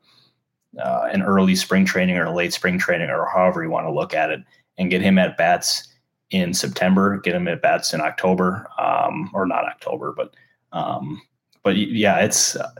uh, 0.81 1.07
an 1.11 1.21
early 1.21 1.55
spring 1.55 1.85
training 1.85 2.17
or 2.17 2.25
a 2.25 2.33
late 2.33 2.51
spring 2.51 2.79
training 2.79 3.09
or 3.11 3.27
however 3.31 3.63
you 3.63 3.69
want 3.69 3.85
to 3.85 3.93
look 3.93 4.13
at 4.15 4.31
it, 4.31 4.39
and 4.77 4.89
get 4.89 5.01
him 5.01 5.19
at 5.19 5.37
bats 5.37 5.92
in 6.33 6.53
September, 6.53 7.19
get 7.19 7.35
him 7.35 7.47
at 7.47 7.61
bats 7.61 7.93
in 7.93 8.01
October, 8.01 8.67
um, 8.79 9.29
or 9.33 9.45
not 9.45 9.65
October, 9.65 10.13
but 10.15 10.33
um, 10.71 11.21
but 11.63 11.77
yeah, 11.77 12.19
it's 12.19 12.55
uh, 12.55 12.71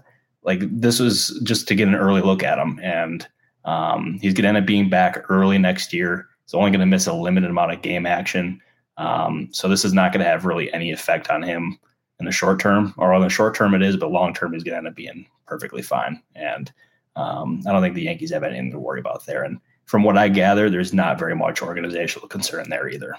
like 0.44 0.62
this 0.64 1.00
was 1.00 1.40
just 1.44 1.68
to 1.68 1.76
get 1.76 1.88
an 1.88 1.96
early 1.96 2.22
look 2.22 2.44
at 2.44 2.58
him, 2.58 2.80
and 2.82 3.28
um, 3.66 4.18
he's 4.22 4.34
going 4.34 4.44
to 4.44 4.50
end 4.50 4.58
up 4.58 4.66
being 4.66 4.90
back 4.90 5.30
early 5.30 5.58
next 5.58 5.94
year. 5.94 6.28
He's 6.46 6.56
only 6.56 6.72
going 6.72 6.80
to 6.80 6.86
miss 6.86 7.08
a 7.08 7.14
limited 7.14 7.50
amount 7.50 7.72
of 7.72 7.82
game 7.82 8.06
action, 8.06 8.60
um, 8.98 9.50
so 9.52 9.68
this 9.68 9.86
is 9.86 9.94
not 9.94 10.12
going 10.12 10.24
to 10.24 10.30
have 10.30 10.46
really 10.46 10.74
any 10.74 10.92
effect 10.92 11.30
on 11.30 11.44
him 11.44 11.78
in 12.20 12.26
the 12.26 12.32
short 12.32 12.60
term, 12.60 12.94
or 12.98 13.14
on 13.14 13.22
the 13.22 13.30
short 13.30 13.56
term 13.56 13.74
it 13.76 13.84
is, 13.84 13.98
but 13.98 14.12
long 14.12 14.34
term 14.34 14.54
he's 14.54 14.64
going 14.64 14.74
to 14.74 14.78
end 14.80 14.88
up 14.88 14.96
being 14.96 15.28
perfectly 15.46 15.82
fine. 15.82 16.22
And 16.36 16.72
um, 17.16 17.62
I 17.68 17.72
don't 17.72 17.82
think 17.82 17.96
the 17.96 18.04
Yankees 18.04 18.32
have 18.32 18.44
anything 18.44 18.72
to 18.72 18.80
worry 18.80 19.00
about 19.00 19.26
there. 19.26 19.44
And 19.44 19.60
from 19.86 20.04
what 20.04 20.18
I 20.18 20.30
gather, 20.30 20.70
there's 20.70 20.94
not 20.94 21.20
very 21.20 21.36
much 21.36 21.62
organizational 21.62 22.28
concern 22.28 22.70
there 22.70 22.88
either. 22.88 23.16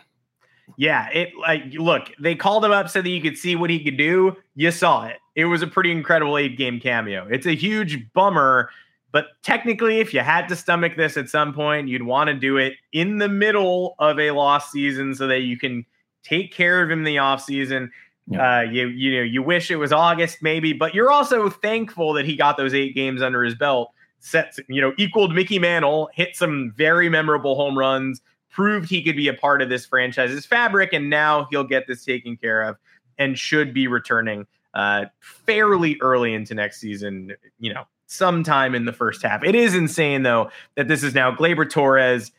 Yeah, 0.77 1.09
it 1.11 1.31
like 1.39 1.63
look, 1.75 2.11
they 2.19 2.35
called 2.35 2.65
him 2.65 2.73
up 2.73 2.89
so 2.89 3.03
that 3.03 3.09
you 3.09 3.21
could 3.21 3.39
see 3.39 3.57
what 3.57 3.71
he 3.71 3.83
could 3.83 3.97
do. 3.97 4.37
You 4.55 4.71
saw 4.71 5.07
it. 5.07 5.19
It 5.37 5.45
was 5.47 5.63
a 5.63 5.67
pretty 5.67 5.91
incredible 5.91 6.39
eight 6.39 6.57
game 6.57 6.81
cameo. 6.81 7.27
It's 7.31 7.47
a 7.47 7.55
huge 7.55 8.13
bummer, 8.13 8.71
but 9.13 9.27
technically, 9.43 10.01
if 10.01 10.15
you 10.15 10.21
had 10.21 10.49
to 10.49 10.57
stomach 10.57 10.97
this 10.97 11.17
at 11.17 11.29
some 11.29 11.53
point, 11.53 11.89
you'd 11.89 12.03
want 12.03 12.29
to 12.29 12.35
do 12.35 12.57
it 12.57 12.75
in 12.93 13.19
the 13.19 13.29
middle 13.29 13.95
of 13.99 14.19
a 14.19 14.31
lost 14.33 14.73
season 14.73 15.15
so 15.15 15.27
that 15.27 15.41
you 15.41 15.59
can 15.59 15.85
take 16.23 16.53
care 16.53 16.83
of 16.83 16.91
him 16.91 17.01
in 17.01 17.05
the 17.05 17.19
off 17.19 17.43
season. 17.43 17.91
Yeah. 18.27 18.59
Uh, 18.59 18.63
you 18.63 18.89
you 18.89 19.19
know 19.19 19.23
you 19.23 19.43
wish 19.43 19.71
it 19.71 19.77
was 19.77 19.93
August 19.93 20.39
maybe, 20.41 20.73
but 20.73 20.95
you're 20.95 21.11
also 21.11 21.51
thankful 21.51 22.15
that 22.15 22.25
he 22.25 22.37
got 22.37 22.57
those 22.57 22.75
eight 22.75 22.95
games 22.95 23.23
under 23.23 23.45
his 23.45 23.55
belt. 23.55 23.93
Sets 24.21 24.59
you 24.69 24.81
know 24.81 24.95
equaled 24.97 25.35
Mickey 25.35 25.59
Mantle, 25.59 26.09
hit 26.15 26.35
some 26.35 26.73
very 26.75 27.11
memorable 27.11 27.55
home 27.55 27.79
runs 27.79 28.23
proved 28.55 28.89
he 28.89 29.03
could 29.03 29.17
be 29.17 29.27
a 29.27 29.35
part 29.35 29.61
of 29.61 29.69
this 29.69 29.85
franchise's 29.85 30.47
fabric, 30.47 30.93
and 30.93 31.11
now 31.11 31.49
he'll 31.51 31.65
get 31.65 31.87
this 31.89 32.05
taken 32.05 32.37
care 32.37 32.63
of 32.63 32.77
and 33.19 33.39
should 33.39 33.75
be 33.75 33.89
returning 33.89 34.47
uh, 34.75 35.07
fairly 35.21 35.99
early 36.01 36.33
into 36.35 36.55
next 36.55 36.79
season. 36.79 37.33
You 37.59 37.75
know, 37.75 37.85
sometime 38.07 38.75
in 38.75 38.85
the 38.85 38.93
first 38.93 39.23
half. 39.23 39.43
It 39.43 39.57
is 39.57 39.75
insane 39.75 40.23
though 40.23 40.51
that 40.77 40.89
this 40.89 41.03
is 41.03 41.15
now 41.15 41.35
Gleyber 41.35 41.69
Torres, 41.69 42.31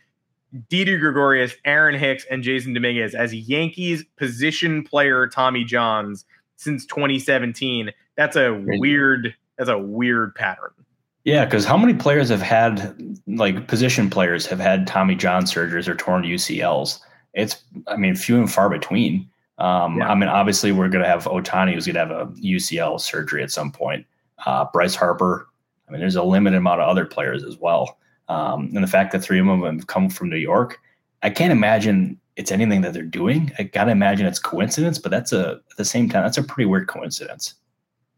Didi 0.70 0.98
Gregorius, 0.98 1.54
Aaron 1.66 2.00
Hicks, 2.00 2.26
and 2.32 2.44
Jasson 2.44 2.74
Dominguez 2.74 3.14
as 3.14 3.34
Yankees 3.34 4.06
position 4.16 4.84
player 4.84 5.28
Tommy 5.28 5.66
Johns 5.66 6.24
since 6.56 6.86
2017. 6.86 7.92
That's 8.16 8.38
a 8.38 8.54
weird. 8.54 9.36
That's 9.58 9.70
a 9.70 9.78
weird 9.78 10.36
pattern. 10.36 10.72
Yeah, 11.26 11.44
because 11.44 11.66
how 11.66 11.76
many 11.76 11.96
players 11.96 12.30
have 12.30 12.42
had 12.42 12.96
like 13.28 13.68
position 13.68 14.10
players 14.10 14.46
have 14.46 14.60
had 14.60 14.86
Tommy 14.86 15.16
John 15.16 15.44
surgeries 15.44 15.88
or 15.88 15.96
torn 15.96 16.24
UCLs? 16.24 17.00
It's 17.34 17.58
I 17.88 17.98
mean 17.98 18.16
few 18.16 18.38
and 18.38 18.52
far 18.52 18.70
between. 18.70 19.28
Um, 19.58 19.98
yeah. 19.98 20.10
I 20.10 20.16
mean, 20.16 20.30
obviously 20.30 20.72
we're 20.72 20.90
going 20.90 21.04
to 21.04 21.10
have 21.10 21.26
Ohtani 21.26 21.74
who's 21.74 21.88
going 21.88 21.96
to 21.96 22.00
have 22.00 22.12
a 22.12 22.32
UCL 22.34 23.02
surgery 23.02 23.42
at 23.42 23.52
some 23.52 23.72
point. 23.72 24.06
Uh, 24.46 24.66
Bryce 24.72 24.96
Harper. 24.96 25.48
I 25.88 25.92
mean, 25.92 26.02
there's 26.02 26.16
a 26.16 26.24
limited 26.24 26.58
amount 26.58 26.82
of 26.82 26.90
other 26.90 27.06
players 27.06 27.44
as 27.44 27.58
well. 27.58 27.98
Um, 28.28 28.72
and 28.74 28.84
the 28.84 28.88
fact 28.88 29.12
that 29.12 29.22
three 29.22 29.40
of 29.40 29.46
them 29.46 29.64
have 29.64 29.88
come 29.88 30.10
from 30.10 30.30
New 30.30 30.38
York, 30.38 30.80
I 31.24 31.30
can't 31.30 31.52
imagine 31.52 32.20
it's 32.36 32.52
anything 32.52 32.82
that 32.82 32.94
they're 32.94 33.04
doing. 33.04 33.52
I 33.58 33.64
gotta 33.64 33.92
imagine 33.92 34.28
it's 34.28 34.40
coincidence, 34.40 35.00
but 35.00 35.10
that's 35.10 35.32
a 35.32 35.62
at 35.72 35.78
the 35.78 35.86
same 35.86 36.10
time 36.10 36.24
that's 36.24 36.38
a 36.38 36.44
pretty 36.44 36.66
weird 36.66 36.88
coincidence. 36.88 37.56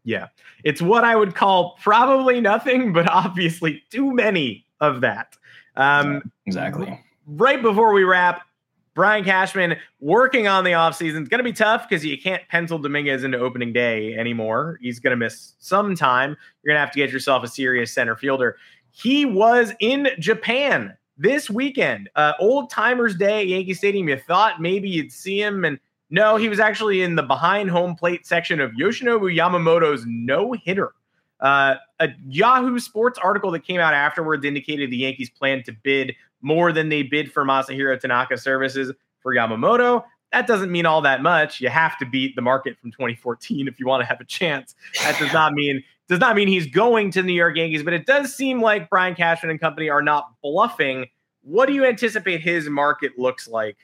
Yeah. 0.08 0.28
It's 0.64 0.80
what 0.80 1.04
I 1.04 1.16
would 1.16 1.34
call 1.34 1.76
probably 1.82 2.40
nothing, 2.40 2.94
but 2.94 3.06
obviously 3.10 3.82
too 3.90 4.10
many 4.14 4.64
of 4.80 5.02
that. 5.02 5.36
Um, 5.76 6.32
exactly. 6.46 6.98
Right 7.26 7.60
before 7.60 7.92
we 7.92 8.04
wrap, 8.04 8.46
Brian 8.94 9.22
Cashman 9.22 9.76
working 10.00 10.48
on 10.48 10.64
the 10.64 10.70
offseason. 10.70 11.20
It's 11.20 11.28
going 11.28 11.40
to 11.40 11.44
be 11.44 11.52
tough 11.52 11.86
because 11.86 12.06
you 12.06 12.16
can't 12.16 12.42
pencil 12.48 12.78
Dominguez 12.78 13.22
into 13.22 13.38
opening 13.38 13.70
day 13.74 14.14
anymore. 14.14 14.78
He's 14.80 14.98
going 14.98 15.10
to 15.10 15.16
miss 15.16 15.52
some 15.58 15.94
time. 15.94 16.30
You're 16.62 16.72
going 16.72 16.76
to 16.76 16.86
have 16.86 16.92
to 16.92 16.98
get 16.98 17.10
yourself 17.10 17.44
a 17.44 17.48
serious 17.48 17.92
center 17.92 18.16
fielder. 18.16 18.56
He 18.90 19.26
was 19.26 19.74
in 19.78 20.08
Japan 20.18 20.96
this 21.18 21.50
weekend, 21.50 22.08
uh, 22.16 22.32
Old 22.40 22.70
Timers 22.70 23.14
Day 23.14 23.42
at 23.42 23.46
Yankee 23.46 23.74
Stadium. 23.74 24.08
You 24.08 24.16
thought 24.16 24.62
maybe 24.62 24.88
you'd 24.88 25.12
see 25.12 25.38
him, 25.38 25.66
and 25.66 25.78
no, 26.10 26.36
he 26.36 26.48
was 26.48 26.60
actually 26.60 27.02
in 27.02 27.16
the 27.16 27.22
behind 27.22 27.70
home 27.70 27.94
plate 27.94 28.26
section 28.26 28.60
of 28.60 28.72
Yoshinobu 28.72 29.34
Yamamoto's 29.34 30.04
no 30.06 30.52
hitter. 30.52 30.92
Uh, 31.40 31.76
a 32.00 32.08
Yahoo 32.26 32.78
Sports 32.78 33.18
article 33.18 33.50
that 33.52 33.60
came 33.60 33.80
out 33.80 33.94
afterwards 33.94 34.44
indicated 34.44 34.90
the 34.90 34.96
Yankees 34.96 35.30
plan 35.30 35.62
to 35.64 35.72
bid 35.72 36.14
more 36.40 36.72
than 36.72 36.88
they 36.88 37.02
bid 37.02 37.32
for 37.32 37.44
Masahiro 37.44 37.98
Tanaka 38.00 38.38
services 38.38 38.92
for 39.20 39.34
Yamamoto. 39.34 40.02
That 40.32 40.46
doesn't 40.46 40.70
mean 40.70 40.84
all 40.84 41.00
that 41.02 41.22
much. 41.22 41.60
You 41.60 41.68
have 41.68 41.98
to 41.98 42.06
beat 42.06 42.36
the 42.36 42.42
market 42.42 42.78
from 42.78 42.90
2014 42.90 43.68
if 43.68 43.78
you 43.78 43.86
want 43.86 44.02
to 44.02 44.06
have 44.06 44.20
a 44.20 44.24
chance. 44.24 44.74
That 45.02 45.18
does 45.18 45.32
not 45.32 45.52
mean 45.52 45.82
does 46.08 46.20
not 46.20 46.36
mean 46.36 46.48
he's 46.48 46.66
going 46.66 47.10
to 47.10 47.22
the 47.22 47.28
New 47.28 47.34
York 47.34 47.56
Yankees, 47.56 47.82
but 47.82 47.92
it 47.92 48.06
does 48.06 48.34
seem 48.34 48.62
like 48.62 48.88
Brian 48.88 49.14
Cashman 49.14 49.50
and 49.50 49.60
company 49.60 49.90
are 49.90 50.02
not 50.02 50.32
bluffing. 50.42 51.06
What 51.42 51.66
do 51.66 51.74
you 51.74 51.84
anticipate 51.84 52.40
his 52.40 52.68
market 52.68 53.18
looks 53.18 53.46
like 53.46 53.76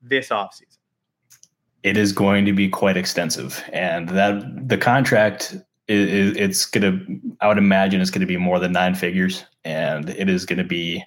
this 0.00 0.30
offseason? 0.30 0.75
It 1.86 1.96
is 1.96 2.12
going 2.12 2.44
to 2.46 2.52
be 2.52 2.68
quite 2.68 2.96
extensive, 2.96 3.62
and 3.72 4.08
that 4.08 4.68
the 4.68 4.76
contract 4.76 5.54
is, 5.86 6.36
it's 6.36 6.68
to. 6.70 7.00
I 7.40 7.46
would 7.46 7.58
imagine 7.58 8.00
it's 8.00 8.10
going 8.10 8.20
to 8.20 8.26
be 8.26 8.36
more 8.36 8.58
than 8.58 8.72
nine 8.72 8.96
figures, 8.96 9.44
and 9.64 10.10
it 10.10 10.28
is 10.28 10.44
going 10.44 10.58
to 10.58 10.64
be 10.64 11.04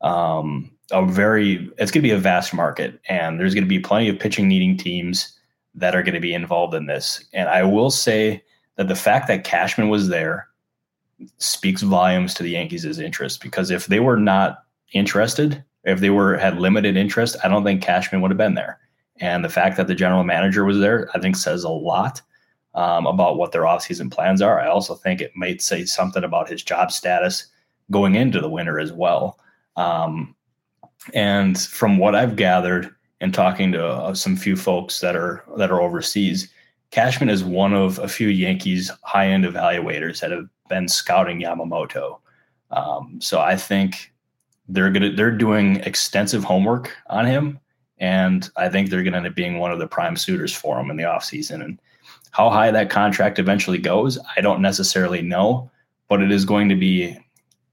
um, 0.00 0.70
a 0.92 1.04
very 1.04 1.70
it's 1.76 1.90
to 1.90 2.00
be 2.00 2.10
a 2.10 2.18
vast 2.18 2.54
market. 2.54 2.98
And 3.08 3.38
there's 3.38 3.52
going 3.52 3.64
to 3.64 3.68
be 3.68 3.80
plenty 3.80 4.08
of 4.08 4.18
pitching 4.18 4.48
needing 4.48 4.78
teams 4.78 5.38
that 5.74 5.94
are 5.94 6.02
going 6.02 6.14
to 6.14 6.20
be 6.20 6.32
involved 6.34 6.74
in 6.74 6.86
this. 6.86 7.24
And 7.32 7.48
i 7.48 7.62
will 7.62 7.90
say 7.90 8.42
that 8.76 8.88
the 8.88 8.94
fact 8.94 9.28
that 9.28 9.44
cashman 9.44 9.88
was 9.88 10.08
there 10.08 10.48
speaks 11.38 11.82
volumes 11.82 12.32
to 12.34 12.42
the 12.42 12.50
yankees' 12.50 12.98
interest 12.98 13.42
because 13.42 13.70
if 13.70 13.86
they 13.86 14.00
were 14.00 14.16
not 14.16 14.64
interested 14.92 15.62
if 15.84 16.00
they 16.00 16.10
were 16.10 16.38
had 16.38 16.58
limited 16.58 16.96
interest 16.96 17.36
i 17.44 17.48
don't 17.48 17.64
think 17.64 17.82
cashman 17.82 18.22
would 18.22 18.30
have 18.30 18.38
been 18.38 18.54
there 18.54 18.78
and 19.20 19.44
the 19.44 19.48
fact 19.48 19.76
that 19.76 19.86
the 19.86 19.94
general 19.94 20.24
manager 20.24 20.64
was 20.64 20.78
there 20.78 21.08
i 21.14 21.20
think 21.20 21.36
says 21.36 21.64
a 21.64 21.68
lot 21.68 22.22
um, 22.78 23.06
about 23.06 23.36
what 23.36 23.50
their 23.50 23.62
offseason 23.62 24.10
plans 24.10 24.40
are. 24.40 24.60
I 24.60 24.68
also 24.68 24.94
think 24.94 25.20
it 25.20 25.32
might 25.34 25.60
say 25.60 25.84
something 25.84 26.22
about 26.22 26.48
his 26.48 26.62
job 26.62 26.92
status 26.92 27.46
going 27.90 28.14
into 28.14 28.40
the 28.40 28.48
winter 28.48 28.78
as 28.78 28.92
well. 28.92 29.40
Um, 29.76 30.36
and 31.12 31.58
from 31.58 31.98
what 31.98 32.14
I've 32.14 32.36
gathered 32.36 32.94
and 33.20 33.34
talking 33.34 33.72
to 33.72 33.84
uh, 33.84 34.14
some 34.14 34.36
few 34.36 34.54
folks 34.54 35.00
that 35.00 35.16
are 35.16 35.44
that 35.56 35.72
are 35.72 35.80
overseas, 35.80 36.48
Cashman 36.92 37.30
is 37.30 37.42
one 37.42 37.74
of 37.74 37.98
a 37.98 38.08
few 38.08 38.28
Yankees 38.28 38.92
high 39.02 39.26
end 39.26 39.44
evaluators 39.44 40.20
that 40.20 40.30
have 40.30 40.48
been 40.68 40.86
scouting 40.86 41.40
Yamamoto. 41.40 42.18
Um, 42.70 43.18
so 43.20 43.40
I 43.40 43.56
think 43.56 44.12
they're 44.68 44.90
gonna 44.90 45.12
they're 45.12 45.30
doing 45.30 45.76
extensive 45.76 46.44
homework 46.44 46.94
on 47.08 47.26
him, 47.26 47.58
and 48.00 48.48
I 48.56 48.68
think 48.68 48.90
they're 48.90 49.02
gonna 49.02 49.18
end 49.18 49.26
up 49.26 49.34
being 49.34 49.58
one 49.58 49.72
of 49.72 49.78
the 49.78 49.86
prime 49.86 50.16
suitors 50.16 50.54
for 50.54 50.78
him 50.78 50.90
in 50.90 50.96
the 50.96 51.04
offseason. 51.04 51.64
And 51.64 51.80
how 52.30 52.50
high 52.50 52.70
that 52.70 52.90
contract 52.90 53.38
eventually 53.38 53.78
goes, 53.78 54.18
I 54.36 54.40
don't 54.40 54.62
necessarily 54.62 55.22
know, 55.22 55.70
but 56.08 56.22
it 56.22 56.30
is 56.30 56.44
going 56.44 56.68
to 56.68 56.76
be 56.76 57.18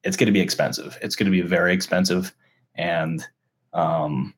it's 0.04 0.18
going 0.18 0.28
to 0.28 0.32
be 0.32 0.40
expensive. 0.40 0.98
It's 1.02 1.16
going 1.16 1.26
to 1.26 1.32
be 1.32 1.42
very 1.42 1.74
expensive, 1.74 2.34
and 2.76 3.26
um, 3.74 4.34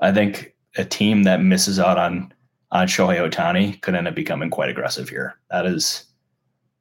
I 0.00 0.12
think 0.12 0.54
a 0.76 0.84
team 0.84 1.22
that 1.24 1.42
misses 1.42 1.78
out 1.78 1.98
on 1.98 2.32
on 2.70 2.86
Shohei 2.86 3.18
Ohtani 3.18 3.80
could 3.80 3.94
end 3.94 4.06
up 4.06 4.14
becoming 4.14 4.50
quite 4.50 4.68
aggressive 4.68 5.08
here. 5.08 5.38
That 5.50 5.64
is, 5.64 6.04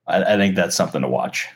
I, 0.05 0.33
I 0.33 0.37
think 0.37 0.55
that's 0.55 0.75
something 0.75 1.01
to 1.01 1.07
watch. 1.07 1.47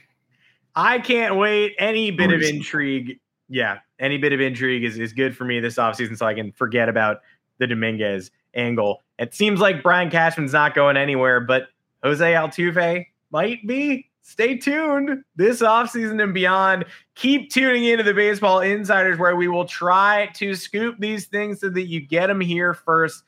I 0.76 1.00
can't 1.00 1.36
wait. 1.36 1.76
Any 1.78 2.12
bit 2.12 2.32
of 2.32 2.42
intrigue, 2.42 3.20
yeah, 3.50 3.80
any 4.02 4.18
bit 4.18 4.34
of 4.34 4.42
intrigue 4.42 4.84
is, 4.84 4.98
is 4.98 5.14
good 5.14 5.38
for 5.38 5.46
me 5.46 5.60
this 5.60 5.76
offseason 5.76 6.18
so 6.18 6.26
I 6.26 6.34
can 6.34 6.52
forget 6.52 6.90
about 6.90 7.22
the 7.60 7.68
Dominguez 7.68 8.32
angle. 8.56 9.04
It 9.20 9.34
seems 9.34 9.60
like 9.60 9.84
Brian 9.84 10.10
Cashman's 10.10 10.54
not 10.54 10.76
going 10.76 10.98
anywhere, 10.98 11.40
but 11.40 11.68
Jose 12.04 12.34
Altuve 12.34 13.06
might 13.30 13.66
be 13.66 14.10
stay 14.24 14.58
tuned 14.58 15.24
this 15.36 15.62
offseason 15.62 16.22
and 16.22 16.34
beyond. 16.34 16.86
Keep 17.16 17.52
tuning 17.52 17.86
into 17.86 18.04
the 18.04 18.14
Baseball 18.14 18.60
Insiders, 18.60 19.20
where 19.20 19.36
we 19.36 19.48
will 19.48 19.66
try 19.66 20.30
to 20.36 20.56
scoop 20.56 20.96
these 21.00 21.28
things 21.28 21.60
so 21.60 21.70
that 21.70 21.84
you 21.88 22.02
get 22.02 22.28
them 22.28 22.42
here 22.42 22.74
first. 22.74 23.24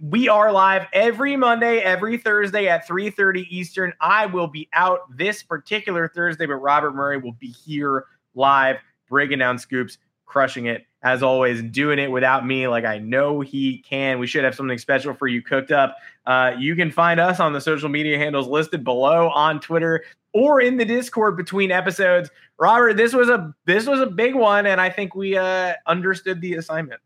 We 0.00 0.28
are 0.28 0.50
live 0.50 0.86
every 0.92 1.36
Monday, 1.36 1.78
every 1.78 2.16
Thursday 2.16 2.66
at 2.66 2.88
3:30 2.88 3.46
Eastern. 3.50 3.92
I 4.00 4.26
will 4.26 4.48
be 4.48 4.68
out 4.72 5.00
this 5.16 5.42
particular 5.42 6.08
Thursday, 6.08 6.46
but 6.46 6.56
Robert 6.56 6.92
Murray 6.92 7.18
will 7.18 7.32
be 7.32 7.48
here 7.48 8.06
live, 8.34 8.78
breaking 9.08 9.38
down 9.38 9.58
scoops, 9.58 9.98
crushing 10.26 10.66
it 10.66 10.86
as 11.02 11.22
always, 11.22 11.62
doing 11.62 11.98
it 11.98 12.10
without 12.10 12.46
me 12.46 12.66
like 12.66 12.84
I 12.84 12.98
know 12.98 13.40
he 13.40 13.78
can. 13.78 14.18
We 14.18 14.26
should 14.26 14.42
have 14.42 14.54
something 14.54 14.78
special 14.78 15.14
for 15.14 15.26
you 15.26 15.42
cooked 15.42 15.70
up. 15.70 15.96
Uh, 16.26 16.52
you 16.58 16.74
can 16.74 16.90
find 16.90 17.20
us 17.20 17.40
on 17.40 17.52
the 17.52 17.60
social 17.60 17.90
media 17.90 18.16
handles 18.16 18.48
listed 18.48 18.82
below 18.82 19.28
on 19.28 19.60
Twitter 19.60 20.02
or 20.32 20.60
in 20.60 20.78
the 20.78 20.84
Discord 20.84 21.36
between 21.36 21.70
episodes. 21.70 22.30
Robert, 22.58 22.96
this 22.96 23.12
was 23.12 23.28
a 23.28 23.54
this 23.66 23.86
was 23.86 24.00
a 24.00 24.06
big 24.06 24.34
one, 24.34 24.66
and 24.66 24.80
I 24.80 24.88
think 24.88 25.14
we 25.14 25.36
uh, 25.36 25.74
understood 25.86 26.40
the 26.40 26.54
assignment. 26.54 27.00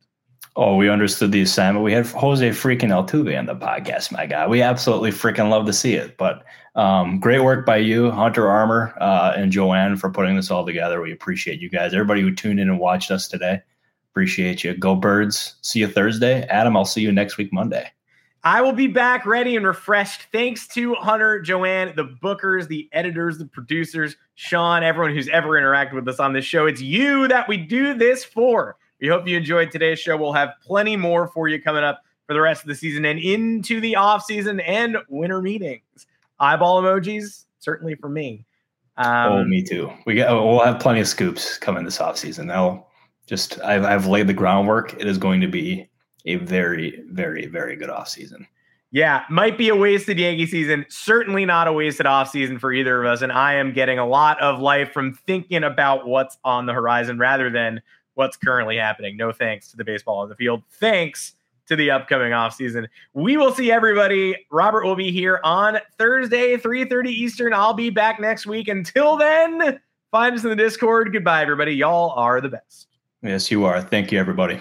Oh, 0.56 0.74
we 0.74 0.88
understood 0.88 1.30
the 1.30 1.42
assignment. 1.42 1.84
We 1.84 1.92
had 1.92 2.06
Jose 2.06 2.48
freaking 2.50 2.90
Altuve 2.90 3.38
on 3.38 3.46
the 3.46 3.54
podcast, 3.54 4.10
my 4.10 4.26
guy. 4.26 4.46
We 4.46 4.60
absolutely 4.60 5.10
freaking 5.12 5.50
love 5.50 5.66
to 5.66 5.72
see 5.72 5.94
it. 5.94 6.16
But 6.16 6.44
um, 6.78 7.18
great 7.18 7.40
work 7.40 7.66
by 7.66 7.76
you, 7.78 8.10
Hunter 8.12 8.48
Armour, 8.48 8.94
uh, 9.00 9.32
and 9.36 9.50
Joanne 9.50 9.96
for 9.96 10.10
putting 10.10 10.36
this 10.36 10.48
all 10.48 10.64
together. 10.64 11.00
We 11.00 11.12
appreciate 11.12 11.60
you 11.60 11.68
guys. 11.68 11.92
Everybody 11.92 12.22
who 12.22 12.32
tuned 12.32 12.60
in 12.60 12.68
and 12.68 12.78
watched 12.78 13.10
us 13.10 13.26
today, 13.26 13.60
appreciate 14.12 14.62
you. 14.62 14.74
Go 14.74 14.94
Birds. 14.94 15.56
See 15.60 15.80
you 15.80 15.88
Thursday. 15.88 16.44
Adam, 16.44 16.76
I'll 16.76 16.84
see 16.84 17.00
you 17.00 17.10
next 17.10 17.36
week, 17.36 17.52
Monday. 17.52 17.90
I 18.44 18.62
will 18.62 18.72
be 18.72 18.86
back 18.86 19.26
ready 19.26 19.56
and 19.56 19.66
refreshed. 19.66 20.28
Thanks 20.30 20.68
to 20.68 20.94
Hunter, 20.94 21.40
Joanne, 21.40 21.94
the 21.96 22.04
bookers, 22.22 22.68
the 22.68 22.88
editors, 22.92 23.38
the 23.38 23.46
producers, 23.46 24.16
Sean, 24.36 24.84
everyone 24.84 25.12
who's 25.12 25.28
ever 25.30 25.48
interacted 25.60 25.94
with 25.94 26.06
us 26.06 26.20
on 26.20 26.32
this 26.32 26.44
show. 26.44 26.66
It's 26.66 26.80
you 26.80 27.26
that 27.26 27.48
we 27.48 27.56
do 27.56 27.92
this 27.92 28.24
for. 28.24 28.76
We 29.00 29.08
hope 29.08 29.26
you 29.26 29.36
enjoyed 29.36 29.72
today's 29.72 29.98
show. 29.98 30.16
We'll 30.16 30.32
have 30.32 30.50
plenty 30.62 30.96
more 30.96 31.26
for 31.26 31.48
you 31.48 31.60
coming 31.60 31.82
up 31.82 32.04
for 32.28 32.34
the 32.34 32.40
rest 32.40 32.62
of 32.62 32.68
the 32.68 32.76
season 32.76 33.04
and 33.04 33.18
into 33.18 33.80
the 33.80 33.96
off 33.96 34.24
season 34.24 34.60
and 34.60 34.98
winter 35.08 35.42
meetings. 35.42 36.06
Eyeball 36.40 36.82
emojis, 36.82 37.44
certainly 37.58 37.94
for 37.94 38.08
me. 38.08 38.44
Um, 38.96 39.32
oh, 39.32 39.44
me 39.44 39.62
too. 39.62 39.92
We 40.06 40.14
get, 40.14 40.30
we'll 40.30 40.64
have 40.64 40.80
plenty 40.80 41.00
of 41.00 41.08
scoops 41.08 41.56
coming 41.58 41.84
this 41.84 42.00
off 42.00 42.16
season. 42.16 42.50
I'll 42.50 42.88
just 43.26 43.60
I've, 43.60 43.84
I've 43.84 44.06
laid 44.06 44.26
the 44.26 44.34
groundwork. 44.34 44.94
It 44.94 45.06
is 45.06 45.18
going 45.18 45.40
to 45.40 45.46
be 45.46 45.88
a 46.26 46.36
very, 46.36 47.02
very, 47.10 47.46
very 47.46 47.76
good 47.76 47.90
offseason. 47.90 48.46
Yeah, 48.90 49.24
might 49.28 49.58
be 49.58 49.68
a 49.68 49.76
wasted 49.76 50.18
Yankee 50.18 50.46
season. 50.46 50.86
Certainly 50.88 51.44
not 51.44 51.68
a 51.68 51.72
wasted 51.72 52.06
offseason 52.06 52.58
for 52.58 52.72
either 52.72 53.04
of 53.04 53.12
us. 53.12 53.20
And 53.20 53.30
I 53.30 53.54
am 53.54 53.72
getting 53.72 53.98
a 53.98 54.06
lot 54.06 54.40
of 54.40 54.60
life 54.60 54.92
from 54.92 55.12
thinking 55.12 55.62
about 55.62 56.06
what's 56.06 56.38
on 56.42 56.66
the 56.66 56.72
horizon 56.72 57.18
rather 57.18 57.50
than 57.50 57.82
what's 58.14 58.36
currently 58.36 58.78
happening. 58.78 59.16
No 59.16 59.30
thanks 59.30 59.68
to 59.70 59.76
the 59.76 59.84
baseball 59.84 60.20
on 60.20 60.30
the 60.30 60.34
field. 60.34 60.62
Thanks 60.70 61.34
to 61.68 61.76
the 61.76 61.90
upcoming 61.90 62.32
offseason. 62.32 62.86
We 63.14 63.36
will 63.36 63.52
see 63.52 63.70
everybody. 63.70 64.46
Robert 64.50 64.84
will 64.84 64.96
be 64.96 65.10
here 65.10 65.40
on 65.44 65.78
Thursday, 65.98 66.56
3:30 66.56 67.10
Eastern. 67.10 67.52
I'll 67.54 67.74
be 67.74 67.90
back 67.90 68.20
next 68.20 68.46
week. 68.46 68.68
Until 68.68 69.16
then, 69.16 69.80
find 70.10 70.34
us 70.34 70.44
in 70.44 70.50
the 70.50 70.56
Discord. 70.56 71.12
Goodbye, 71.12 71.42
everybody. 71.42 71.74
Y'all 71.74 72.10
are 72.10 72.40
the 72.40 72.48
best. 72.48 72.88
Yes, 73.22 73.50
you 73.50 73.64
are. 73.64 73.80
Thank 73.80 74.12
you, 74.12 74.18
everybody. 74.18 74.60